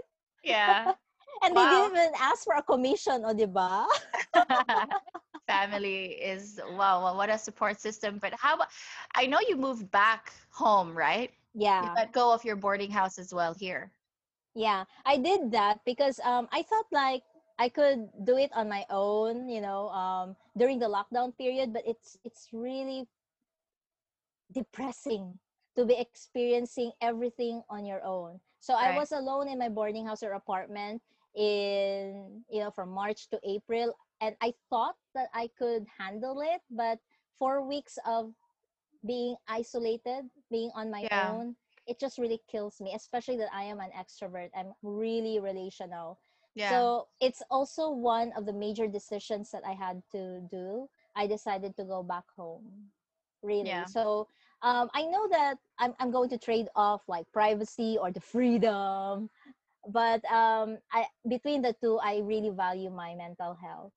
yeah. 0.43 0.91
And 1.43 1.55
they 1.55 1.67
didn't 1.67 1.91
even 1.95 2.11
ask 2.19 2.45
for 2.45 2.55
a 2.55 2.63
commission, 2.63 3.23
o 3.25 3.33
diba? 3.33 3.85
family 5.47 6.05
is 6.21 6.61
wow 6.69 7.03
well, 7.03 7.15
what 7.17 7.29
a 7.29 7.37
support 7.37 7.79
system 7.79 8.17
but 8.19 8.33
how 8.35 8.55
about 8.55 8.69
i 9.15 9.25
know 9.25 9.39
you 9.47 9.55
moved 9.57 9.91
back 9.91 10.33
home 10.51 10.95
right 10.97 11.31
Yeah. 11.53 11.79
you 11.79 11.89
let 11.95 12.11
go 12.13 12.33
of 12.33 12.43
your 12.45 12.55
boarding 12.55 12.91
house 12.91 13.17
as 13.19 13.33
well 13.33 13.53
here 13.53 13.91
Yeah, 14.55 14.85
I 15.05 15.17
did 15.17 15.51
that 15.51 15.79
because 15.85 16.19
um, 16.23 16.47
I 16.51 16.63
thought 16.63 16.85
like 16.91 17.23
I 17.59 17.69
could 17.69 18.09
do 18.25 18.37
it 18.37 18.51
on 18.55 18.69
my 18.69 18.85
own, 18.89 19.49
you 19.49 19.61
know, 19.61 19.89
um, 19.89 20.37
during 20.57 20.79
the 20.79 20.87
lockdown 20.89 21.37
period. 21.37 21.73
But 21.73 21.83
it's 21.87 22.17
it's 22.25 22.49
really 22.53 23.07
depressing 24.51 25.39
to 25.75 25.85
be 25.85 25.95
experiencing 25.95 26.91
everything 27.01 27.63
on 27.69 27.85
your 27.85 28.03
own. 28.03 28.41
So 28.59 28.73
I 28.75 28.91
was 28.91 29.11
alone 29.11 29.47
in 29.49 29.59
my 29.59 29.69
boarding 29.69 30.05
house 30.07 30.23
or 30.23 30.33
apartment 30.33 31.03
in 31.35 32.43
you 32.49 32.59
know 32.61 32.71
from 32.71 32.89
March 32.89 33.29
to 33.29 33.39
April, 33.45 33.95
and 34.21 34.35
I 34.41 34.53
thought 34.69 34.97
that 35.15 35.29
I 35.33 35.49
could 35.57 35.87
handle 35.99 36.41
it, 36.41 36.61
but 36.71 36.99
four 37.39 37.61
weeks 37.67 37.97
of 38.05 38.33
being 39.05 39.37
isolated, 39.47 40.29
being 40.51 40.71
on 40.75 40.91
my 40.91 41.07
Yeah. 41.11 41.31
own, 41.31 41.55
it 41.87 41.99
just 41.99 42.17
really 42.17 42.41
kills 42.47 42.81
me, 42.81 42.93
especially 42.95 43.37
that 43.37 43.53
I 43.53 43.63
am 43.63 43.79
an 43.79 43.91
extrovert. 43.91 44.49
I'm 44.55 44.73
really 44.83 45.39
relational. 45.39 46.19
Yeah 46.59 46.89
So 46.89 47.07
it's 47.19 47.41
also 47.49 47.89
one 47.89 48.31
of 48.35 48.45
the 48.45 48.53
major 48.53 48.87
decisions 48.87 49.51
that 49.51 49.63
I 49.65 49.73
had 49.73 50.03
to 50.11 50.41
do. 50.49 50.89
I 51.15 51.27
decided 51.27 51.75
to 51.77 51.83
go 51.83 52.03
back 52.03 52.25
home. 52.35 52.91
Really. 53.41 53.83
Yeah. 53.83 53.85
So 53.85 54.27
um, 54.61 54.89
I 54.93 55.03
know 55.05 55.27
that 55.29 55.57
I'm, 55.79 55.93
I'm 55.99 56.11
going 56.11 56.29
to 56.29 56.37
trade 56.37 56.67
off 56.75 57.07
like 57.07 57.31
privacy 57.31 57.97
or 57.99 58.11
the 58.11 58.21
freedom. 58.21 59.29
But 59.87 60.23
um, 60.31 60.79
I 60.91 61.07
between 61.27 61.61
the 61.61 61.73
two, 61.73 61.99
I 62.01 62.19
really 62.19 62.49
value 62.49 62.89
my 62.89 63.15
mental 63.15 63.55
health. 63.55 63.93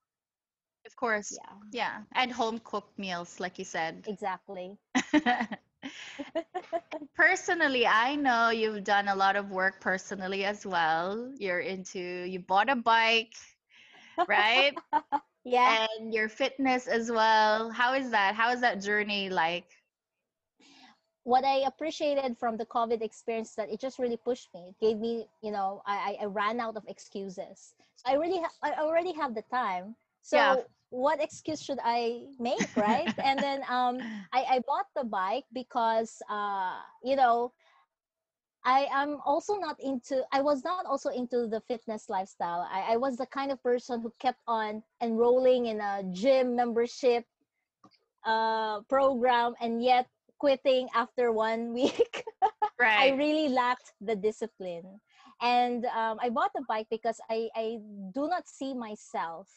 of 0.87 0.97
course 0.97 1.39
Yeah, 1.39 1.61
yeah 1.71 2.03
and 2.13 2.33
home 2.33 2.59
cooked 2.59 2.99
meals 2.99 3.41
like 3.41 3.59
you 3.59 3.65
said 3.65 4.07
exactly. 4.07 4.79
personally 7.15 7.87
i 7.87 8.15
know 8.15 8.51
you've 8.51 8.85
done 8.85 9.09
a 9.09 9.15
lot 9.15 9.37
of 9.37 9.51
work 9.51 9.81
personally 9.81 10.45
as 10.45 10.65
well 10.67 11.33
you're 11.39 11.61
into 11.61 11.99
you 12.01 12.39
bought 12.41 12.69
a 12.71 12.77
bike 12.77 13.35
right 14.27 14.79
Yeah. 15.45 15.77
and 15.91 16.13
your 16.13 16.29
fitness 16.29 16.87
as 16.87 17.11
well 17.11 17.71
how 17.71 17.95
is 17.95 18.11
that 18.11 18.35
how 18.35 18.51
is 18.53 18.61
that 18.61 18.81
journey 18.83 19.29
like 19.31 19.67
what 21.25 21.45
I 21.45 21.59
appreciated 21.67 22.37
from 22.39 22.57
the 22.57 22.67
COVID 22.67 23.03
experience 23.03 23.55
that 23.55 23.71
it 23.71 23.81
just 23.81 23.99
really 23.99 24.17
pushed 24.17 24.53
me. 24.55 24.69
It 24.71 24.79
gave 24.81 24.99
me, 24.99 25.27
you 25.43 25.51
know, 25.53 25.83
I, 25.87 26.17
I 26.21 26.25
ran 26.27 26.61
out 26.61 26.77
of 26.77 26.85
excuses. 26.89 27.75
So 27.97 28.11
I 28.11 28.15
really, 28.15 28.41
ha- 28.41 28.57
I 28.63 28.73
already 28.81 29.13
have 29.15 29.35
the 29.35 29.43
time. 29.43 29.97
So 30.23 30.39
Yeah. 30.39 30.57
What 30.93 31.23
excuse 31.23 31.61
should 31.61 31.81
I 31.83 32.29
make, 32.39 32.69
right? 32.77 33.09
and 33.25 33.41
then 33.41 33.63
um, 33.69 33.99
I, 34.33 34.45
I 34.45 34.61
bought 34.69 34.87
the 34.95 35.05
bike 35.05 35.45
because, 35.53 36.21
uh, 36.29 36.77
you 37.03 37.17
know, 37.17 37.53
I 38.65 38.87
am 38.93 39.19
also 39.25 39.57
not 39.57 39.81
into. 39.81 40.23
I 40.31 40.41
was 40.41 40.63
not 40.63 40.87
also 40.87 41.09
into 41.09 41.49
the 41.49 41.61
fitness 41.67 42.09
lifestyle. 42.09 42.69
I, 42.71 42.95
I 42.95 42.97
was 42.97 43.17
the 43.17 43.27
kind 43.27 43.51
of 43.51 43.61
person 43.63 44.01
who 44.01 44.13
kept 44.21 44.39
on 44.47 44.85
enrolling 45.03 45.67
in 45.67 45.81
a 45.81 46.05
gym 46.13 46.55
membership 46.55 47.25
uh, 48.25 48.83
program 48.83 49.55
and 49.61 49.83
yet 49.83 50.07
quitting 50.39 50.89
after 50.95 51.33
one 51.33 51.73
week. 51.79 52.23
Right. 52.79 53.13
I 53.13 53.17
really 53.17 53.49
lacked 53.49 53.95
the 54.01 54.15
discipline. 54.15 55.01
And 55.41 55.87
um, 55.87 56.19
I 56.23 56.29
bought 56.31 56.53
the 56.55 56.63
bike 56.69 56.87
because 56.89 57.19
I, 57.29 57.49
I 57.57 57.79
do 58.15 58.29
not 58.29 58.47
see 58.47 58.75
myself 58.75 59.49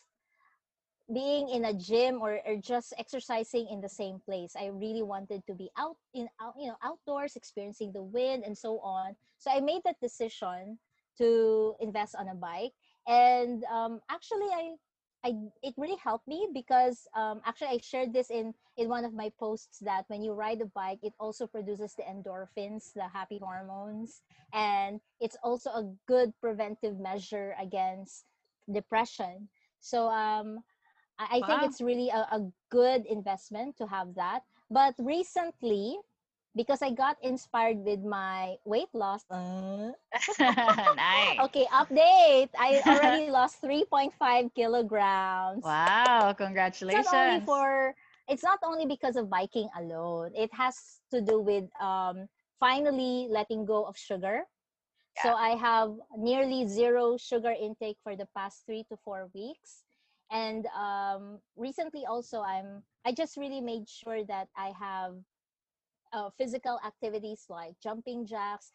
being 1.14 1.49
in 1.49 1.66
a 1.66 1.74
gym 1.74 2.20
or, 2.22 2.39
or 2.45 2.58
just 2.58 2.93
exercising 2.97 3.68
in 3.70 3.82
the 3.82 3.89
same 3.89 4.20
place. 4.26 4.56
I 4.58 4.68
really 4.68 5.03
wanted 5.03 5.45
to 5.47 5.53
be 5.53 5.70
out 5.78 5.97
in 6.14 6.28
out, 6.41 6.56
you 6.58 6.68
know 6.68 6.78
outdoors, 6.84 7.36
experiencing 7.36 7.91
the 7.93 8.01
wind 8.03 8.43
and 8.45 8.58
so 8.58 8.80
on. 8.80 9.16
So 9.38 9.51
I 9.51 9.60
made 9.60 9.82
that 9.86 9.99
decision 10.01 10.80
to 11.18 11.76
invest 11.80 12.16
on 12.16 12.28
a 12.30 12.36
bike. 12.36 12.74
And 13.08 13.64
um, 13.66 14.01
actually, 14.10 14.49
I 14.49 14.76
I, 15.26 15.34
it 15.64 15.74
really 15.78 15.97
helped 15.97 16.28
me 16.28 16.47
because 16.53 17.08
um, 17.16 17.41
actually 17.45 17.70
I 17.70 17.78
shared 17.82 18.14
this 18.14 18.30
in 18.30 18.53
in 18.78 18.89
one 18.89 19.06
of 19.06 19.14
my 19.14 19.32
posts 19.39 19.80
that 19.80 20.06
when 20.08 20.22
you 20.22 20.34
ride 20.34 20.62
a 20.62 20.66
bike, 20.66 20.99
it 21.01 21.14
also 21.20 21.47
produces 21.47 21.95
the 21.95 22.03
endorphins, 22.03 22.93
the 22.93 23.08
happy 23.10 23.39
hormones, 23.41 24.22
and 24.53 25.01
it's 25.20 25.38
also 25.43 25.70
a 25.70 25.89
good 26.08 26.34
preventive 26.41 26.99
measure 26.99 27.56
against 27.62 28.26
depression. 28.72 29.49
So 29.80 30.10
um, 30.10 30.60
I, 31.18 31.39
I 31.39 31.41
think 31.43 31.63
it's 31.63 31.82
really 31.82 32.09
a, 32.09 32.28
a 32.32 32.51
good 32.70 33.05
investment 33.05 33.78
to 33.78 33.88
have 33.88 34.16
that. 34.16 34.43
But 34.70 34.95
recently, 34.99 35.97
because 36.55 36.82
I 36.82 36.91
got 36.91 37.18
inspired 37.22 37.84
with 37.84 38.01
my 38.01 38.55
weight 38.66 38.89
loss. 38.93 39.26
Uh, 39.30 39.91
nice. 40.39 41.39
okay, 41.43 41.66
update. 41.72 42.49
I 42.57 42.82
already 42.88 43.30
lost 43.38 43.61
3.5 43.61 44.53
kilograms. 44.55 45.63
Wow, 45.63 46.34
congratulations. 46.38 47.05
It's 47.05 47.13
not 47.13 47.28
only 47.28 47.39
for 47.45 47.95
it's 48.28 48.43
not 48.43 48.59
only 48.63 48.86
because 48.86 49.16
of 49.16 49.30
biking 49.30 49.70
alone. 49.78 50.32
It 50.36 50.51
has 50.53 51.01
to 51.11 51.22
do 51.22 51.39
with 51.41 51.66
um 51.82 52.28
finally 52.59 53.28
letting 53.30 53.66
go 53.66 53.86
of 53.86 53.97
sugar. 53.97 54.43
So 55.24 55.34
I 55.34 55.55
have 55.55 55.95
nearly 56.18 56.68
zero 56.68 57.18
sugar 57.18 57.51
intake 57.55 57.97
for 58.03 58.16
the 58.16 58.28
past 58.36 58.66
3 58.68 58.84
to 58.89 58.97
4 58.97 59.30
weeks. 59.34 59.85
And 60.32 60.65
um 60.78 61.39
recently 61.55 62.05
also 62.05 62.41
I'm 62.41 62.84
I 63.05 63.11
just 63.13 63.38
really 63.38 63.61
made 63.61 63.88
sure 63.89 64.23
that 64.26 64.49
I 64.57 64.73
have 64.78 65.23
uh, 66.13 66.30
physical 66.38 66.80
activities 66.86 67.45
like 67.49 67.76
jumping 67.82 68.26
jacks. 68.26 68.71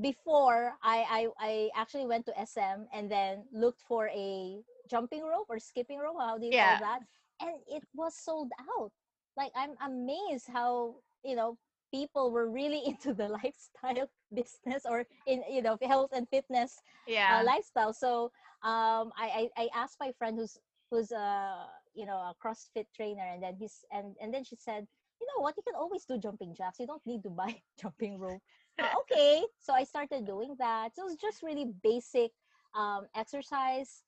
Before 0.00 0.74
I, 0.82 1.04
I 1.08 1.22
I 1.40 1.70
actually 1.74 2.06
went 2.06 2.26
to 2.26 2.38
SM 2.38 2.86
and 2.92 3.10
then 3.10 3.44
looked 3.52 3.82
for 3.82 4.08
a 4.08 4.62
jumping 4.90 5.24
rope 5.24 5.46
or 5.48 5.58
skipping 5.58 5.98
rope. 5.98 6.16
How 6.20 6.38
do 6.38 6.46
you 6.46 6.54
Yeah. 6.54 6.76
call 6.76 6.76
that? 6.78 7.00
And 7.40 7.60
it 7.66 7.84
was 7.94 8.14
sold 8.16 8.50
out. 8.78 8.92
Like 9.36 9.52
I'm 9.56 9.74
amazed 9.82 10.48
how 10.52 10.96
you 11.24 11.34
know 11.36 11.58
people 11.92 12.30
were 12.30 12.48
really 12.50 12.82
into 12.86 13.14
the 13.14 13.28
lifestyle 13.28 14.10
business 14.34 14.84
or 14.88 15.06
in 15.26 15.42
you 15.50 15.62
know 15.62 15.78
health 15.82 16.10
and 16.12 16.28
fitness 16.28 16.82
yeah. 17.06 17.28
uh, 17.28 17.42
lifestyle. 17.44 17.92
So 17.92 18.32
um, 18.62 19.12
I, 19.16 19.48
I 19.56 19.64
I 19.64 19.68
asked 19.74 19.96
my 20.00 20.12
friend 20.18 20.38
who's 20.38 20.58
who's 20.90 21.12
a 21.12 21.66
you 21.94 22.06
know 22.06 22.16
a 22.16 22.34
CrossFit 22.42 22.86
trainer, 22.94 23.26
and 23.32 23.42
then 23.42 23.56
he's 23.58 23.84
and 23.92 24.14
and 24.20 24.32
then 24.32 24.44
she 24.44 24.56
said, 24.56 24.86
you 25.20 25.26
know 25.26 25.42
what, 25.42 25.54
you 25.56 25.62
can 25.62 25.74
always 25.74 26.04
do 26.04 26.18
jumping 26.18 26.54
jacks. 26.54 26.78
You 26.78 26.86
don't 26.86 27.04
need 27.06 27.22
to 27.24 27.30
buy 27.30 27.60
jumping 27.80 28.18
rope. 28.18 28.42
Uh, 28.78 28.88
okay, 29.00 29.42
so 29.58 29.72
I 29.74 29.84
started 29.84 30.26
doing 30.26 30.54
that. 30.58 30.94
So 30.94 31.08
it's 31.08 31.20
just 31.20 31.42
really 31.42 31.66
basic 31.82 32.30
um, 32.74 33.06
exercise 33.16 34.02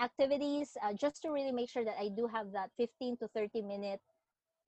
activities, 0.00 0.76
uh, 0.82 0.92
just 0.94 1.22
to 1.22 1.30
really 1.30 1.52
make 1.52 1.68
sure 1.68 1.84
that 1.84 1.96
I 2.00 2.08
do 2.08 2.26
have 2.26 2.52
that 2.52 2.70
15 2.76 3.18
to 3.18 3.28
30 3.28 3.62
minute 3.62 4.00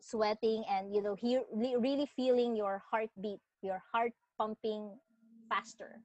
sweating 0.03 0.64
and 0.70 0.94
you 0.94 1.03
know 1.03 1.14
here 1.14 1.42
really 1.53 2.09
feeling 2.16 2.57
your 2.57 2.82
heartbeat, 2.90 3.40
your 3.62 3.82
heart 3.92 4.12
pumping 4.38 4.90
faster. 5.48 6.01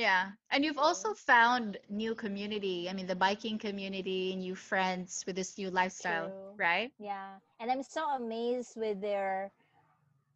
Yeah. 0.00 0.32
And 0.50 0.64
you've 0.64 0.80
also 0.80 1.12
found 1.12 1.76
new 1.90 2.14
community. 2.14 2.88
I 2.88 2.94
mean, 2.96 3.06
the 3.06 3.14
biking 3.14 3.58
community, 3.58 4.34
new 4.34 4.56
friends 4.56 5.24
with 5.26 5.36
this 5.36 5.58
new 5.58 5.68
lifestyle, 5.68 6.32
True. 6.32 6.56
right? 6.56 6.90
Yeah, 6.98 7.36
and 7.60 7.70
I'm 7.70 7.82
so 7.84 8.08
amazed 8.16 8.80
with 8.80 9.00
their, 9.02 9.52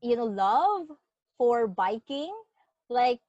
you 0.03 0.17
know, 0.17 0.29
love 0.29 0.93
for 1.39 1.67
biking. 1.67 2.37
Like, 2.91 3.21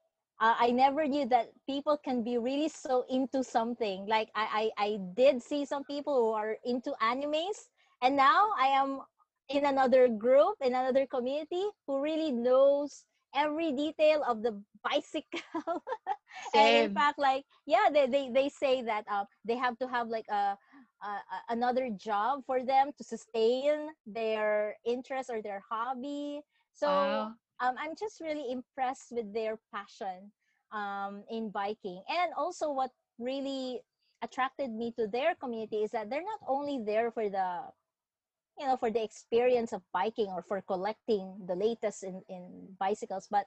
uh, 0.42 0.56
I 0.60 0.72
never 0.72 1.08
knew 1.08 1.26
that 1.32 1.56
people 1.66 1.96
can 2.04 2.22
be 2.24 2.38
really 2.38 2.68
so 2.68 3.06
into 3.08 3.42
something. 3.42 4.06
Like, 4.06 4.28
I, 4.36 4.72
I, 4.78 4.84
I 4.84 5.00
did 5.16 5.42
see 5.42 5.64
some 5.64 5.86
people 5.86 6.14
who 6.14 6.32
are 6.36 6.58
into 6.66 6.92
animes, 7.02 7.72
and 8.04 8.18
now 8.18 8.52
I 8.60 8.68
am 8.76 9.00
in 9.48 9.66
another 9.66 10.10
group, 10.10 10.56
in 10.60 10.76
another 10.76 11.08
community 11.08 11.64
who 11.88 12.02
really 12.02 12.32
knows 12.32 13.06
every 13.36 13.72
detail 13.72 14.24
of 14.28 14.44
the 14.44 14.62
bicycle. 14.84 15.84
and 16.56 16.76
in 16.76 16.90
fact, 16.90 17.20
like, 17.20 17.46
yeah, 17.66 17.90
they, 17.94 18.08
they, 18.08 18.30
they 18.34 18.50
say 18.50 18.82
that 18.84 19.06
uh, 19.12 19.26
they 19.46 19.56
have 19.58 19.78
to 19.80 19.88
have 19.88 20.08
like 20.10 20.28
a 20.30 20.58
uh, 21.04 21.20
another 21.50 21.90
job 21.90 22.42
for 22.46 22.64
them 22.64 22.92
to 22.98 23.04
sustain 23.04 23.90
their 24.06 24.76
interest 24.86 25.30
or 25.30 25.42
their 25.42 25.62
hobby. 25.70 26.42
So 26.74 27.28
Wow. 27.28 27.36
um, 27.60 27.76
I'm 27.80 27.96
just 28.00 28.22
really 28.22 28.52
impressed 28.52 29.12
with 29.12 29.34
their 29.34 29.60
passion 29.74 30.32
um, 30.72 31.24
in 31.30 31.50
biking. 31.50 32.02
And 32.10 32.34
also, 32.38 32.72
what 32.72 32.92
really 33.20 33.82
attracted 34.22 34.72
me 34.72 34.92
to 34.98 35.08
their 35.08 35.36
community 35.36 35.84
is 35.84 35.92
that 35.92 36.10
they're 36.10 36.24
not 36.24 36.42
only 36.48 36.80
there 36.84 37.12
for 37.12 37.30
the 37.30 37.70
you 38.60 38.66
know 38.68 38.78
for 38.78 38.90
the 38.92 39.04
experience 39.04 39.74
of 39.74 39.82
biking 39.94 40.28
or 40.28 40.42
for 40.42 40.62
collecting 40.62 41.36
the 41.48 41.56
latest 41.56 42.04
in, 42.04 42.22
in 42.30 42.68
bicycles 42.80 43.28
but 43.30 43.46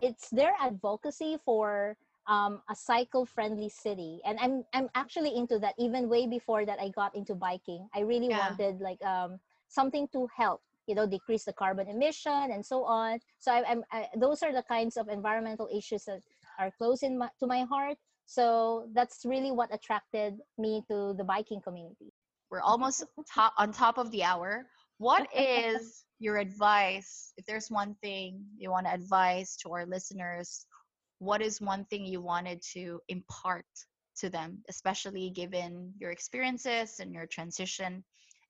it's 0.00 0.30
their 0.30 0.52
advocacy 0.60 1.36
for 1.44 1.96
um, 2.26 2.60
a 2.70 2.76
cycle 2.76 3.24
friendly 3.24 3.68
city. 3.68 4.20
And 4.24 4.38
i'm 4.40 4.64
i'm 4.74 4.88
actually 4.94 5.34
into 5.36 5.58
that. 5.60 5.74
Even 5.78 6.08
way 6.08 6.26
before 6.26 6.64
that 6.66 6.78
i 6.80 6.88
got 6.90 7.14
into 7.14 7.34
biking 7.34 7.88
i 7.94 8.00
really 8.00 8.28
Yeah. 8.28 8.38
wanted 8.38 8.80
like 8.80 9.02
um, 9.04 9.40
something 9.68 10.08
to 10.12 10.28
help 10.36 10.62
you 10.86 10.94
know 10.94 11.06
decrease 11.06 11.44
the 11.44 11.52
carbon 11.52 11.88
emission 11.88 12.50
and 12.52 12.64
so 12.64 12.84
on. 12.84 13.20
So 13.38 13.52
I, 13.52 13.64
i'm 13.68 13.84
I, 13.92 14.08
those 14.16 14.42
are 14.42 14.52
the 14.52 14.62
kinds 14.62 14.96
of 14.96 15.08
environmental 15.08 15.68
issues 15.74 16.04
that 16.04 16.22
are 16.58 16.70
close 16.70 17.02
in 17.02 17.18
my, 17.18 17.28
to 17.40 17.46
my 17.46 17.62
heart. 17.62 17.96
So 18.26 18.88
that's 18.92 19.24
really 19.24 19.50
what 19.52 19.72
attracted 19.72 20.38
me 20.58 20.82
to 20.88 21.14
the 21.16 21.24
biking 21.24 21.60
community 21.62 22.12
We're 22.50 22.62
almost 22.62 23.04
top 23.32 23.52
on 23.58 23.72
top 23.72 23.98
of 23.98 24.10
the 24.10 24.22
hour. 24.22 24.66
What 24.98 25.28
is 25.34 26.04
your 26.18 26.38
advice? 26.38 27.32
If 27.36 27.44
there's 27.46 27.70
one 27.70 27.94
thing 28.02 28.44
you 28.56 28.70
want 28.70 28.86
to 28.86 28.92
advise 28.92 29.56
to 29.62 29.72
our 29.72 29.86
listeners, 29.86 30.66
what 31.18 31.42
is 31.42 31.60
one 31.60 31.84
thing 31.86 32.04
you 32.04 32.20
wanted 32.20 32.62
to 32.74 33.00
impart 33.08 33.66
to 34.18 34.30
them, 34.30 34.58
especially 34.68 35.30
given 35.30 35.92
your 35.98 36.10
experiences 36.10 37.00
and 37.00 37.12
your 37.12 37.26
transition 37.26 38.02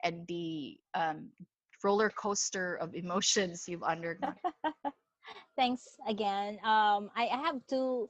and 0.04 0.26
the 0.28 0.78
um, 0.94 1.28
roller 1.82 2.10
coaster 2.10 2.76
of 2.76 2.94
emotions 2.94 3.64
you've 3.66 3.82
undergone? 3.82 4.34
thanks 5.56 5.98
again 6.06 6.54
um, 6.64 7.10
I, 7.16 7.28
I 7.32 7.38
have 7.44 7.56
two 7.68 8.08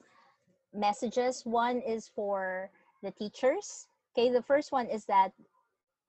messages 0.74 1.42
one 1.44 1.80
is 1.80 2.10
for 2.14 2.70
the 3.02 3.10
teachers 3.10 3.86
okay 4.12 4.30
the 4.30 4.42
first 4.42 4.70
one 4.70 4.86
is 4.86 5.04
that 5.06 5.32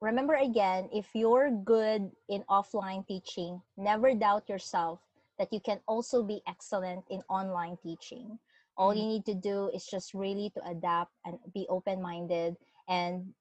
remember 0.02 0.36
again 0.36 0.90
if 0.94 1.08
you're 1.14 1.52
good 1.64 2.10
in 2.30 2.44
offline 2.50 3.06
teaching 3.08 3.62
never 3.78 4.14
doubt 4.14 4.48
yourself 4.48 5.00
that 5.40 5.52
you 5.54 5.60
can 5.60 5.80
also 5.88 6.22
be 6.22 6.44
excellent 6.48 7.04
in 7.10 7.24
online 7.30 7.78
teaching. 7.82 8.38
All 8.78 8.94
you 8.94 9.08
need 9.08 9.26
to 9.26 9.34
do 9.34 9.72
is 9.74 9.88
just 9.88 10.14
really 10.14 10.52
to 10.52 10.62
adapt 10.68 11.12
and 11.26 11.40
be 11.54 11.66
open-minded 11.70 12.56
and 12.88 13.34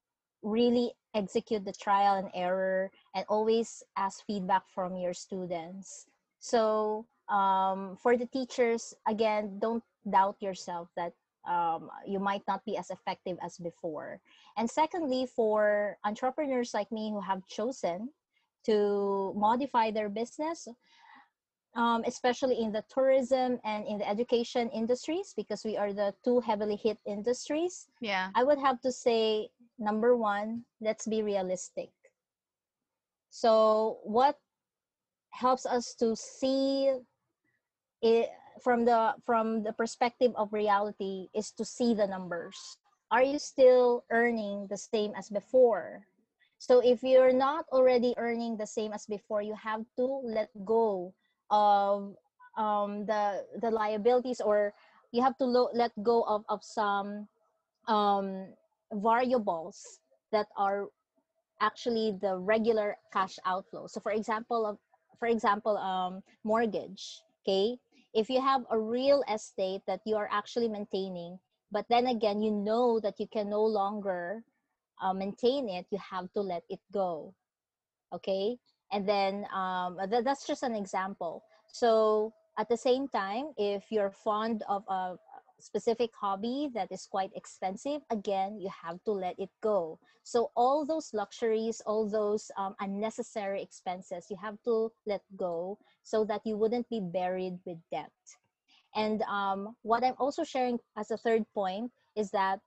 really 0.42 0.94
execute 1.14 1.64
the 1.64 1.72
trial 1.72 2.16
and 2.16 2.30
error 2.34 2.90
and 3.14 3.26
always 3.28 3.82
ask 3.96 4.24
feedback 4.24 4.62
from 4.72 4.96
your 4.96 5.12
students. 5.12 6.06
So 6.38 7.06
um, 7.28 7.98
for 8.00 8.16
the 8.16 8.26
teachers 8.26 8.94
again 9.06 9.58
don't 9.58 9.82
doubt 10.08 10.40
yourself 10.40 10.88
that 10.96 11.12
um, 11.46 11.90
you 12.06 12.18
might 12.18 12.42
not 12.48 12.64
be 12.64 12.76
as 12.76 12.90
effective 12.90 13.36
as 13.42 13.58
before 13.58 14.20
and 14.58 14.68
secondly, 14.68 15.24
for 15.24 15.96
entrepreneurs 16.04 16.74
like 16.74 16.90
me 16.90 17.10
who 17.10 17.20
have 17.20 17.46
chosen 17.46 18.10
to 18.66 19.32
modify 19.36 19.92
their 19.92 20.08
business, 20.08 20.66
um, 21.76 22.02
especially 22.06 22.58
in 22.60 22.72
the 22.72 22.82
tourism 22.90 23.60
and 23.64 23.86
in 23.86 23.98
the 23.98 24.08
education 24.08 24.68
industries, 24.70 25.32
because 25.36 25.62
we 25.64 25.76
are 25.76 25.92
the 25.92 26.12
two 26.24 26.40
heavily 26.40 26.74
hit 26.74 26.98
industries, 27.06 27.86
Yeah. 28.00 28.30
I 28.34 28.42
would 28.42 28.58
have 28.58 28.80
to 28.80 28.90
say 28.90 29.50
number 29.78 30.16
one, 30.16 30.64
let's 30.80 31.06
be 31.06 31.22
realistic. 31.22 31.90
So, 33.30 34.00
what 34.02 34.40
helps 35.30 35.66
us 35.66 35.94
to 36.00 36.16
see 36.16 36.90
it 38.02 38.28
from 38.62 38.84
the 38.84 39.14
from 39.24 39.62
the 39.62 39.72
perspective 39.72 40.32
of 40.36 40.52
reality 40.52 41.28
is 41.34 41.50
to 41.52 41.64
see 41.64 41.94
the 41.94 42.06
numbers. 42.06 42.56
Are 43.10 43.22
you 43.22 43.38
still 43.38 44.04
earning 44.10 44.66
the 44.68 44.76
same 44.76 45.14
as 45.16 45.30
before? 45.30 46.04
So 46.58 46.80
if 46.80 47.02
you're 47.02 47.32
not 47.32 47.64
already 47.72 48.14
earning 48.18 48.56
the 48.56 48.66
same 48.66 48.92
as 48.92 49.06
before 49.06 49.42
you 49.42 49.54
have 49.54 49.86
to 49.96 50.04
let 50.24 50.50
go 50.64 51.14
of 51.50 52.14
um, 52.58 53.06
the 53.06 53.46
the 53.62 53.70
liabilities 53.70 54.40
or 54.40 54.74
you 55.12 55.22
have 55.22 55.38
to 55.38 55.46
lo- 55.46 55.72
let 55.72 55.92
go 56.02 56.22
of, 56.22 56.44
of 56.48 56.62
some 56.62 57.28
um, 57.86 58.52
variables 58.92 60.00
that 60.32 60.48
are 60.56 60.90
actually 61.60 62.18
the 62.20 62.36
regular 62.36 62.96
cash 63.12 63.38
outflow. 63.46 63.86
So 63.86 64.00
for 64.00 64.12
example 64.12 64.66
of 64.66 64.78
for 65.18 65.26
example 65.28 65.78
um, 65.78 66.22
mortgage 66.44 67.22
okay 67.42 67.78
if 68.18 68.30
you 68.30 68.40
have 68.42 68.66
a 68.70 68.78
real 68.78 69.22
estate 69.32 69.82
that 69.86 70.00
you 70.04 70.16
are 70.16 70.28
actually 70.32 70.68
maintaining 70.68 71.38
but 71.70 71.86
then 71.88 72.06
again 72.08 72.42
you 72.42 72.50
know 72.50 73.00
that 73.00 73.20
you 73.20 73.26
can 73.28 73.48
no 73.50 73.62
longer 73.64 74.44
uh, 75.02 75.14
maintain 75.14 75.68
it 75.68 75.86
you 75.90 75.98
have 75.98 76.32
to 76.32 76.40
let 76.42 76.64
it 76.70 76.80
go 76.92 77.34
okay? 78.12 78.58
And 78.92 79.08
then 79.08 79.46
um, 79.54 79.98
th- 80.10 80.24
that's 80.24 80.46
just 80.46 80.62
an 80.62 80.74
example. 80.74 81.44
So 81.68 82.32
at 82.58 82.68
the 82.68 82.76
same 82.76 83.08
time 83.08 83.52
if 83.58 83.84
you're 83.90 84.10
fond 84.10 84.62
of 84.68 84.84
a 84.88 85.16
specific 85.60 86.10
hobby 86.14 86.70
that 86.74 86.90
is 86.92 87.06
quite 87.06 87.30
expensive, 87.34 88.02
again, 88.10 88.58
you 88.60 88.70
have 88.70 89.02
to 89.04 89.12
let 89.12 89.38
it 89.38 89.50
go. 89.60 89.98
So, 90.22 90.50
all 90.56 90.84
those 90.84 91.12
luxuries, 91.14 91.80
all 91.86 92.08
those 92.08 92.50
um, 92.56 92.74
unnecessary 92.80 93.62
expenses, 93.62 94.26
you 94.30 94.36
have 94.40 94.58
to 94.64 94.92
let 95.06 95.22
go 95.36 95.78
so 96.02 96.24
that 96.24 96.42
you 96.44 96.56
wouldn't 96.56 96.88
be 96.88 97.00
buried 97.00 97.58
with 97.66 97.78
debt. 97.90 98.12
And 98.94 99.22
um, 99.22 99.76
what 99.82 100.04
I'm 100.04 100.16
also 100.18 100.44
sharing 100.44 100.78
as 100.96 101.10
a 101.10 101.16
third 101.16 101.44
point 101.54 101.92
is 102.16 102.30
that 102.30 102.60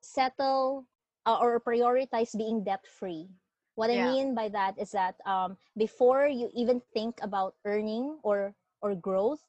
settle 0.00 0.86
uh, 1.26 1.38
or 1.40 1.60
prioritize 1.60 2.36
being 2.36 2.64
debt 2.64 2.86
free. 2.86 3.28
What 3.74 3.90
I 3.90 4.02
mean 4.02 4.34
by 4.34 4.48
that 4.50 4.78
is 4.78 4.90
that 4.90 5.14
um, 5.24 5.56
before 5.76 6.26
you 6.26 6.50
even 6.54 6.80
think 6.94 7.18
about 7.22 7.54
earning 7.64 8.18
or 8.22 8.54
or 8.82 8.94
growth, 8.94 9.42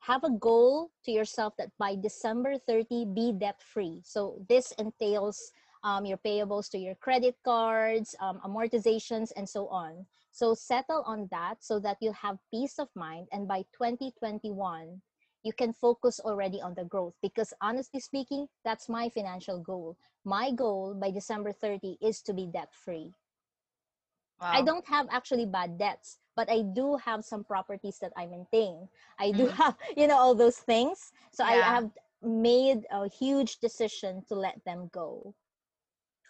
have 0.00 0.24
a 0.24 0.30
goal 0.30 0.90
to 1.04 1.10
yourself 1.10 1.54
that 1.58 1.70
by 1.78 1.96
December 1.96 2.58
30, 2.58 3.06
be 3.14 3.32
debt 3.32 3.60
free. 3.62 4.00
So 4.04 4.44
this 4.48 4.72
entails 4.78 5.52
um, 5.84 6.04
your 6.04 6.18
payables 6.18 6.70
to 6.70 6.78
your 6.78 6.94
credit 6.96 7.36
cards, 7.44 8.14
um, 8.20 8.40
amortizations, 8.44 9.30
and 9.36 9.48
so 9.48 9.68
on. 9.68 10.06
So 10.30 10.54
settle 10.54 11.02
on 11.06 11.28
that 11.30 11.56
so 11.60 11.78
that 11.80 11.98
you 12.00 12.12
have 12.12 12.38
peace 12.50 12.78
of 12.78 12.88
mind. 12.94 13.28
And 13.32 13.46
by 13.46 13.62
2021, 13.76 15.00
you 15.42 15.52
can 15.52 15.72
focus 15.72 16.20
already 16.20 16.60
on 16.60 16.74
the 16.74 16.84
growth. 16.84 17.14
Because 17.20 17.52
honestly 17.60 18.00
speaking, 18.00 18.46
that's 18.64 18.88
my 18.88 19.08
financial 19.08 19.58
goal. 19.60 19.96
My 20.24 20.52
goal 20.52 20.94
by 20.94 21.10
December 21.10 21.52
30 21.52 21.98
is 22.00 22.22
to 22.22 22.32
be 22.32 22.46
debt 22.46 22.72
free. 22.72 23.12
I 24.50 24.62
don't 24.62 24.86
have 24.88 25.06
actually 25.10 25.46
bad 25.46 25.78
debts, 25.78 26.18
but 26.36 26.50
I 26.50 26.62
do 26.62 26.96
have 26.96 27.24
some 27.24 27.44
properties 27.44 27.98
that 28.00 28.12
I 28.16 28.26
maintain. 28.26 28.88
I 29.18 29.32
do 29.32 29.46
Mhm. 29.46 29.52
have, 29.56 29.76
you 29.96 30.06
know, 30.06 30.16
all 30.18 30.34
those 30.34 30.58
things. 30.58 31.12
So 31.32 31.44
I 31.44 31.54
have 31.62 31.90
made 32.22 32.86
a 32.90 33.08
huge 33.08 33.58
decision 33.58 34.24
to 34.28 34.34
let 34.34 34.64
them 34.64 34.88
go. 34.92 35.34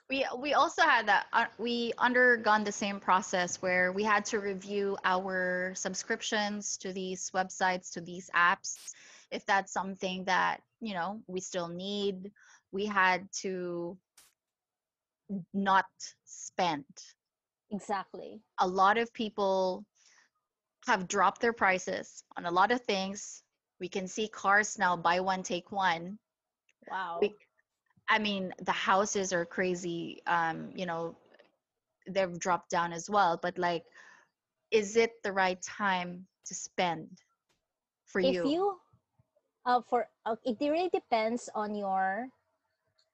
we 0.08 0.26
we 0.38 0.54
also 0.54 0.82
had 0.82 1.06
that 1.08 1.26
uh, 1.32 1.46
we 1.58 1.92
undergone 1.98 2.64
the 2.64 2.72
same 2.72 3.00
process 3.00 3.62
where 3.62 3.92
we 3.92 4.02
had 4.04 4.24
to 4.26 4.38
review 4.40 4.96
our 5.04 5.72
subscriptions 5.74 6.76
to 6.76 6.92
these 6.92 7.30
websites 7.34 7.90
to 7.92 8.00
these 8.00 8.30
apps 8.36 8.76
if 9.30 9.44
that's 9.46 9.72
something 9.72 10.24
that 10.24 10.60
you 10.80 10.92
know 10.94 11.22
we 11.26 11.40
still 11.40 11.68
need 11.68 12.30
we 12.72 12.84
had 12.86 13.26
to 13.32 13.96
not 15.54 15.86
spend 16.24 16.84
Exactly. 17.72 18.40
a 18.60 18.66
lot 18.66 18.98
of 18.98 19.12
people 19.14 19.84
have 20.86 21.08
dropped 21.08 21.40
their 21.40 21.52
prices 21.52 22.24
on 22.36 22.46
a 22.46 22.50
lot 22.50 22.70
of 22.70 22.80
things 22.82 23.42
we 23.80 23.88
can 23.88 24.06
see 24.06 24.28
cars 24.28 24.78
now 24.78 24.96
buy 24.96 25.20
one 25.20 25.42
take 25.42 25.72
one 25.72 26.18
Wow. 26.90 27.18
we, 27.20 27.34
I 28.08 28.18
mean, 28.18 28.52
the 28.62 28.72
houses 28.72 29.32
are 29.32 29.46
crazy. 29.46 30.20
Um, 30.26 30.70
you 30.74 30.86
know, 30.86 31.16
they've 32.06 32.38
dropped 32.38 32.70
down 32.70 32.92
as 32.92 33.08
well. 33.08 33.38
But 33.40 33.58
like, 33.58 33.84
is 34.70 34.96
it 34.96 35.12
the 35.22 35.32
right 35.32 35.60
time 35.62 36.26
to 36.46 36.54
spend 36.54 37.08
for 38.06 38.20
if 38.20 38.34
you? 38.34 38.44
you 38.44 38.76
uh, 39.64 39.80
for 39.88 40.08
uh, 40.26 40.36
it 40.44 40.56
really 40.60 40.90
depends 40.90 41.48
on 41.54 41.74
your 41.74 42.28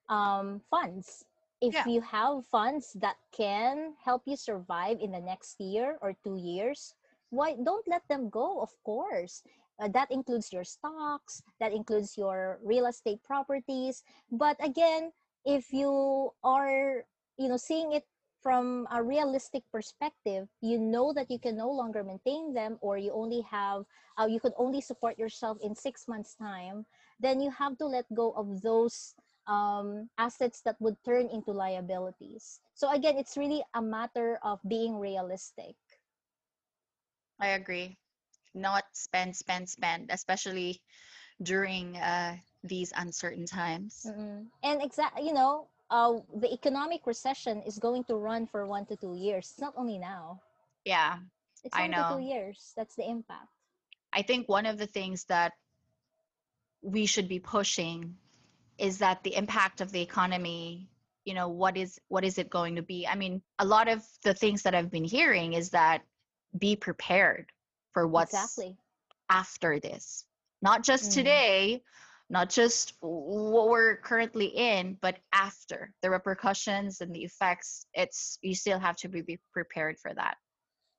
um, 0.09 0.61
funds 0.71 1.25
if 1.61 1.75
Yeah. 1.75 1.87
you 1.87 2.01
have 2.01 2.47
funds 2.47 2.93
that 2.95 3.17
can 3.33 3.95
help 4.05 4.23
you 4.27 4.37
survive 4.37 4.99
in 5.01 5.13
the 5.13 5.21
next 5.21 5.61
year 5.61 5.99
or 6.01 6.15
two 6.25 6.37
years 6.37 6.95
why 7.31 7.55
don't 7.55 7.87
let 7.89 8.03
them 8.09 8.29
go 8.31 8.61
of 8.61 8.71
course 8.85 9.43
uh, 9.81 9.89
that 9.89 10.11
includes 10.11 10.53
your 10.53 10.65
stocks 10.65 11.43
that 11.61 11.73
includes 11.73 12.17
your 12.17 12.59
real 12.63 12.87
estate 12.87 13.23
properties 13.23 14.03
but 14.31 14.57
again 14.63 15.13
if 15.45 15.73
you 15.73 16.31
are 16.43 17.05
you 17.39 17.49
know 17.49 17.57
seeing 17.57 17.93
it 17.93 18.05
from 18.43 18.87
a 18.93 19.03
realistic 19.03 19.63
perspective 19.73 20.49
you 20.61 20.79
know 20.79 21.13
that 21.13 21.31
you 21.31 21.39
can 21.39 21.57
no 21.57 21.71
longer 21.71 22.03
maintain 22.03 22.55
them 22.55 22.79
or 22.81 22.97
you 22.97 23.13
only 23.13 23.41
have 23.43 23.85
uh, 24.19 24.27
you 24.27 24.41
could 24.41 24.55
only 24.57 24.81
support 24.81 25.19
yourself 25.19 25.59
in 25.63 25.75
six 25.75 26.07
months 26.09 26.35
time 26.35 26.87
then 27.21 27.41
you 27.41 27.51
have 27.51 27.77
to 27.79 27.87
let 27.87 28.05
go 28.15 28.33
of 28.33 28.63
those 28.63 29.15
um, 29.49 30.11
assets 30.19 30.63
that 30.63 30.77
would 30.81 30.97
turn 31.05 31.29
into 31.29 31.53
liabilities 31.53 32.61
so 32.75 32.91
again 32.93 33.17
it's 33.19 33.37
really 33.37 33.63
a 33.75 33.83
matter 33.83 34.39
of 34.43 34.61
being 34.69 34.99
realistic 34.99 35.77
I 37.41 37.49
agree. 37.49 37.99
Not 38.55 38.85
spend, 38.97 39.37
spend, 39.37 39.69
spend, 39.69 40.11
especially 40.11 40.83
during 41.43 41.97
uh, 41.97 42.39
these 42.63 42.93
uncertain 42.97 43.47
times. 43.47 44.13
Mm-mm. 44.13 44.47
and 44.63 44.83
exactly, 44.83 45.27
you 45.27 45.33
know 45.35 45.69
uh, 45.91 46.21
the 46.35 46.53
economic 46.53 47.07
recession 47.07 47.63
is 47.63 47.79
going 47.79 48.05
to 48.05 48.17
run 48.17 48.47
for 48.47 48.67
one 48.67 48.87
to 48.87 48.97
two 48.97 49.15
years 49.15 49.51
it's 49.51 49.61
not 49.61 49.75
only 49.77 49.99
now 49.99 50.41
Yeah, 50.85 51.19
it's 51.65 51.77
I 51.77 51.79
one 51.79 51.95
to 51.95 52.05
two 52.05 52.19
years 52.19 52.73
that's 52.77 52.95
the 52.97 53.09
impact 53.09 53.49
I 54.13 54.23
think 54.23 54.49
one 54.49 54.67
of 54.67 54.79
the 54.79 54.87
things 54.87 55.25
that 55.25 55.53
we 56.83 57.07
should 57.07 57.29
be 57.29 57.39
pushing 57.41 58.19
is 58.79 58.99
that 58.99 59.23
the 59.23 59.35
impact 59.35 59.81
of 59.81 59.93
the 59.93 60.01
economy 60.01 60.89
you 61.25 61.35
know 61.35 61.49
what 61.49 61.77
is 61.77 62.01
what 62.09 62.25
is 62.25 62.39
it 62.39 62.49
going 62.49 62.77
to 62.77 62.83
be? 62.83 63.07
I 63.07 63.15
mean 63.15 63.43
a 63.59 63.65
lot 63.65 63.87
of 63.89 64.03
the 64.25 64.33
things 64.33 64.63
that 64.63 64.75
i've 64.75 64.91
been 64.91 65.05
hearing 65.05 65.53
is 65.53 65.71
that 65.71 66.03
be 66.59 66.75
prepared 66.75 67.53
for 67.93 68.07
what's 68.07 68.33
exactly. 68.33 68.79
after 69.29 69.79
this. 69.79 70.25
Not 70.63 70.85
just 70.85 71.11
Mm. 71.11 71.15
today 71.15 71.83
not 72.31 72.51
just 72.51 72.93
what 73.01 73.69
we're 73.69 73.97
currently 73.97 74.47
in 74.47 74.97
but 75.03 75.19
after. 75.33 75.93
The 76.03 76.11
repercussions 76.11 77.01
and 77.03 77.15
the 77.15 77.25
effects 77.25 77.85
it's 77.93 78.39
you 78.41 78.55
still 78.55 78.79
have 78.79 78.97
to 78.97 79.09
be 79.09 79.21
be 79.21 79.39
prepared 79.53 79.99
for 79.99 80.15
that 80.15 80.37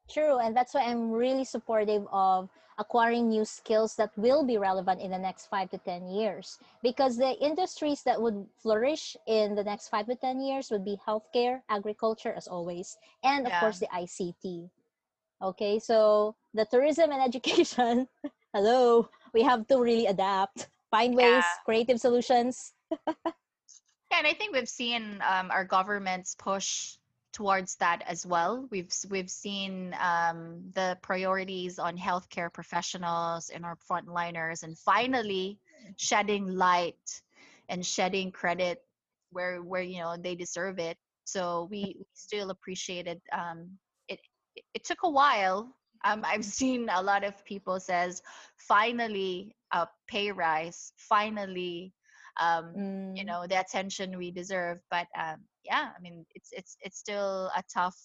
True, 0.10 0.39
and 0.39 0.55
that's 0.55 0.74
why 0.74 0.82
I'm 0.84 1.12
really 1.12 1.43
supportive 1.45 2.07
of 2.12 2.49
acquiring 2.80 3.30
new 3.30 3.45
skills 3.45 3.95
that 3.97 4.12
will 4.18 4.43
be 4.43 4.57
relevant 4.57 5.01
in 5.01 5.12
the 5.12 5.18
next 5.20 5.47
five 5.47 5.70
to 5.72 5.78
10 5.78 6.07
years. 6.07 6.60
Because 6.82 7.18
the 7.18 7.38
industries 7.39 8.03
that 8.03 8.22
would 8.22 8.47
flourish 8.57 9.16
in 9.28 9.55
the 9.55 9.64
next 9.64 9.89
five 9.89 10.07
to 10.07 10.16
10 10.16 10.39
years 10.41 10.72
would 10.72 10.84
be 10.86 10.97
healthcare, 11.07 11.62
agriculture, 11.70 12.34
as 12.34 12.47
always, 12.47 12.97
and 13.24 13.45
of 13.45 13.51
Yeah. 13.51 13.60
course 13.60 13.80
the 13.80 13.88
ICT. 13.93 14.70
Okay, 15.41 15.80
so 15.80 16.36
the 16.53 16.66
tourism 16.66 17.12
and 17.12 17.22
education, 17.28 18.07
hello, 18.53 19.10
we 19.34 19.43
have 19.43 19.68
to 19.68 19.78
really 19.80 20.05
adapt, 20.07 20.70
find 20.89 21.16
ways, 21.16 21.45
Yeah. 21.45 21.64
creative 21.66 21.99
solutions. 21.99 22.74
Yeah, 24.12 24.20
and 24.20 24.28
I 24.28 24.34
think 24.34 24.53
we've 24.53 24.70
seen 24.70 25.22
um, 25.22 25.51
our 25.51 25.64
governments 25.66 26.36
push 26.38 26.97
towards 27.39 27.77
that 27.77 28.03
as 28.07 28.27
well. 28.27 28.67
We've 28.71 28.91
we've 29.09 29.31
seen 29.31 29.95
um, 30.01 30.71
the 30.75 30.97
priorities 31.01 31.79
on 31.79 31.97
healthcare 31.97 32.51
professionals 32.53 33.49
and 33.49 33.65
our 33.65 33.77
frontliners, 33.89 34.63
and 34.63 34.77
finally 34.77 35.59
shedding 35.97 36.47
light 36.47 37.21
and 37.69 37.85
shedding 37.85 38.31
credit 38.31 38.83
where 39.31 39.61
where 39.63 39.81
you 39.83 39.99
know 39.99 40.17
they 40.17 40.35
deserve 40.35 40.79
it. 40.79 40.97
So 41.25 41.67
we, 41.71 41.95
we 41.99 42.05
still 42.13 42.51
appreciated 42.51 43.21
um, 43.31 43.79
it, 44.09 44.19
it. 44.55 44.65
It 44.75 44.83
took 44.85 45.03
a 45.03 45.09
while. 45.09 45.75
Um, 46.03 46.23
I've 46.25 46.45
seen 46.59 46.89
a 46.91 47.01
lot 47.01 47.23
of 47.23 47.45
people 47.45 47.79
says 47.79 48.21
finally 48.57 49.55
a 49.71 49.87
pay 50.07 50.31
rise, 50.31 50.93
finally 50.97 51.93
um, 52.39 52.83
you 53.13 53.23
Mm, 53.23 53.25
know 53.25 53.47
the 53.47 53.59
attention 53.59 54.17
we 54.17 54.31
deserve 54.31 54.79
but 54.91 55.07
um 55.17 55.49
yeah 55.66 55.89
i 55.95 55.99
mean 56.01 56.26
it's 56.36 56.49
it's 56.51 56.78
it's 56.82 56.97
still 56.97 57.51
a 57.55 57.64
tough 57.72 57.97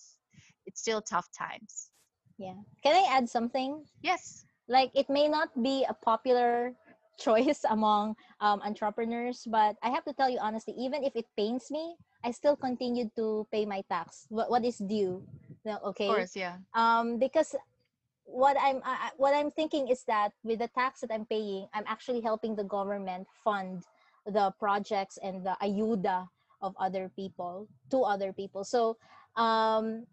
it's 0.67 0.81
still 0.81 1.03
tough 1.03 1.29
times. 1.37 1.91
Yeah. 2.39 2.57
Can 2.83 2.97
I 2.97 3.07
add 3.15 3.29
something? 3.29 3.85
yes. 4.03 4.45
Like 4.67 4.91
it 4.95 5.09
may 5.11 5.29
not 5.29 5.53
be 5.63 5.85
a 5.89 5.95
popular 5.95 6.73
choice 7.19 7.63
among 7.71 8.17
um, 8.41 8.59
entrepreneurs 8.67 9.47
but 9.47 9.77
i 9.87 9.89
have 9.89 10.03
to 10.03 10.13
tell 10.13 10.27
you 10.29 10.39
honestly 10.43 10.75
even 10.75 11.05
if 11.05 11.15
it 11.15 11.23
pains 11.39 11.71
me 11.71 11.95
i 12.25 12.31
still 12.33 12.57
continue 12.57 13.09
to 13.15 13.47
pay 13.53 13.65
my 13.65 13.85
tax. 13.89 14.27
What, 14.31 14.51
what 14.51 14.65
is 14.65 14.79
due? 14.79 15.23
No, 15.65 15.79
of 15.79 15.95
okay. 15.95 16.09
course 16.09 16.35
yeah. 16.35 16.59
Um, 16.75 17.21
because 17.21 17.55
what 18.25 18.57
i'm 18.59 18.81
I- 18.85 19.13
what 19.17 19.35
i'm 19.35 19.51
thinking 19.53 19.87
is 19.89 20.03
that 20.09 20.33
with 20.43 20.59
the 20.59 20.69
tax 20.75 21.01
that 21.03 21.13
i'm 21.13 21.27
paying 21.27 21.69
i'm 21.75 21.85
actually 21.87 22.21
helping 22.21 22.57
the 22.57 22.65
government 22.65 23.29
fund 23.45 23.85
the 24.27 24.51
projects 24.59 25.19
and 25.23 25.45
the 25.45 25.55
ayuda 25.63 26.27
of 26.65 26.75
other 26.81 27.13
people 27.13 27.69
to 27.93 28.03
other 28.03 28.33
people 28.33 28.65
so 28.65 28.97
um, 29.37 30.07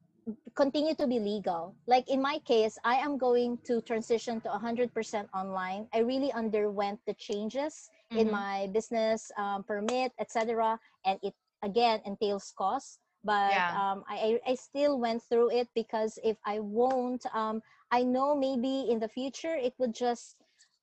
continue 0.55 0.95
to 0.95 1.07
be 1.07 1.19
legal. 1.19 1.75
Like 1.87 2.09
in 2.09 2.21
my 2.21 2.39
case, 2.39 2.77
I 2.83 2.95
am 2.95 3.17
going 3.17 3.59
to 3.65 3.81
transition 3.81 4.41
to 4.41 4.49
100% 4.49 5.29
online. 5.33 5.87
I 5.93 5.99
really 5.99 6.31
underwent 6.33 7.01
the 7.07 7.13
changes 7.13 7.89
in 8.15 8.29
Mhm. 8.29 8.31
my 8.31 8.67
business 8.73 9.31
um, 9.37 9.63
permit, 9.63 10.13
etc. 10.19 10.79
And 11.05 11.19
it 11.23 11.35
again 11.63 12.01
entails 12.05 12.53
costs. 12.57 12.99
But 13.23 13.65
Yeah. 13.65 13.71
um, 13.73 14.03
I, 14.09 14.39
I 14.45 14.51
I 14.51 14.55
still 14.55 14.99
went 14.99 15.23
through 15.23 15.51
it 15.51 15.69
because 15.75 16.19
if 16.23 16.37
I 16.45 16.59
won't, 16.59 17.25
um, 17.35 17.61
I 17.91 18.03
know 18.03 18.35
maybe 18.35 18.89
in 18.89 18.99
the 18.99 19.09
future 19.09 19.55
it 19.55 19.73
would 19.79 19.93
just 19.93 20.37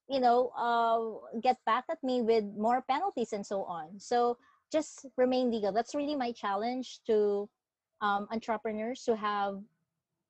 you 0.08 0.20
know, 0.20 0.50
uh, 0.56 1.38
get 1.40 1.58
back 1.64 1.84
at 1.90 2.02
me 2.02 2.22
with 2.22 2.44
more 2.56 2.82
penalties 2.82 3.32
and 3.32 3.46
so 3.46 3.64
on. 3.64 3.98
So 4.00 4.38
just 4.72 5.06
remain 5.16 5.50
legal. 5.50 5.72
That's 5.72 5.94
really 5.94 6.16
my 6.16 6.32
challenge 6.32 7.00
to 7.06 7.48
um, 8.00 8.28
entrepreneurs 8.30 9.04
who 9.06 9.14
have 9.14 9.60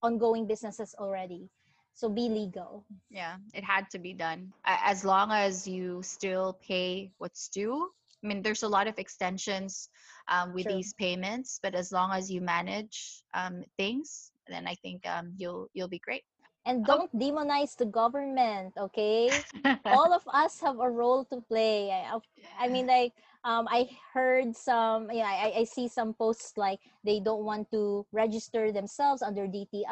ongoing 0.02 0.46
businesses 0.46 0.94
already. 0.98 1.48
So 1.94 2.08
be 2.08 2.28
legal. 2.28 2.84
Yeah, 3.10 3.36
it 3.54 3.64
had 3.64 3.90
to 3.90 3.98
be 3.98 4.14
done. 4.14 4.52
As 4.64 5.04
long 5.04 5.32
as 5.32 5.66
you 5.66 6.00
still 6.02 6.58
pay 6.62 7.10
what's 7.18 7.48
due. 7.48 7.90
I 8.22 8.26
mean, 8.26 8.42
there's 8.42 8.62
a 8.62 8.68
lot 8.68 8.86
of 8.86 8.98
extensions 8.98 9.88
um, 10.28 10.52
with 10.52 10.66
True. 10.66 10.76
these 10.76 10.92
payments, 10.94 11.58
but 11.62 11.74
as 11.74 11.92
long 11.92 12.12
as 12.12 12.30
you 12.30 12.40
manage 12.40 13.22
um, 13.34 13.64
things, 13.76 14.30
then 14.48 14.66
I 14.66 14.74
think 14.76 15.06
um, 15.06 15.32
you'll 15.36 15.68
you'll 15.74 15.88
be 15.88 15.98
great 15.98 16.22
and 16.68 16.84
oh. 16.84 16.96
don't 16.96 17.10
oh. 17.12 17.18
demonize 17.18 17.76
the 17.76 17.86
government 17.86 18.72
okay 18.78 19.30
all 19.84 20.12
of 20.12 20.22
us 20.32 20.60
have 20.60 20.78
a 20.78 20.90
role 20.90 21.24
to 21.24 21.40
play 21.48 21.90
i, 21.90 22.18
I 22.58 22.68
mean 22.68 22.86
like 22.86 23.12
um, 23.44 23.66
i 23.70 23.88
heard 24.14 24.54
some 24.56 25.10
yeah 25.12 25.28
I, 25.28 25.60
I 25.60 25.64
see 25.64 25.88
some 25.88 26.14
posts 26.14 26.56
like 26.56 26.80
they 27.04 27.20
don't 27.20 27.44
want 27.44 27.70
to 27.72 28.06
register 28.12 28.72
themselves 28.72 29.22
under 29.22 29.46
dti 29.46 29.84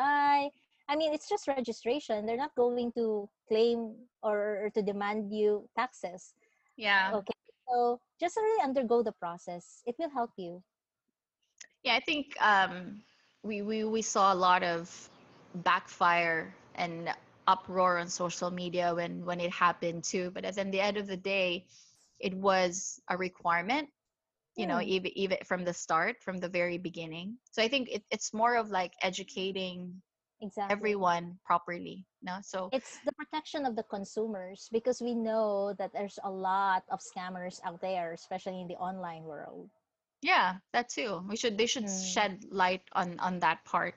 i 0.89 0.95
mean 0.97 1.13
it's 1.13 1.29
just 1.29 1.49
registration. 1.49 2.27
They're 2.27 2.37
not 2.37 2.55
going 2.55 2.93
to 2.93 3.29
claim 3.49 3.95
or, 4.23 4.67
or 4.67 4.71
to 4.75 4.83
demand 4.83 5.33
you 5.33 5.69
taxes. 5.77 6.35
Yeah. 6.77 7.13
Okay 7.13 7.35
so 7.69 8.01
just 8.21 8.37
really 8.37 8.63
undergo 8.63 9.03
the 9.03 9.13
process. 9.13 9.83
It 9.87 9.97
will 9.99 10.11
help 10.11 10.31
you. 10.37 10.63
Yeah 11.83 11.95
i 11.95 12.01
think 12.01 12.35
um 12.41 13.01
we 13.43 13.63
we, 13.63 13.85
we 13.85 14.03
saw 14.03 14.33
a 14.33 14.35
lot 14.35 14.63
of 14.63 14.91
backfire 15.55 16.55
and 16.75 17.09
uproar 17.47 17.99
on 17.99 18.09
social 18.09 18.51
media 18.51 18.95
when 18.95 19.25
when 19.25 19.41
it 19.41 19.51
happened 19.53 20.05
too. 20.05 20.31
But 20.31 20.45
at 20.45 20.55
the 20.55 20.81
end 20.81 20.97
of 20.97 21.07
the 21.07 21.17
day 21.17 21.67
it 22.21 22.35
was 22.35 23.01
a 23.11 23.17
requirement 23.17 23.89
you 24.57 24.67
know 24.67 24.79
hmm. 24.79 24.89
even 24.89 25.19
even 25.19 25.39
from 25.45 25.65
the 25.65 25.73
start 25.73 26.17
from 26.23 26.39
the 26.39 26.49
very 26.49 26.79
beginning 26.79 27.37
so 27.51 27.63
i 27.63 27.69
think 27.69 27.89
it, 27.91 28.03
it's 28.11 28.33
more 28.33 28.57
of 28.57 28.71
like 28.71 28.93
educating 29.03 29.93
exactly. 30.41 30.73
everyone 30.73 31.39
properly 31.45 32.07
no 32.23 32.39
so 32.43 32.69
it's 32.73 32.99
the 33.05 33.13
protection 33.13 33.67
of 33.67 33.77
the 33.77 33.83
consumers 33.85 34.69
because 34.73 35.01
we 35.03 35.15
know 35.15 35.75
that 35.79 35.93
there's 35.93 36.19
a 36.25 36.31
lot 36.31 36.85
of 36.91 37.01
scammers 37.01 37.61
out 37.65 37.81
there 37.81 38.13
especially 38.13 38.61
in 38.61 38.69
the 38.69 38.77
online 38.77 39.25
world 39.25 39.69
yeah 40.23 40.55
that 40.73 40.89
too 40.89 41.23
we 41.29 41.37
should 41.37 41.59
they 41.59 41.67
should 41.67 41.85
mm. 41.85 42.15
shed 42.15 42.43
light 42.51 42.83
on 42.93 43.19
on 43.21 43.39
that 43.39 43.63
part 43.65 43.95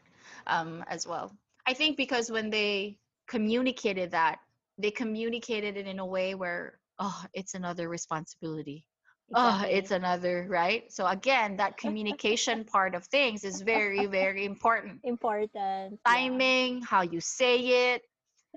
um 0.47 0.83
as 0.87 1.07
well 1.07 1.31
I 1.69 1.73
think 1.75 1.97
because 1.97 2.31
when 2.31 2.49
they 2.49 2.97
communicated 3.27 4.09
that, 4.09 4.39
they 4.79 4.89
communicated 4.89 5.77
it 5.77 5.85
in 5.85 5.99
a 5.99 6.05
way 6.05 6.33
where, 6.33 6.79
oh, 6.99 7.23
it's 7.33 7.53
another 7.53 7.89
responsibility. 7.89 8.85
Oh, 9.33 9.47
exactly. 9.47 9.73
Oh, 9.73 9.77
it's 9.77 9.91
another, 9.91 10.47
right? 10.49 10.91
So 10.91 11.05
again, 11.05 11.57
that 11.57 11.77
communication 11.77 12.63
part 12.63 12.95
of 12.95 13.05
things 13.05 13.43
is 13.43 13.61
very, 13.61 14.05
very 14.05 14.45
important. 14.45 14.99
Important. 15.03 15.99
Timing, 16.05 16.79
yeah. 16.79 16.85
how 16.85 17.01
you 17.01 17.19
say 17.21 17.93
it, 17.93 18.01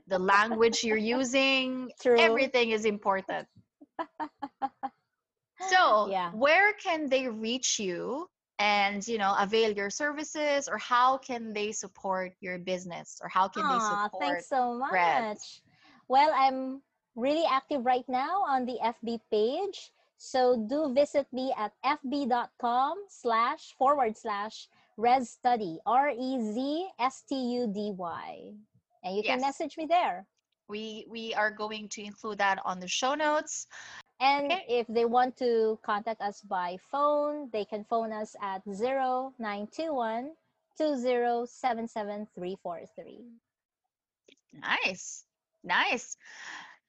the 0.08 0.18
language 0.18 0.82
you're 0.82 0.96
using, 0.96 1.90
True. 2.00 2.18
everything 2.18 2.70
is 2.70 2.84
important. 2.84 3.46
so, 5.68 6.08
yeah. 6.10 6.30
where 6.32 6.72
can 6.74 7.08
they 7.08 7.28
reach 7.28 7.78
you 7.78 8.26
and 8.58 9.06
you 9.08 9.18
know 9.18 9.34
avail 9.38 9.72
your 9.72 9.90
services 9.90 10.68
or 10.68 10.78
how 10.78 11.18
can 11.18 11.52
they 11.52 11.72
support 11.72 12.32
your 12.40 12.58
business 12.58 13.18
or 13.22 13.28
how 13.28 13.48
can 13.48 13.64
Aww, 13.64 13.72
they 13.72 13.78
support 13.80 14.10
Oh, 14.14 14.18
thanks 14.20 14.48
so 14.48 14.78
much 14.78 15.38
well 16.08 16.30
i'm 16.34 16.82
really 17.16 17.44
active 17.50 17.84
right 17.84 18.08
now 18.08 18.44
on 18.46 18.64
the 18.66 18.78
fb 18.82 19.18
page 19.30 19.90
so 20.16 20.64
do 20.68 20.92
visit 20.94 21.26
me 21.32 21.52
at 21.58 21.72
fb.com 21.84 22.96
slash 23.08 23.74
forward 23.78 24.16
slash 24.16 24.68
res 24.96 25.30
study 25.30 25.78
r-e-z-s-t-u-d-y 25.86 26.92
and 29.04 29.16
you 29.16 29.22
can 29.22 29.38
yes. 29.38 29.46
message 29.46 29.76
me 29.76 29.86
there 29.86 30.26
we 30.68 31.04
we 31.08 31.34
are 31.34 31.50
going 31.50 31.88
to 31.88 32.02
include 32.02 32.38
that 32.38 32.58
on 32.64 32.80
the 32.80 32.88
show 32.88 33.14
notes 33.14 33.66
and 34.22 34.52
okay. 34.52 34.64
if 34.68 34.86
they 34.86 35.04
want 35.04 35.36
to 35.38 35.80
contact 35.82 36.20
us 36.20 36.40
by 36.42 36.76
phone, 36.92 37.50
they 37.52 37.64
can 37.64 37.82
phone 37.82 38.12
us 38.12 38.36
at 38.40 38.64
0921 38.64 40.30
2077343. 40.80 42.86
Nice. 44.60 45.24
Nice. 45.64 46.16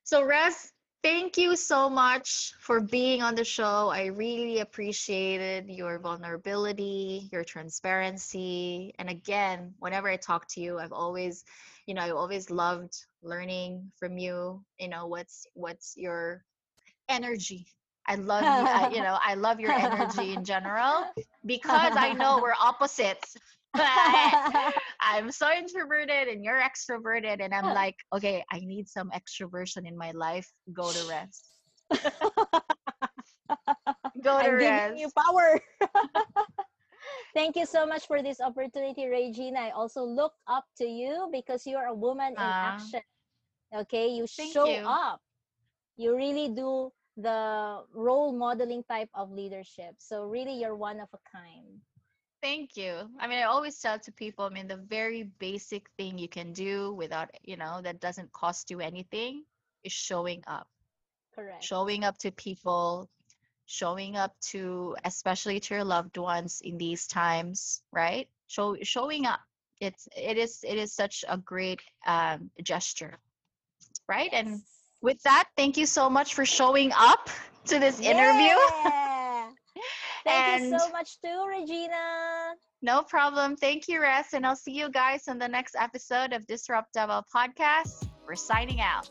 So, 0.03 0.23
Res, 0.23 0.71
thank 1.03 1.37
you 1.37 1.55
so 1.55 1.89
much 1.89 2.53
for 2.59 2.81
being 2.81 3.21
on 3.21 3.35
the 3.35 3.43
show. 3.45 3.89
I 3.89 4.05
really 4.07 4.59
appreciated 4.59 5.69
your 5.69 5.99
vulnerability, 5.99 7.29
your 7.31 7.43
transparency. 7.43 8.93
And 8.99 9.09
again, 9.09 9.73
whenever 9.79 10.09
I 10.09 10.17
talk 10.17 10.47
to 10.49 10.61
you, 10.61 10.79
I've 10.79 10.91
always, 10.91 11.45
you 11.85 11.93
know, 11.93 12.01
I 12.01 12.11
always 12.11 12.49
loved 12.49 12.93
learning 13.21 13.91
from 13.97 14.17
you. 14.17 14.63
You 14.79 14.89
know, 14.89 15.07
what's 15.07 15.47
what's 15.53 15.95
your 15.97 16.43
energy. 17.09 17.67
I 18.05 18.15
love 18.15 18.49
you. 18.49 18.67
I, 18.73 18.89
you 18.89 19.01
know, 19.01 19.17
I 19.21 19.35
love 19.35 19.59
your 19.59 19.73
energy 19.73 20.33
in 20.33 20.43
general 20.43 21.05
because 21.45 21.95
I 21.95 22.13
know 22.13 22.39
we're 22.41 22.53
opposites. 22.61 23.37
I'm 25.01 25.31
so 25.31 25.51
introverted 25.51 26.27
and 26.27 26.43
you're 26.43 26.61
extroverted, 26.61 27.41
and 27.43 27.53
I'm 27.53 27.73
like, 27.73 27.95
okay, 28.13 28.43
I 28.51 28.59
need 28.59 28.87
some 28.87 29.11
extroversion 29.11 29.87
in 29.87 29.97
my 29.97 30.11
life. 30.11 30.49
Go 30.71 30.91
to 30.91 31.09
rest. 31.09 31.47
Go 34.23 34.39
to 34.39 34.47
I'm 34.47 34.55
rest. 34.55 34.95
Giving 34.95 34.97
you 34.97 35.09
power. 35.17 35.59
Thank 37.33 37.55
you 37.55 37.65
so 37.65 37.85
much 37.85 38.05
for 38.05 38.21
this 38.21 38.39
opportunity, 38.39 39.07
Regina. 39.07 39.59
I 39.59 39.69
also 39.71 40.03
look 40.03 40.33
up 40.47 40.65
to 40.77 40.85
you 40.85 41.29
because 41.31 41.65
you're 41.65 41.87
a 41.87 41.93
woman 41.93 42.33
in 42.33 42.37
uh, 42.37 42.77
action. 42.77 43.01
Okay, 43.75 44.09
you 44.09 44.27
show 44.27 44.65
you. 44.65 44.85
up 44.85 45.19
you 45.95 46.15
really 46.15 46.49
do 46.49 46.91
the 47.17 47.81
role 47.93 48.33
modeling 48.33 48.83
type 48.89 49.09
of 49.13 49.31
leadership. 49.31 49.95
So 49.97 50.23
really 50.25 50.59
you're 50.59 50.75
one 50.75 50.99
of 50.99 51.09
a 51.13 51.21
kind. 51.29 51.81
Thank 52.43 52.75
you. 52.75 53.09
I 53.21 53.27
mean, 53.27 53.39
I 53.39 53.43
always 53.43 53.79
tell 53.79 53.97
to 53.99 54.11
people, 54.11 54.43
I 54.43 54.49
mean, 54.49 54.67
the 54.67 54.75
very 54.75 55.23
basic 55.39 55.89
thing 55.97 56.17
you 56.17 56.27
can 56.27 56.51
do 56.51 56.93
without, 56.93 57.29
you 57.41 57.55
know, 57.55 57.79
that 57.81 58.01
doesn't 58.01 58.33
cost 58.33 58.69
you 58.69 58.81
anything 58.81 59.45
is 59.85 59.93
showing 59.93 60.43
up. 60.45 60.67
Correct. 61.33 61.63
Showing 61.63 62.03
up 62.03 62.17
to 62.17 62.31
people, 62.31 63.09
showing 63.65 64.17
up 64.17 64.35
to 64.51 64.93
especially 65.05 65.61
to 65.61 65.75
your 65.75 65.85
loved 65.85 66.17
ones 66.17 66.59
in 66.65 66.77
these 66.77 67.07
times, 67.07 67.81
right? 67.93 68.27
Show 68.47 68.75
showing 68.83 69.25
up. 69.25 69.39
It's 69.79 70.09
it 70.15 70.37
is 70.37 70.65
it 70.67 70.77
is 70.77 70.91
such 70.91 71.23
a 71.29 71.37
great 71.37 71.79
um, 72.05 72.51
gesture, 72.61 73.19
right? 74.09 74.29
Yes. 74.33 74.45
And 74.45 74.61
with 75.01 75.23
that, 75.23 75.47
thank 75.55 75.77
you 75.77 75.85
so 75.85 76.09
much 76.09 76.33
for 76.35 76.45
showing 76.45 76.91
up 76.93 77.29
to 77.67 77.79
this 77.79 78.01
yeah. 78.01 78.11
interview. 78.11 79.09
Thank 80.23 80.61
and 80.61 80.71
you 80.71 80.79
so 80.79 80.89
much 80.91 81.19
too, 81.21 81.45
Regina. 81.47 82.53
No 82.81 83.01
problem. 83.01 83.55
Thank 83.55 83.87
you, 83.87 84.01
Res. 84.01 84.33
And 84.33 84.45
I'll 84.45 84.55
see 84.55 84.73
you 84.73 84.89
guys 84.89 85.27
on 85.27 85.39
the 85.39 85.47
next 85.47 85.75
episode 85.79 86.33
of 86.33 86.45
Disrupt 86.47 86.95
Podcast. 86.95 88.07
We're 88.27 88.35
signing 88.35 88.81
out. 88.81 89.09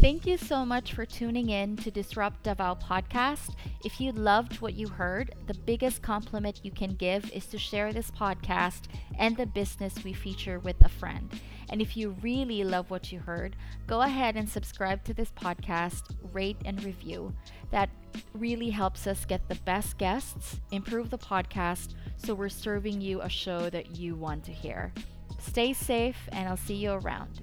Thank 0.00 0.26
you 0.26 0.38
so 0.38 0.64
much 0.64 0.94
for 0.94 1.04
tuning 1.04 1.50
in 1.50 1.76
to 1.76 1.90
Disrupt 1.90 2.44
Davao 2.44 2.76
podcast. 2.76 3.54
If 3.84 4.00
you 4.00 4.12
loved 4.12 4.62
what 4.62 4.72
you 4.72 4.88
heard, 4.88 5.34
the 5.46 5.52
biggest 5.52 6.00
compliment 6.00 6.60
you 6.62 6.70
can 6.70 6.94
give 6.94 7.30
is 7.32 7.44
to 7.48 7.58
share 7.58 7.92
this 7.92 8.10
podcast 8.10 8.84
and 9.18 9.36
the 9.36 9.44
business 9.44 10.02
we 10.02 10.14
feature 10.14 10.58
with 10.58 10.82
a 10.82 10.88
friend. 10.88 11.28
And 11.68 11.82
if 11.82 11.98
you 11.98 12.16
really 12.22 12.64
love 12.64 12.88
what 12.88 13.12
you 13.12 13.18
heard, 13.18 13.56
go 13.86 14.00
ahead 14.00 14.36
and 14.36 14.48
subscribe 14.48 15.04
to 15.04 15.12
this 15.12 15.32
podcast, 15.32 16.16
rate 16.32 16.56
and 16.64 16.82
review. 16.82 17.34
That 17.70 17.90
really 18.32 18.70
helps 18.70 19.06
us 19.06 19.26
get 19.26 19.46
the 19.50 19.56
best 19.66 19.98
guests, 19.98 20.62
improve 20.70 21.10
the 21.10 21.18
podcast, 21.18 21.92
so 22.16 22.32
we're 22.32 22.48
serving 22.48 23.02
you 23.02 23.20
a 23.20 23.28
show 23.28 23.68
that 23.68 23.96
you 23.96 24.14
want 24.14 24.44
to 24.44 24.52
hear. 24.52 24.94
Stay 25.40 25.74
safe, 25.74 26.26
and 26.32 26.48
I'll 26.48 26.56
see 26.56 26.76
you 26.76 26.92
around. 26.92 27.42